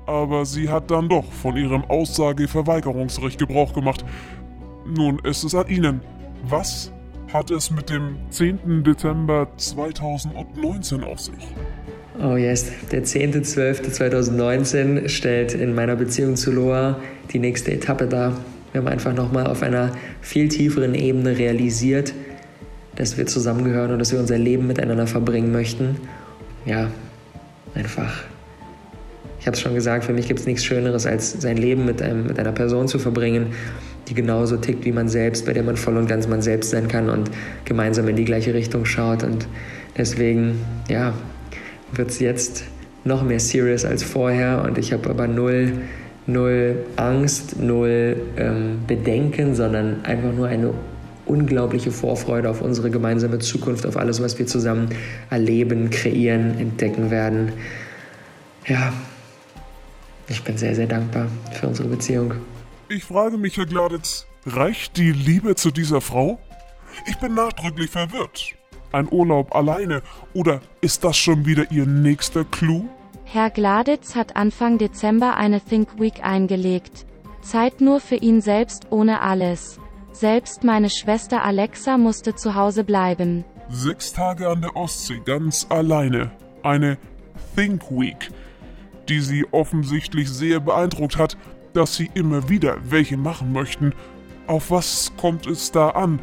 aber 0.07 0.45
sie 0.47 0.69
hat 0.69 0.91
dann 0.91 1.09
doch 1.09 1.31
von 1.31 1.57
ihrem 1.57 1.85
Aussageverweigerungsrecht 1.85 3.39
Gebrauch 3.39 3.73
gemacht. 3.73 4.05
Nun 4.87 5.19
ist 5.21 5.45
es 5.45 5.55
an 5.55 5.69
Ihnen. 5.69 6.01
Was 6.45 6.91
hat 7.33 7.51
es 7.51 7.71
mit 7.71 7.91
dem 7.91 8.17
10. 8.31 8.85
Dezember 8.85 9.49
2019 9.59 11.05
auf 11.05 11.21
sich? 11.21 11.55
Oh 12.21 12.37
yes, 12.37 12.73
der 12.91 13.05
10.12.2019 13.05 15.09
stellt 15.09 15.55
in 15.55 15.73
meiner 15.73 15.95
Beziehung 15.95 16.35
zu 16.35 16.51
Loa 16.51 16.99
die 17.33 17.39
nächste 17.39 17.71
Etappe 17.71 18.09
dar. 18.09 18.37
Wir 18.73 18.81
haben 18.81 18.89
einfach 18.89 19.15
nochmal 19.15 19.47
auf 19.47 19.63
einer 19.63 19.93
viel 20.21 20.49
tieferen 20.49 20.97
Ebene 20.97 21.39
realisiert, 21.39 22.13
dass 22.97 23.19
wir 23.19 23.27
zusammengehören 23.27 23.93
und 23.93 24.01
dass 24.01 24.11
wir 24.11 24.19
unser 24.19 24.37
Leben 24.37 24.67
miteinander 24.67 25.07
verbringen 25.07 25.53
möchten. 25.53 25.97
Ja, 26.67 26.91
einfach. 27.77 28.25
Ich 29.39 29.47
habe 29.47 29.55
es 29.55 29.61
schon 29.61 29.75
gesagt, 29.75 30.05
für 30.05 30.13
mich 30.13 30.27
gibt 30.27 30.41
es 30.41 30.47
nichts 30.47 30.65
Schöneres, 30.65 31.07
als 31.07 31.41
sein 31.41 31.57
Leben 31.57 31.85
mit, 31.85 32.03
einem, 32.03 32.27
mit 32.27 32.41
einer 32.41 32.51
Person 32.51 32.89
zu 32.89 32.99
verbringen, 32.99 33.53
die 34.09 34.15
genauso 34.15 34.57
tickt 34.57 34.85
wie 34.85 34.91
man 34.91 35.09
selbst, 35.09 35.47
bei 35.47 35.53
der 35.53 35.63
man 35.63 35.77
voll 35.77 35.97
und 35.97 36.09
ganz 36.09 36.27
man 36.27 36.43
selbst 36.43 36.71
sein 36.71 36.89
kann 36.89 37.11
und 37.11 37.31
gemeinsam 37.65 38.09
in 38.09 38.17
die 38.17 38.25
gleiche 38.25 38.55
Richtung 38.55 38.87
schaut. 38.87 39.23
Und 39.23 39.47
deswegen, 39.97 40.59
ja, 40.89 41.15
wird 41.93 42.11
es 42.11 42.19
jetzt 42.19 42.65
noch 43.05 43.23
mehr 43.23 43.41
serious 43.41 43.85
als 43.85 44.03
vorher 44.03 44.63
und 44.65 44.79
ich 44.79 44.93
habe 44.93 45.09
aber 45.11 45.27
null, 45.27 45.73
null 46.27 46.85
Angst, 46.97 47.59
null 47.59 48.21
ähm, 48.37 48.81
Bedenken, 48.87 49.55
sondern 49.55 50.05
einfach 50.05 50.33
nur 50.33 50.49
eine 50.49 50.75
unglaubliche 51.27 51.91
Vorfreude 51.91 52.49
auf 52.49 52.61
unsere 52.63 52.91
gemeinsame 52.91 53.39
Zukunft, 53.39 53.87
auf 53.87 53.97
alles, 53.97 54.23
was 54.23 54.39
wir 54.39 54.47
zusammen 54.47 54.89
erleben, 55.31 55.91
kreieren, 55.91 56.59
entdecken 56.59 57.11
werden. 57.11 57.53
Ja, 58.67 58.93
ich 60.29 60.43
bin 60.43 60.59
sehr, 60.59 60.75
sehr 60.75 60.87
dankbar 60.87 61.27
für 61.53 61.69
unsere 61.69 61.89
Beziehung. 61.89 62.35
Ich 62.89 63.05
frage 63.05 63.37
mich, 63.37 63.57
Herr 63.57 63.67
Gladitz, 63.67 64.27
reicht 64.47 64.97
die 64.97 65.13
Liebe 65.13 65.55
zu 65.55 65.71
dieser 65.71 66.01
Frau? 66.01 66.39
Ich 67.07 67.17
bin 67.19 67.35
nachdrücklich 67.35 67.91
verwirrt. 67.91 68.58
Ein 68.93 69.09
Urlaub 69.11 69.55
alleine 69.55 70.03
oder 70.33 70.61
ist 70.81 71.05
das 71.05 71.17
schon 71.17 71.45
wieder 71.45 71.71
Ihr 71.71 71.87
nächster 71.87 72.45
Clou? 72.45 72.89
Herr 73.25 73.51
Gladitz 73.51 74.15
hat 74.15 74.37
Anfang 74.37 74.79
Dezember 74.79 75.37
eine 75.37 75.61
Think 75.61 76.01
Week 76.01 76.25
eingelegt. 76.25 77.05
Zeit 77.43 77.81
nur 77.81 78.01
für 78.01 78.17
ihn 78.17 78.41
selbst 78.41 78.87
ohne 78.91 79.21
alles. 79.21 79.79
Selbst 80.13 80.65
meine 80.65 80.89
Schwester 80.89 81.45
Alexa 81.45 81.99
musste 81.99 82.35
zu 82.35 82.55
Hause 82.55 82.85
bleiben. 82.85 83.45
Sechs 83.69 84.15
Tage 84.15 84.49
an 84.49 84.63
der 84.63 84.75
Ostsee, 84.75 85.21
ganz 85.23 85.67
alleine. 85.69 86.31
Eine 86.63 86.97
Think 87.55 87.91
Week, 87.91 88.31
die 89.09 89.21
sie 89.21 89.47
offensichtlich 89.51 90.31
sehr 90.31 90.61
beeindruckt 90.61 91.19
hat, 91.19 91.37
dass 91.75 91.97
sie 91.97 92.11
immer 92.15 92.49
wieder 92.49 92.79
welche 92.91 93.19
machen 93.19 93.53
möchten. 93.53 93.93
Auf 94.47 94.71
was 94.71 95.13
kommt 95.19 95.47
es 95.47 95.71
da 95.71 95.91
an? 95.91 96.21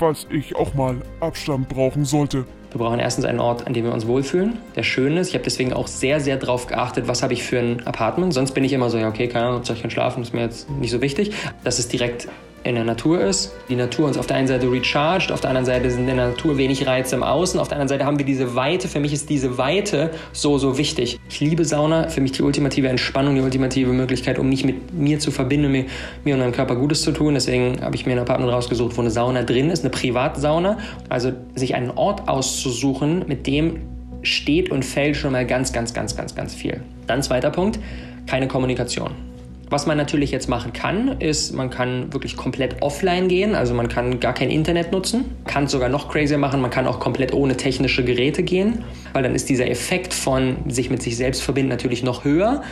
Falls 0.00 0.26
ich 0.30 0.56
auch 0.56 0.72
mal 0.72 0.96
Abstand 1.20 1.68
brauchen 1.68 2.06
sollte. 2.06 2.46
Wir 2.70 2.78
brauchen 2.78 2.98
erstens 3.00 3.26
einen 3.26 3.38
Ort, 3.38 3.66
an 3.66 3.74
dem 3.74 3.84
wir 3.84 3.92
uns 3.92 4.06
wohlfühlen, 4.06 4.56
der 4.74 4.82
schön 4.82 5.18
ist. 5.18 5.28
Ich 5.28 5.34
habe 5.34 5.44
deswegen 5.44 5.74
auch 5.74 5.88
sehr, 5.88 6.20
sehr 6.20 6.38
darauf 6.38 6.66
geachtet, 6.66 7.06
was 7.06 7.22
habe 7.22 7.34
ich 7.34 7.42
für 7.42 7.58
ein 7.58 7.86
Apartment. 7.86 8.32
Sonst 8.32 8.52
bin 8.52 8.64
ich 8.64 8.72
immer 8.72 8.88
so, 8.88 8.96
ja, 8.96 9.08
okay, 9.08 9.28
keine 9.28 9.46
Ahnung, 9.46 9.62
ich 9.62 9.82
kann 9.82 9.90
schlafen, 9.90 10.22
ist 10.22 10.32
mir 10.32 10.40
jetzt 10.40 10.70
nicht 10.70 10.90
so 10.90 11.02
wichtig. 11.02 11.32
Dass 11.64 11.78
es 11.78 11.88
direkt 11.88 12.28
in 12.64 12.74
der 12.74 12.84
Natur 12.84 13.20
ist. 13.20 13.52
Die 13.68 13.76
Natur 13.76 14.06
uns 14.06 14.18
auf 14.18 14.26
der 14.26 14.36
einen 14.36 14.46
Seite 14.46 14.70
recharged, 14.70 15.32
auf 15.32 15.40
der 15.40 15.50
anderen 15.50 15.66
Seite 15.66 15.90
sind 15.90 16.08
in 16.08 16.16
der 16.16 16.28
Natur 16.28 16.58
wenig 16.58 16.86
Reize 16.86 17.16
im 17.16 17.22
Außen, 17.22 17.58
auf 17.58 17.68
der 17.68 17.76
anderen 17.76 17.88
Seite 17.88 18.04
haben 18.04 18.18
wir 18.18 18.26
diese 18.26 18.54
Weite. 18.54 18.88
Für 18.88 19.00
mich 19.00 19.12
ist 19.12 19.30
diese 19.30 19.56
Weite 19.56 20.10
so, 20.32 20.58
so 20.58 20.76
wichtig. 20.76 21.18
Ich 21.28 21.40
liebe 21.40 21.64
Sauna, 21.64 22.08
für 22.08 22.20
mich 22.20 22.32
die 22.32 22.42
ultimative 22.42 22.88
Entspannung, 22.88 23.34
die 23.34 23.40
ultimative 23.40 23.92
Möglichkeit, 23.92 24.38
um 24.38 24.48
mich 24.48 24.64
mit 24.64 24.92
mir 24.92 25.18
zu 25.18 25.30
verbinden, 25.30 25.72
mir, 25.72 25.86
mir 26.24 26.34
und 26.34 26.40
meinem 26.40 26.52
Körper 26.52 26.76
Gutes 26.76 27.02
zu 27.02 27.12
tun. 27.12 27.34
Deswegen 27.34 27.80
habe 27.82 27.96
ich 27.96 28.04
mir 28.04 28.12
ein 28.12 28.18
Apartment 28.18 28.52
rausgesucht, 28.52 28.96
wo 28.96 29.00
eine 29.00 29.10
Sauna 29.10 29.42
drin 29.42 29.70
ist, 29.70 29.82
eine 29.82 29.90
Privatsauna. 29.90 30.78
Also 31.08 31.32
sich 31.54 31.74
einen 31.74 31.90
Ort 31.90 32.28
auszusuchen, 32.28 33.24
mit 33.26 33.46
dem 33.46 33.78
steht 34.22 34.70
und 34.70 34.84
fällt 34.84 35.16
schon 35.16 35.32
mal 35.32 35.46
ganz, 35.46 35.72
ganz, 35.72 35.94
ganz, 35.94 36.14
ganz, 36.14 36.34
ganz 36.34 36.54
viel. 36.54 36.82
Dann 37.06 37.22
zweiter 37.22 37.50
Punkt, 37.50 37.78
keine 38.26 38.48
Kommunikation. 38.48 39.29
Was 39.70 39.86
man 39.86 39.96
natürlich 39.96 40.32
jetzt 40.32 40.48
machen 40.48 40.72
kann, 40.72 41.20
ist, 41.20 41.54
man 41.54 41.70
kann 41.70 42.12
wirklich 42.12 42.36
komplett 42.36 42.82
offline 42.82 43.28
gehen, 43.28 43.54
also 43.54 43.72
man 43.72 43.88
kann 43.88 44.18
gar 44.18 44.34
kein 44.34 44.50
Internet 44.50 44.90
nutzen, 44.90 45.36
kann 45.46 45.64
es 45.64 45.70
sogar 45.70 45.88
noch 45.88 46.08
crazier 46.08 46.38
machen, 46.38 46.60
man 46.60 46.72
kann 46.72 46.88
auch 46.88 46.98
komplett 46.98 47.32
ohne 47.32 47.56
technische 47.56 48.04
Geräte 48.04 48.42
gehen, 48.42 48.84
weil 49.12 49.22
dann 49.22 49.36
ist 49.36 49.48
dieser 49.48 49.70
Effekt 49.70 50.12
von 50.12 50.56
sich 50.66 50.90
mit 50.90 51.02
sich 51.02 51.16
selbst 51.16 51.42
verbinden 51.42 51.68
natürlich 51.68 52.02
noch 52.02 52.24
höher. 52.24 52.62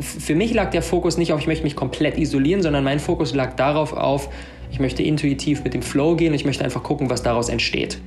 Für 0.00 0.34
mich 0.34 0.52
lag 0.52 0.72
der 0.72 0.82
Fokus 0.82 1.18
nicht 1.18 1.32
auf, 1.32 1.38
ich 1.38 1.46
möchte 1.46 1.62
mich 1.62 1.76
komplett 1.76 2.18
isolieren, 2.18 2.62
sondern 2.62 2.82
mein 2.82 2.98
Fokus 2.98 3.32
lag 3.32 3.54
darauf 3.54 3.92
auf, 3.92 4.28
ich 4.72 4.80
möchte 4.80 5.04
intuitiv 5.04 5.62
mit 5.62 5.72
dem 5.72 5.82
Flow 5.82 6.16
gehen, 6.16 6.34
ich 6.34 6.44
möchte 6.44 6.64
einfach 6.64 6.82
gucken, 6.82 7.10
was 7.10 7.22
daraus 7.22 7.48
entsteht. 7.48 7.98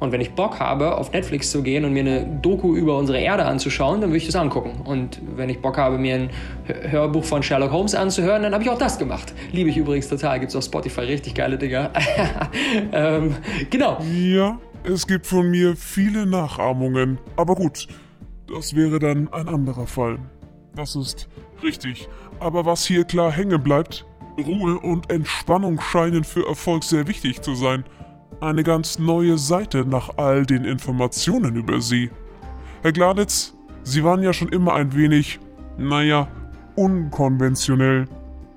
Und 0.00 0.12
wenn 0.12 0.22
ich 0.22 0.32
Bock 0.32 0.58
habe, 0.58 0.96
auf 0.96 1.12
Netflix 1.12 1.50
zu 1.50 1.62
gehen 1.62 1.84
und 1.84 1.92
mir 1.92 2.00
eine 2.00 2.24
Doku 2.24 2.74
über 2.74 2.96
unsere 2.96 3.20
Erde 3.20 3.44
anzuschauen, 3.44 4.00
dann 4.00 4.10
würde 4.10 4.16
ich 4.16 4.26
das 4.26 4.34
angucken. 4.34 4.80
Und 4.84 5.20
wenn 5.36 5.50
ich 5.50 5.60
Bock 5.60 5.76
habe, 5.76 5.98
mir 5.98 6.14
ein 6.14 6.30
Hörbuch 6.90 7.22
von 7.22 7.42
Sherlock 7.42 7.70
Holmes 7.70 7.94
anzuhören, 7.94 8.42
dann 8.42 8.54
habe 8.54 8.64
ich 8.64 8.70
auch 8.70 8.78
das 8.78 8.98
gemacht. 8.98 9.34
Liebe 9.52 9.68
ich 9.68 9.76
übrigens 9.76 10.08
total. 10.08 10.40
Gibt 10.40 10.50
es 10.50 10.56
auf 10.56 10.64
Spotify 10.64 11.02
richtig 11.02 11.34
geile 11.34 11.58
Dinger. 11.58 11.90
ähm, 12.92 13.36
genau. 13.68 13.98
Ja, 14.14 14.58
es 14.84 15.06
gibt 15.06 15.26
von 15.26 15.50
mir 15.50 15.76
viele 15.76 16.24
Nachahmungen. 16.24 17.18
Aber 17.36 17.54
gut, 17.54 17.86
das 18.48 18.74
wäre 18.74 18.98
dann 18.98 19.30
ein 19.32 19.48
anderer 19.48 19.86
Fall. 19.86 20.18
Das 20.74 20.96
ist 20.96 21.28
richtig. 21.62 22.08
Aber 22.38 22.64
was 22.64 22.86
hier 22.86 23.04
klar 23.04 23.30
hängen 23.30 23.62
bleibt, 23.62 24.06
Ruhe 24.38 24.78
und 24.78 25.10
Entspannung 25.12 25.78
scheinen 25.78 26.24
für 26.24 26.48
Erfolg 26.48 26.84
sehr 26.84 27.06
wichtig 27.06 27.42
zu 27.42 27.54
sein 27.54 27.84
eine 28.40 28.62
ganz 28.62 28.98
neue 28.98 29.38
Seite 29.38 29.84
nach 29.84 30.16
all 30.16 30.46
den 30.46 30.64
Informationen 30.64 31.56
über 31.56 31.80
Sie. 31.80 32.10
Herr 32.82 32.92
Gladitz, 32.92 33.54
Sie 33.82 34.04
waren 34.04 34.22
ja 34.22 34.32
schon 34.32 34.48
immer 34.48 34.74
ein 34.74 34.94
wenig, 34.94 35.40
naja, 35.76 36.28
unkonventionell. 36.76 38.06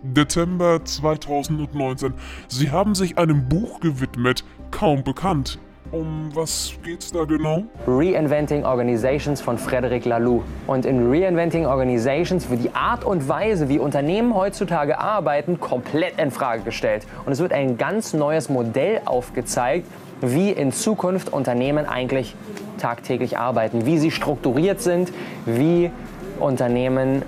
Dezember 0.03 0.84
2019. 0.84 2.13
Sie 2.49 2.71
haben 2.71 2.93
sich 2.93 3.17
einem 3.17 3.47
Buch 3.47 3.80
gewidmet, 3.80 4.43
kaum 4.69 5.03
bekannt. 5.03 5.59
Um 5.94 6.32
was 6.34 6.74
geht's 6.82 7.12
da 7.12 7.24
genau? 7.24 7.66
Reinventing 7.86 8.66
Organizations 8.66 9.39
von 9.39 9.60
Frederic 9.60 10.06
Laloux. 10.06 10.41
Und 10.66 10.88
in 10.88 11.12
Reinventing 11.12 11.68
Organizations 11.68 12.50
wird 12.50 12.64
die 12.64 12.74
Art 12.74 13.06
und 13.06 13.30
Weise, 13.30 13.70
wie 13.70 13.78
Unternehmen 13.78 14.34
heutzutage 14.34 14.98
arbeiten, 14.98 15.60
komplett 15.60 16.20
in 16.20 16.32
Frage 16.32 16.64
gestellt. 16.64 17.06
Und 17.28 17.32
es 17.32 17.39
wird 17.39 17.54
ein 17.54 17.78
ganz 17.78 18.14
neues 18.14 18.50
Modell 18.50 19.02
aufgezeigt, 19.06 19.86
wie 20.20 20.50
in 20.50 20.72
Zukunft 20.72 21.32
Unternehmen 21.32 21.86
eigentlich 21.86 22.34
tagtäglich 22.80 23.38
arbeiten, 23.38 23.86
wie 23.86 24.00
sie 24.00 24.10
strukturiert 24.10 24.82
sind, 24.82 25.14
wie 25.46 25.91
Unternehmen 26.39 27.22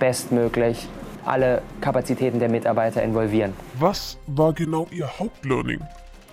bestmöglich 0.00 0.88
alle 1.24 1.62
Kapazitäten 1.80 2.40
der 2.40 2.48
Mitarbeiter 2.48 3.04
involvieren. 3.04 3.52
Was 3.78 4.18
war 4.26 4.52
genau 4.52 4.88
Ihr 4.90 5.08
Hauptlearning? 5.16 5.78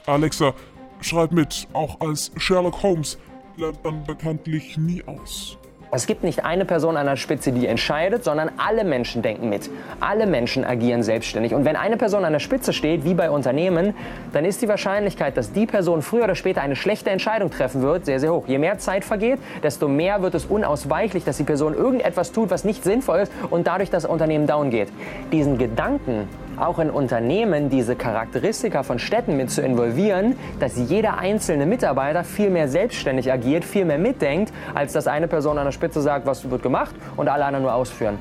Alexa, 0.08 0.56
Schreib 1.02 1.32
mit, 1.32 1.68
auch 1.74 2.00
als 2.02 2.32
Sherlock 2.38 2.82
Holmes 2.84 3.18
lernt 3.56 3.84
man 3.84 4.04
bekanntlich 4.04 4.78
nie 4.78 5.04
aus. 5.06 5.58
Es 5.90 6.06
gibt 6.06 6.24
nicht 6.24 6.44
eine 6.44 6.66
Person 6.66 6.98
an 6.98 7.06
der 7.06 7.16
Spitze, 7.16 7.54
die 7.54 7.66
entscheidet, 7.66 8.26
sondern 8.26 8.52
alle 8.58 8.84
Menschen 8.84 9.22
denken 9.22 9.48
mit. 9.48 9.70
Alle 10.02 10.28
Menschen 10.28 10.66
agieren 10.66 11.02
selbstständig. 11.02 11.54
Und 11.54 11.64
wenn 11.64 11.78
eine 11.78 11.96
Person 11.96 12.26
an 12.26 12.34
der 12.34 12.42
Spitze 12.42 12.74
steht, 12.74 13.06
wie 13.06 13.14
bei 13.14 13.32
Unternehmen, 13.32 13.94
dann 14.34 14.44
ist 14.44 14.62
die 14.62 14.68
Wahrscheinlichkeit, 14.68 15.38
dass 15.38 15.54
die 15.54 15.66
Person 15.66 16.02
früher 16.02 16.26
oder 16.26 16.36
später 16.36 16.62
eine 16.62 16.76
schlechte 16.76 17.10
Entscheidung 17.10 17.52
treffen 17.52 17.82
wird, 17.84 18.06
sehr, 18.06 18.20
sehr 18.20 18.34
hoch. 18.34 18.48
Je 18.48 18.58
mehr 18.58 18.80
Zeit 18.80 19.06
vergeht, 19.06 19.40
desto 19.64 19.88
mehr 19.88 20.22
wird 20.22 20.36
es 20.36 20.46
unausweichlich, 20.46 21.24
dass 21.24 21.38
die 21.38 21.46
Person 21.46 21.74
irgendetwas 21.74 22.34
tut, 22.34 22.50
was 22.50 22.66
nicht 22.66 22.84
sinnvoll 22.84 23.20
ist 23.20 23.32
und 23.50 23.66
dadurch 23.66 23.90
das 23.90 24.04
Unternehmen 24.04 24.46
down 24.46 24.72
geht. 24.72 24.90
Diesen 25.32 25.58
Gedanken 25.58 26.28
auch 26.58 26.80
in 26.80 26.90
Unternehmen 26.90 27.70
diese 27.70 27.96
Charakteristika 27.96 28.84
von 28.84 29.00
Städten 29.00 29.38
mit 29.38 29.52
zu 29.52 29.62
involvieren, 29.62 30.36
dass 30.60 30.78
jeder 30.78 31.18
einzelne 31.18 31.66
Mitarbeiter 31.66 32.24
viel 32.24 32.50
mehr 32.50 32.68
selbstständig 32.68 33.32
agiert, 33.32 33.64
viel 33.64 33.86
mehr 33.86 33.98
mitdenkt, 33.98 34.52
als 34.74 34.94
dass 34.94 35.08
eine 35.08 35.28
Person 35.28 35.58
an 35.58 35.66
der 35.66 35.72
Spitze 35.72 36.02
sagt, 36.02 36.26
was 36.26 36.50
wird 36.50 36.64
gemacht 36.64 36.96
und 37.16 37.28
alle 37.28 37.46
anderen 37.46 37.64
nur 37.64 37.74
ausführen. 37.74 38.18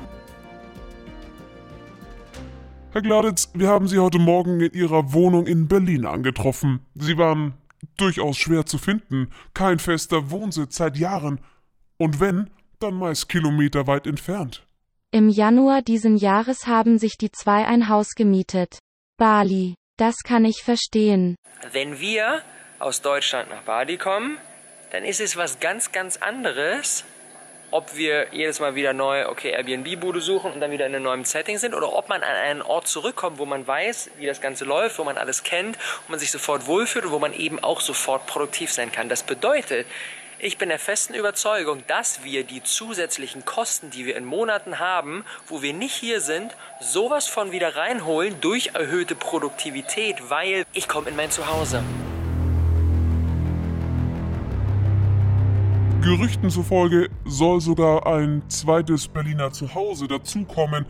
Herr 2.91 3.01
Gladitz, 3.01 3.51
wir 3.53 3.67
haben 3.67 3.87
Sie 3.87 3.99
heute 3.99 4.19
Morgen 4.19 4.59
in 4.59 4.73
Ihrer 4.73 5.13
Wohnung 5.13 5.45
in 5.45 5.67
Berlin 5.67 6.05
angetroffen. 6.05 6.79
Sie 6.95 7.17
waren 7.17 7.53
durchaus 7.97 8.37
schwer 8.37 8.65
zu 8.65 8.77
finden, 8.77 9.29
kein 9.53 9.79
fester 9.79 10.31
Wohnsitz 10.31 10.77
seit 10.77 10.97
Jahren. 10.97 11.39
Und 11.97 12.19
wenn, 12.19 12.49
dann 12.79 12.95
meist 12.95 13.29
kilometerweit 13.29 14.07
entfernt. 14.07 14.66
Im 15.11 15.29
Januar 15.29 15.81
diesen 15.81 16.17
Jahres 16.17 16.67
haben 16.67 16.97
sich 16.99 17.17
die 17.17 17.31
zwei 17.31 17.65
ein 17.65 17.87
Haus 17.87 18.13
gemietet. 18.15 18.79
Bali. 19.17 19.75
Das 19.97 20.17
kann 20.23 20.43
ich 20.43 20.63
verstehen. 20.63 21.37
Wenn 21.71 21.99
wir 22.01 22.41
aus 22.79 23.01
Deutschland 23.01 23.49
nach 23.49 23.61
Bali 23.61 23.97
kommen, 23.97 24.37
dann 24.91 25.05
ist 25.05 25.21
es 25.21 25.37
was 25.37 25.61
ganz, 25.61 25.93
ganz 25.93 26.17
anderes, 26.17 27.05
ob 27.71 27.95
wir 27.95 28.27
jedes 28.33 28.59
Mal 28.59 28.75
wieder 28.75 28.91
neu, 28.91 29.27
okay, 29.27 29.51
Airbnb-Bude 29.51 30.19
suchen 30.19 30.51
und 30.51 30.59
dann 30.59 30.71
wieder 30.71 30.85
in 30.85 30.93
einem 30.93 31.05
neuen 31.05 31.23
Setting 31.23 31.57
sind 31.57 31.73
oder 31.73 31.93
ob 31.93 32.09
man 32.09 32.21
an 32.21 32.35
einen 32.35 32.61
Ort 32.61 32.87
zurückkommt, 32.89 33.39
wo 33.39 33.45
man 33.45 33.65
weiß, 33.65 34.11
wie 34.17 34.25
das 34.25 34.41
Ganze 34.41 34.65
läuft, 34.65 34.99
wo 34.99 35.05
man 35.05 35.17
alles 35.17 35.43
kennt, 35.43 35.77
wo 36.05 36.11
man 36.11 36.19
sich 36.19 36.31
sofort 36.31 36.67
wohlfühlt 36.67 37.05
und 37.05 37.11
wo 37.11 37.19
man 37.19 37.33
eben 37.33 37.63
auch 37.63 37.79
sofort 37.79 38.27
produktiv 38.27 38.73
sein 38.73 38.91
kann. 38.91 39.07
Das 39.07 39.23
bedeutet, 39.23 39.87
ich 40.39 40.57
bin 40.57 40.69
der 40.69 40.79
festen 40.79 41.15
Überzeugung, 41.15 41.83
dass 41.87 42.23
wir 42.23 42.43
die 42.43 42.61
zusätzlichen 42.61 43.45
Kosten, 43.45 43.89
die 43.89 44.05
wir 44.05 44.15
in 44.15 44.25
Monaten 44.25 44.79
haben, 44.79 45.23
wo 45.47 45.61
wir 45.61 45.73
nicht 45.73 45.95
hier 45.95 46.21
sind, 46.21 46.55
sowas 46.79 47.27
von 47.27 47.51
wieder 47.51 47.75
reinholen 47.75 48.35
durch 48.41 48.71
erhöhte 48.73 49.15
Produktivität, 49.15 50.29
weil 50.29 50.65
ich 50.73 50.87
komme 50.87 51.09
in 51.09 51.15
mein 51.15 51.31
Zuhause. 51.31 51.83
Gerüchten 56.01 56.49
zufolge 56.49 57.09
soll 57.25 57.59
sogar 57.59 58.05
ein 58.05 58.43
zweites 58.47 59.07
Berliner 59.07 59.51
Zuhause 59.51 60.07
dazukommen. 60.07 60.85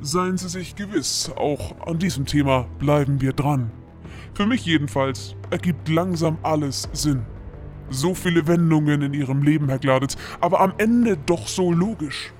Seien 0.00 0.36
Sie 0.36 0.48
sich 0.48 0.76
gewiss, 0.76 1.30
auch 1.34 1.86
an 1.86 1.98
diesem 1.98 2.26
Thema 2.26 2.66
bleiben 2.78 3.20
wir 3.20 3.32
dran. 3.32 3.70
Für 4.34 4.46
mich 4.46 4.64
jedenfalls 4.64 5.34
ergibt 5.50 5.88
langsam 5.88 6.38
alles 6.42 6.88
Sinn. 6.92 7.24
So 7.90 8.14
viele 8.14 8.46
Wendungen 8.46 9.02
in 9.02 9.14
ihrem 9.14 9.42
Leben, 9.42 9.68
Herr 9.68 9.78
Gladitz, 9.78 10.16
aber 10.40 10.60
am 10.60 10.74
Ende 10.78 11.16
doch 11.16 11.46
so 11.46 11.72
logisch. 11.72 12.32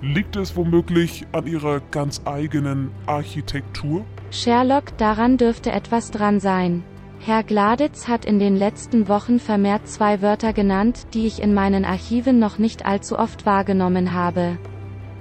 Liegt 0.00 0.36
es 0.36 0.54
womöglich 0.54 1.26
an 1.32 1.46
ihrer 1.46 1.80
ganz 1.80 2.22
eigenen 2.24 2.90
Architektur? 3.06 4.04
Sherlock, 4.30 4.96
daran 4.96 5.36
dürfte 5.36 5.72
etwas 5.72 6.12
dran 6.12 6.38
sein. 6.38 6.84
Herr 7.20 7.42
Gladitz 7.42 8.06
hat 8.06 8.24
in 8.24 8.38
den 8.38 8.56
letzten 8.56 9.08
Wochen 9.08 9.40
vermehrt 9.40 9.88
zwei 9.88 10.22
Wörter 10.22 10.52
genannt, 10.52 11.08
die 11.14 11.26
ich 11.26 11.42
in 11.42 11.52
meinen 11.52 11.84
Archiven 11.84 12.38
noch 12.38 12.58
nicht 12.58 12.86
allzu 12.86 13.18
oft 13.18 13.44
wahrgenommen 13.44 14.12
habe. 14.12 14.58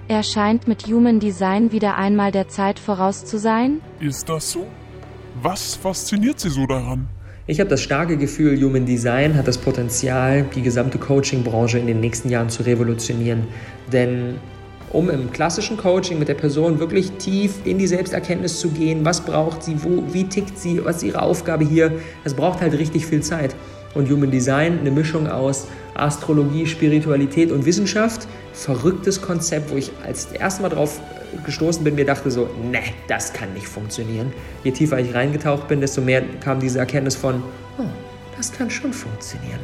Er 0.08 0.24
scheint 0.24 0.68
mit 0.68 0.86
Human 0.88 1.20
Design 1.20 1.72
wieder 1.72 1.98
einmal 1.98 2.32
der 2.32 2.48
Zeit 2.48 2.80
voraus 2.80 3.26
zu 3.26 3.40
sein? 3.40 3.82
Ist 4.00 4.30
das 4.30 4.52
so? 4.52 4.68
Was 5.42 5.76
fasziniert 5.76 6.40
Sie 6.40 6.50
so 6.50 6.66
daran? 6.68 7.10
Ich 7.50 7.62
habe 7.62 7.70
das 7.70 7.82
starke 7.82 8.18
Gefühl, 8.18 8.62
Human 8.62 8.86
Design 8.86 9.38
hat 9.38 9.48
das 9.48 9.58
Potenzial, 9.58 10.46
die 10.54 10.62
gesamte 10.62 10.98
Coaching-Branche 10.98 11.80
in 11.80 11.88
den 11.88 12.02
nächsten 12.02 12.28
Jahren 12.28 12.50
zu 12.50 12.64
revolutionieren. 12.64 13.44
Denn 13.90 14.36
um 14.92 15.10
im 15.10 15.32
klassischen 15.32 15.78
Coaching 15.78 16.20
mit 16.20 16.28
der 16.28 16.34
Person 16.34 16.80
wirklich 16.80 17.12
tief 17.12 17.54
in 17.64 17.78
die 17.78 17.88
Selbsterkenntnis 17.88 18.60
zu 18.60 18.72
gehen, 18.72 19.06
was 19.06 19.22
braucht 19.22 19.64
sie, 19.64 19.82
wo, 19.82 20.04
wie 20.12 20.26
tickt 20.26 20.58
sie, 20.58 20.84
was 20.84 20.98
ist 20.98 21.04
ihre 21.04 21.22
Aufgabe 21.22 21.64
hier, 21.64 21.94
das 22.26 22.34
braucht 22.34 22.60
halt 22.60 22.74
richtig 22.74 23.06
viel 23.06 23.22
Zeit. 23.22 23.56
Und 23.98 24.12
Human 24.12 24.30
Design, 24.30 24.80
eine 24.80 24.92
Mischung 24.92 25.28
aus 25.28 25.68
Astrologie, 25.96 26.68
Spiritualität 26.68 27.52
und 27.52 27.66
Wissenschaft, 27.66 28.28
verrücktes 28.54 29.24
Konzept, 29.24 29.72
wo 29.72 29.76
ich 29.76 29.92
als 30.06 30.28
erstes 30.32 30.62
Mal 30.62 30.70
drauf 30.70 31.00
gestoßen 31.44 31.84
bin, 31.84 31.96
mir 31.96 32.06
dachte 32.06 32.30
so, 32.30 32.48
ne, 32.72 32.80
das 33.08 33.34
kann 33.34 33.52
nicht 33.56 33.68
funktionieren. 33.68 34.32
Je 34.64 34.72
tiefer 34.72 35.00
ich 35.00 35.16
reingetaucht 35.16 35.68
bin, 35.68 35.82
desto 35.82 36.02
mehr 36.02 36.22
kam 36.44 36.60
diese 36.60 36.78
Erkenntnis 36.78 37.16
von, 37.16 37.42
oh, 37.80 37.86
das 38.38 38.52
kann 38.52 38.70
schon 38.70 38.94
funktionieren. 38.94 39.60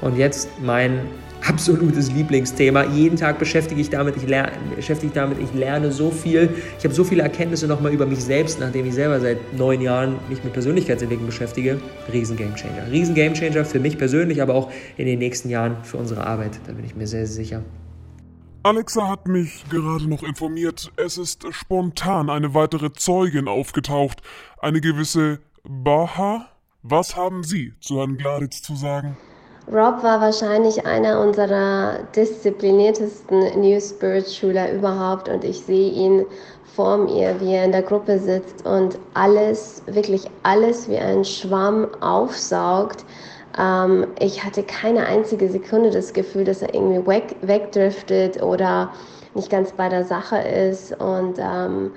Und 0.00 0.16
jetzt 0.16 0.48
mein 0.62 1.00
absolutes 1.48 2.10
Lieblingsthema. 2.12 2.84
Jeden 2.84 3.16
Tag 3.16 3.38
beschäftige 3.38 3.80
ich 3.80 3.90
damit, 3.90 4.16
ich 4.16 4.26
lerne, 4.26 4.52
beschäftige 4.74 5.12
damit, 5.12 5.38
ich 5.38 5.52
lerne 5.54 5.92
so 5.92 6.10
viel. 6.10 6.54
Ich 6.78 6.84
habe 6.84 6.94
so 6.94 7.04
viele 7.04 7.22
Erkenntnisse 7.22 7.66
nochmal 7.66 7.92
über 7.92 8.06
mich 8.06 8.22
selbst, 8.22 8.60
nachdem 8.60 8.86
ich 8.86 8.94
selber 8.94 9.20
seit 9.20 9.38
neun 9.56 9.80
Jahren 9.80 10.16
mich 10.28 10.42
mit 10.42 10.52
Persönlichkeitsentwicklung 10.52 11.26
beschäftige. 11.26 11.80
Riesen 12.12 12.36
Gamechanger. 12.36 12.90
Riesen 12.90 13.14
Gamechanger 13.14 13.64
für 13.64 13.80
mich 13.80 13.98
persönlich, 13.98 14.42
aber 14.42 14.54
auch 14.54 14.70
in 14.96 15.06
den 15.06 15.18
nächsten 15.18 15.48
Jahren 15.48 15.76
für 15.84 15.96
unsere 15.96 16.26
Arbeit. 16.26 16.58
Da 16.66 16.72
bin 16.72 16.84
ich 16.84 16.96
mir 16.96 17.06
sehr, 17.06 17.26
sehr 17.26 17.36
sicher. 17.36 17.62
Alexa 18.62 19.08
hat 19.08 19.28
mich 19.28 19.64
gerade 19.70 20.08
noch 20.08 20.24
informiert, 20.24 20.90
es 20.96 21.18
ist 21.18 21.46
spontan 21.50 22.28
eine 22.28 22.52
weitere 22.52 22.92
Zeugin 22.92 23.46
aufgetaucht, 23.46 24.22
eine 24.58 24.80
gewisse 24.80 25.38
Baha. 25.62 26.48
Was 26.82 27.14
haben 27.14 27.44
Sie 27.44 27.74
zu 27.80 27.98
Herrn 27.98 28.16
Gladitz 28.16 28.62
zu 28.62 28.74
sagen? 28.74 29.16
Rob 29.68 30.04
war 30.04 30.20
wahrscheinlich 30.20 30.86
einer 30.86 31.20
unserer 31.20 31.98
diszipliniertesten 32.14 33.60
New 33.60 33.80
Spirit 33.80 34.30
Schüler 34.30 34.72
überhaupt 34.72 35.28
und 35.28 35.42
ich 35.42 35.60
sehe 35.60 35.90
ihn 35.90 36.24
vor 36.76 36.98
mir, 36.98 37.40
wie 37.40 37.54
er 37.54 37.64
in 37.64 37.72
der 37.72 37.82
Gruppe 37.82 38.20
sitzt 38.20 38.64
und 38.64 38.96
alles, 39.14 39.82
wirklich 39.86 40.30
alles 40.44 40.88
wie 40.88 40.98
ein 40.98 41.24
Schwamm 41.24 41.88
aufsaugt. 42.00 43.04
Ähm, 43.58 44.06
ich 44.20 44.44
hatte 44.44 44.62
keine 44.62 45.04
einzige 45.06 45.48
Sekunde 45.48 45.90
das 45.90 46.12
Gefühl, 46.12 46.44
dass 46.44 46.62
er 46.62 46.72
irgendwie 46.72 47.04
weg, 47.04 47.34
wegdriftet 47.40 48.40
oder 48.40 48.92
nicht 49.34 49.50
ganz 49.50 49.72
bei 49.72 49.88
der 49.88 50.04
Sache 50.04 50.38
ist 50.38 50.92
und 51.00 51.40
ähm, 51.40 51.90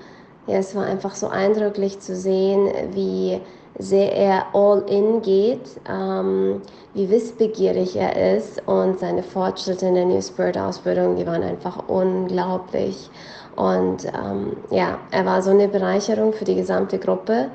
ja, 0.47 0.57
es 0.57 0.75
war 0.75 0.85
einfach 0.85 1.13
so 1.13 1.27
eindrücklich 1.27 1.99
zu 1.99 2.15
sehen, 2.15 2.67
wie 2.93 3.39
sehr 3.77 4.11
er 4.13 4.45
all 4.53 4.83
in 4.89 5.21
geht, 5.21 5.79
ähm, 5.87 6.61
wie 6.93 7.09
wissbegierig 7.09 7.95
er 7.95 8.37
ist 8.37 8.61
und 8.67 8.99
seine 8.99 9.23
Fortschritte 9.23 9.87
in 9.87 9.95
der 9.95 10.05
New 10.05 10.21
Spirit 10.21 10.57
Ausbildung, 10.57 11.15
die 11.15 11.25
waren 11.25 11.43
einfach 11.43 11.87
unglaublich. 11.87 13.09
Und 13.55 14.05
ähm, 14.05 14.57
ja, 14.71 14.99
er 15.11 15.25
war 15.25 15.41
so 15.41 15.51
eine 15.51 15.67
Bereicherung 15.67 16.33
für 16.33 16.45
die 16.45 16.55
gesamte 16.55 16.97
Gruppe. 16.97 17.51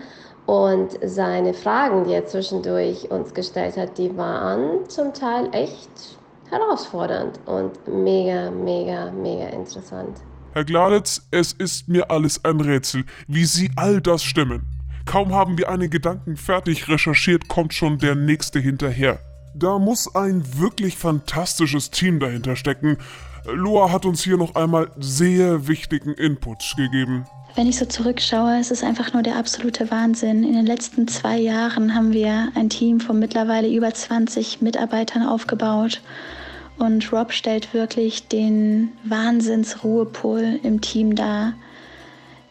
Und 0.47 0.99
seine 1.03 1.55
Fragen, 1.55 2.05
die 2.05 2.12
er 2.12 2.26
zwischendurch 2.26 3.11
uns 3.11 3.32
gestellt 3.32 3.76
hat, 3.76 3.97
die 3.97 4.14
waren 4.16 4.89
zum 4.89 5.14
Teil 5.14 5.49
echt 5.53 6.18
herausfordernd 6.51 7.41
und 7.47 7.72
mega, 7.89 8.51
mega, 8.51 9.11
mega 9.11 9.47
interessant. 9.47 10.18
Herr 10.53 10.64
Gladitz, 10.64 11.26
es 11.30 11.53
ist 11.53 11.89
mir 11.89 12.11
alles 12.11 12.45
ein 12.45 12.61
Rätsel, 12.61 13.05
wie 13.26 13.45
Sie 13.45 13.70
all 13.74 14.01
das 14.01 14.22
stemmen. 14.22 14.74
Kaum 15.05 15.35
haben 15.35 15.59
wir 15.59 15.69
einen 15.69 15.91
Gedanken 15.91 16.37
fertig 16.37 16.89
recherchiert, 16.89 17.49
kommt 17.49 17.75
schon 17.75 17.99
der 17.99 18.15
nächste 18.15 18.59
hinterher. 18.59 19.19
Da 19.55 19.79
muss 19.79 20.15
ein 20.15 20.43
wirklich 20.59 20.97
fantastisches 20.97 21.91
Team 21.91 22.19
dahinter 22.19 22.57
stecken. 22.57 22.99
Loa 23.45 23.93
hat 23.93 24.07
uns 24.07 24.25
hier 24.25 24.37
noch 24.37 24.55
einmal 24.55 24.91
sehr 24.99 25.69
wichtigen 25.69 26.15
Input 26.15 26.75
gegeben. 26.77 27.27
Wenn 27.55 27.69
ich 27.69 27.79
so 27.79 27.85
zurückschaue, 27.85 28.59
ist 28.59 28.73
es 28.73 28.83
einfach 28.83 29.13
nur 29.13 29.23
der 29.23 29.37
absolute 29.37 29.89
Wahnsinn. 29.91 30.43
In 30.43 30.55
den 30.55 30.67
letzten 30.67 31.07
zwei 31.07 31.39
Jahren 31.39 31.95
haben 31.95 32.13
wir 32.13 32.49
ein 32.57 32.69
Team 32.69 32.99
von 32.99 33.21
mittlerweile 33.21 33.69
über 33.69 33.95
20 33.95 34.61
Mitarbeitern 34.61 35.23
aufgebaut. 35.23 36.01
Und 36.79 37.13
Rob 37.13 37.33
stellt 37.33 37.73
wirklich 37.73 38.27
den 38.27 38.91
Wahnsinnsruhepol 39.05 40.59
im 40.65 40.81
Team 40.81 41.15
dar. 41.15 41.53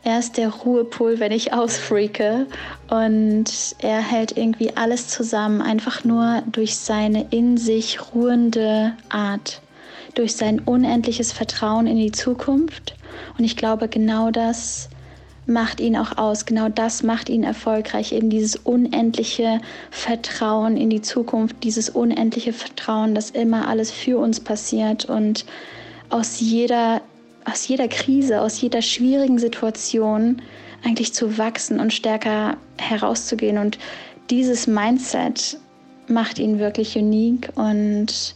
Er 0.05 0.19
ist 0.19 0.37
der 0.37 0.49
Ruhepol, 0.49 1.19
wenn 1.19 1.31
ich 1.31 1.53
ausfreake. 1.53 2.47
Und 2.89 3.45
er 3.79 3.99
hält 4.01 4.37
irgendwie 4.37 4.75
alles 4.75 5.07
zusammen, 5.07 5.61
einfach 5.61 6.03
nur 6.03 6.43
durch 6.51 6.75
seine 6.75 7.27
in 7.29 7.57
sich 7.57 8.13
ruhende 8.13 8.97
Art, 9.09 9.61
durch 10.15 10.35
sein 10.35 10.59
unendliches 10.59 11.31
Vertrauen 11.31 11.87
in 11.87 11.97
die 11.97 12.11
Zukunft. 12.11 12.95
Und 13.37 13.45
ich 13.45 13.55
glaube, 13.55 13.87
genau 13.87 14.29
das 14.29 14.89
macht 15.45 15.79
ihn 15.79 15.95
auch 15.95 16.17
aus. 16.17 16.45
Genau 16.45 16.67
das 16.67 17.03
macht 17.03 17.29
ihn 17.29 17.43
erfolgreich. 17.43 18.11
Eben 18.11 18.29
dieses 18.29 18.57
unendliche 18.57 19.61
Vertrauen 19.89 20.75
in 20.75 20.89
die 20.89 21.01
Zukunft, 21.01 21.63
dieses 21.63 21.89
unendliche 21.89 22.51
Vertrauen, 22.51 23.15
dass 23.15 23.29
immer 23.29 23.67
alles 23.69 23.91
für 23.91 24.17
uns 24.19 24.41
passiert 24.41 25.05
und 25.05 25.45
aus 26.09 26.39
jeder 26.39 27.01
aus 27.45 27.67
jeder 27.67 27.87
Krise, 27.87 28.41
aus 28.41 28.59
jeder 28.61 28.81
schwierigen 28.81 29.39
Situation 29.39 30.41
eigentlich 30.83 31.13
zu 31.13 31.37
wachsen 31.37 31.79
und 31.79 31.93
stärker 31.93 32.57
herauszugehen. 32.77 33.57
Und 33.57 33.77
dieses 34.29 34.67
Mindset 34.67 35.57
macht 36.07 36.39
ihn 36.39 36.59
wirklich 36.59 36.95
unique 36.95 37.49
und 37.55 38.35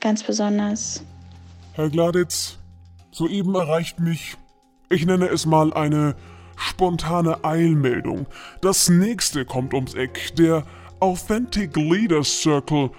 ganz 0.00 0.22
besonders. 0.22 1.02
Herr 1.74 1.90
Gladitz, 1.90 2.58
soeben 3.10 3.54
erreicht 3.54 4.00
mich, 4.00 4.36
ich 4.88 5.06
nenne 5.06 5.26
es 5.26 5.46
mal 5.46 5.72
eine 5.72 6.16
spontane 6.56 7.44
Eilmeldung. 7.44 8.26
Das 8.60 8.88
nächste 8.88 9.44
kommt 9.44 9.74
ums 9.74 9.94
Eck, 9.94 10.34
der 10.36 10.64
Authentic 11.00 11.76
Leaders 11.76 12.42
Circle 12.42 12.90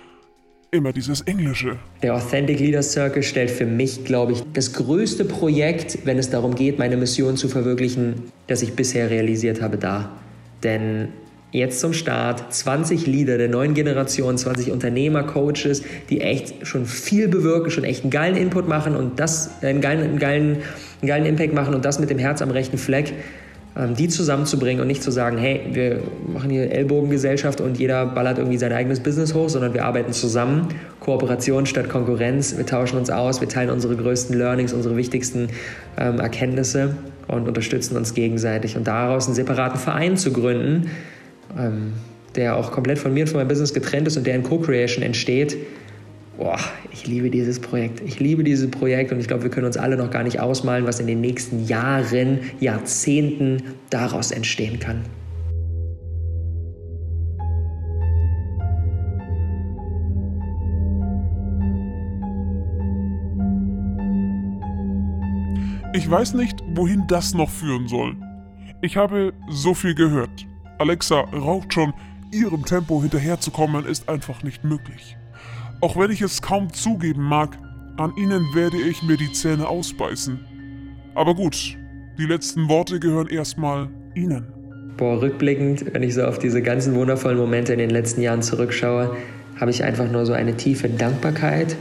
immer 0.73 0.93
dieses 0.93 1.19
Englische. 1.21 1.77
Der 2.01 2.15
Authentic 2.15 2.61
Leaders 2.61 2.93
Circle 2.93 3.23
stellt 3.23 3.51
für 3.51 3.65
mich, 3.65 4.05
glaube 4.05 4.31
ich, 4.31 4.41
das 4.53 4.71
größte 4.71 5.25
Projekt, 5.25 5.99
wenn 6.05 6.17
es 6.17 6.29
darum 6.29 6.55
geht, 6.55 6.79
meine 6.79 6.95
Mission 6.95 7.35
zu 7.35 7.49
verwirklichen, 7.49 8.31
das 8.47 8.61
ich 8.61 8.73
bisher 8.73 9.09
realisiert 9.09 9.61
habe, 9.61 9.77
dar. 9.77 10.17
Denn 10.63 11.09
jetzt 11.51 11.81
zum 11.81 11.91
Start 11.91 12.53
20 12.53 13.05
Leader 13.05 13.37
der 13.37 13.49
neuen 13.49 13.73
Generation, 13.73 14.37
20 14.37 14.71
Unternehmer, 14.71 15.23
Coaches, 15.23 15.83
die 16.09 16.21
echt 16.21 16.65
schon 16.65 16.85
viel 16.85 17.27
bewirken, 17.27 17.69
schon 17.69 17.83
echt 17.83 18.03
einen 18.03 18.11
geilen 18.11 18.37
Input 18.37 18.69
machen 18.69 18.95
und 18.95 19.19
das, 19.19 19.61
einen 19.61 19.81
geilen, 19.81 20.03
einen 20.03 20.19
geilen, 20.19 20.57
einen 21.01 21.07
geilen 21.07 21.25
Impact 21.25 21.53
machen 21.53 21.75
und 21.75 21.83
das 21.83 21.99
mit 21.99 22.09
dem 22.09 22.17
Herz 22.17 22.41
am 22.41 22.49
rechten 22.49 22.77
Fleck. 22.77 23.11
Ähm, 23.73 23.95
die 23.95 24.09
zusammenzubringen 24.09 24.81
und 24.81 24.87
nicht 24.87 25.01
zu 25.01 25.11
sagen, 25.11 25.37
hey, 25.37 25.61
wir 25.71 26.01
machen 26.27 26.49
hier 26.49 26.69
Ellbogengesellschaft 26.71 27.61
und 27.61 27.79
jeder 27.79 28.05
ballert 28.05 28.37
irgendwie 28.37 28.57
sein 28.57 28.73
eigenes 28.73 28.99
Business 28.99 29.33
hoch, 29.33 29.47
sondern 29.47 29.73
wir 29.73 29.85
arbeiten 29.85 30.11
zusammen, 30.11 30.67
Kooperation 30.99 31.65
statt 31.65 31.87
Konkurrenz, 31.87 32.57
wir 32.57 32.65
tauschen 32.65 32.97
uns 32.97 33.09
aus, 33.09 33.39
wir 33.39 33.47
teilen 33.47 33.69
unsere 33.69 33.95
größten 33.95 34.37
Learnings, 34.37 34.73
unsere 34.73 34.97
wichtigsten 34.97 35.47
ähm, 35.97 36.19
Erkenntnisse 36.19 36.97
und 37.29 37.47
unterstützen 37.47 37.95
uns 37.95 38.13
gegenseitig. 38.13 38.75
Und 38.75 38.87
daraus 38.87 39.27
einen 39.27 39.35
separaten 39.35 39.79
Verein 39.79 40.17
zu 40.17 40.33
gründen, 40.33 40.91
ähm, 41.57 41.93
der 42.35 42.57
auch 42.57 42.73
komplett 42.73 42.99
von 42.99 43.13
mir 43.13 43.21
und 43.21 43.27
von 43.27 43.37
meinem 43.37 43.47
Business 43.47 43.73
getrennt 43.73 44.05
ist 44.05 44.17
und 44.17 44.27
der 44.27 44.35
in 44.35 44.43
Co-Creation 44.43 45.01
entsteht, 45.01 45.55
boah, 46.41 46.57
ich 46.91 47.05
liebe 47.05 47.29
dieses 47.29 47.59
Projekt. 47.59 48.01
Ich 48.01 48.19
liebe 48.19 48.43
dieses 48.43 48.71
Projekt 48.71 49.11
und 49.11 49.19
ich 49.19 49.27
glaube, 49.27 49.43
wir 49.43 49.51
können 49.51 49.67
uns 49.67 49.77
alle 49.77 49.95
noch 49.95 50.09
gar 50.09 50.23
nicht 50.23 50.39
ausmalen, 50.39 50.87
was 50.87 50.99
in 50.99 51.05
den 51.05 51.21
nächsten 51.21 51.67
Jahren, 51.67 52.39
Jahrzehnten 52.59 53.61
daraus 53.91 54.31
entstehen 54.31 54.79
kann. 54.79 55.03
Ich 65.93 66.09
weiß 66.09 66.33
nicht, 66.33 66.63
wohin 66.73 67.05
das 67.07 67.35
noch 67.35 67.51
führen 67.51 67.87
soll. 67.87 68.15
Ich 68.81 68.97
habe 68.97 69.33
so 69.47 69.75
viel 69.75 69.93
gehört. 69.93 70.47
Alexa 70.79 71.19
raucht 71.19 71.71
schon, 71.71 71.93
ihrem 72.31 72.65
Tempo 72.65 72.99
hinterherzukommen 72.99 73.85
ist 73.85 74.09
einfach 74.09 74.41
nicht 74.41 74.63
möglich. 74.63 75.17
Auch 75.81 75.97
wenn 75.97 76.11
ich 76.11 76.21
es 76.21 76.43
kaum 76.43 76.71
zugeben 76.71 77.23
mag, 77.23 77.57
an 77.97 78.13
ihnen 78.15 78.45
werde 78.53 78.77
ich 78.77 79.01
mir 79.01 79.17
die 79.17 79.31
Zähne 79.31 79.67
ausbeißen. 79.67 80.39
Aber 81.15 81.33
gut, 81.33 81.75
die 82.19 82.25
letzten 82.25 82.69
Worte 82.69 82.99
gehören 82.99 83.27
erstmal 83.27 83.89
Ihnen. 84.13 84.45
Boah, 84.97 85.19
rückblickend, 85.19 85.91
wenn 85.91 86.03
ich 86.03 86.13
so 86.13 86.23
auf 86.23 86.37
diese 86.37 86.61
ganzen 86.61 86.93
wundervollen 86.93 87.37
Momente 87.37 87.73
in 87.73 87.79
den 87.79 87.89
letzten 87.89 88.21
Jahren 88.21 88.43
zurückschaue, 88.43 89.17
habe 89.59 89.71
ich 89.71 89.83
einfach 89.83 90.09
nur 90.09 90.27
so 90.27 90.33
eine 90.33 90.55
tiefe 90.55 90.87
Dankbarkeit, 90.87 91.75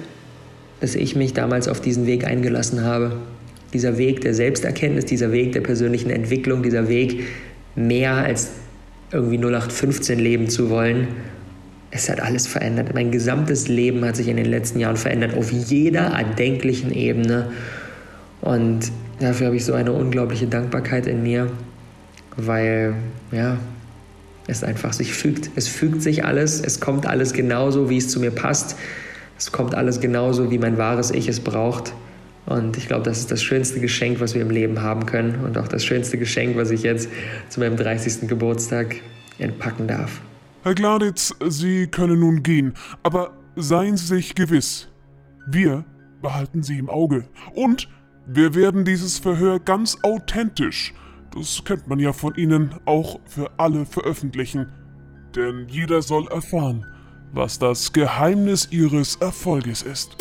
dass 0.80 0.94
ich 0.94 1.14
mich 1.14 1.34
damals 1.34 1.68
auf 1.68 1.82
diesen 1.82 2.06
Weg 2.06 2.24
eingelassen 2.24 2.82
habe. 2.82 3.16
Dieser 3.74 3.98
Weg 3.98 4.22
der 4.22 4.32
Selbsterkenntnis, 4.32 5.04
dieser 5.04 5.30
Weg 5.30 5.52
der 5.52 5.60
persönlichen 5.60 6.08
Entwicklung, 6.08 6.62
dieser 6.62 6.88
Weg, 6.88 7.24
mehr 7.76 8.14
als 8.14 8.52
irgendwie 9.12 9.36
0815 9.36 10.18
leben 10.18 10.48
zu 10.48 10.70
wollen 10.70 11.08
es 11.90 12.08
hat 12.08 12.20
alles 12.20 12.46
verändert. 12.46 12.94
Mein 12.94 13.10
gesamtes 13.10 13.68
Leben 13.68 14.04
hat 14.04 14.16
sich 14.16 14.28
in 14.28 14.36
den 14.36 14.46
letzten 14.46 14.78
Jahren 14.78 14.96
verändert, 14.96 15.36
auf 15.36 15.50
jeder 15.50 16.06
erdenklichen 16.06 16.92
Ebene. 16.92 17.50
Und 18.40 18.92
dafür 19.18 19.48
habe 19.48 19.56
ich 19.56 19.64
so 19.64 19.72
eine 19.72 19.92
unglaubliche 19.92 20.46
Dankbarkeit 20.46 21.06
in 21.06 21.22
mir, 21.22 21.50
weil, 22.36 22.94
ja, 23.32 23.58
es 24.46 24.64
einfach 24.64 24.92
sich 24.92 25.12
fügt. 25.14 25.50
Es 25.56 25.68
fügt 25.68 26.02
sich 26.02 26.24
alles, 26.24 26.60
es 26.60 26.80
kommt 26.80 27.06
alles 27.06 27.32
genauso, 27.32 27.90
wie 27.90 27.98
es 27.98 28.08
zu 28.08 28.20
mir 28.20 28.30
passt. 28.30 28.76
Es 29.38 29.52
kommt 29.52 29.74
alles 29.74 30.00
genauso, 30.00 30.50
wie 30.50 30.58
mein 30.58 30.78
wahres 30.78 31.10
Ich 31.10 31.28
es 31.28 31.40
braucht. 31.40 31.92
Und 32.46 32.76
ich 32.76 32.88
glaube, 32.88 33.04
das 33.04 33.18
ist 33.18 33.30
das 33.30 33.42
schönste 33.42 33.80
Geschenk, 33.80 34.20
was 34.20 34.34
wir 34.34 34.42
im 34.42 34.50
Leben 34.50 34.82
haben 34.82 35.06
können. 35.06 35.44
Und 35.44 35.56
auch 35.58 35.68
das 35.68 35.84
schönste 35.84 36.18
Geschenk, 36.18 36.56
was 36.56 36.70
ich 36.70 36.82
jetzt 36.82 37.08
zu 37.48 37.60
meinem 37.60 37.76
30. 37.76 38.28
Geburtstag 38.28 38.96
entpacken 39.38 39.86
darf. 39.86 40.20
Herr 40.62 40.74
Gladitz, 40.74 41.34
Sie 41.48 41.86
können 41.86 42.20
nun 42.20 42.42
gehen, 42.42 42.74
aber 43.02 43.32
seien 43.56 43.96
Sie 43.96 44.06
sich 44.16 44.34
gewiss, 44.34 44.88
wir 45.46 45.86
behalten 46.20 46.62
Sie 46.62 46.78
im 46.78 46.90
Auge. 46.90 47.24
Und 47.54 47.88
wir 48.26 48.54
werden 48.54 48.84
dieses 48.84 49.18
Verhör 49.18 49.58
ganz 49.58 49.96
authentisch, 50.02 50.92
das 51.34 51.62
kennt 51.64 51.88
man 51.88 51.98
ja 51.98 52.12
von 52.12 52.34
Ihnen, 52.34 52.74
auch 52.84 53.20
für 53.24 53.50
alle 53.56 53.86
veröffentlichen. 53.86 54.70
Denn 55.34 55.66
jeder 55.68 56.02
soll 56.02 56.28
erfahren, 56.28 56.84
was 57.32 57.58
das 57.58 57.94
Geheimnis 57.94 58.68
Ihres 58.70 59.16
Erfolges 59.16 59.80
ist. 59.80 60.18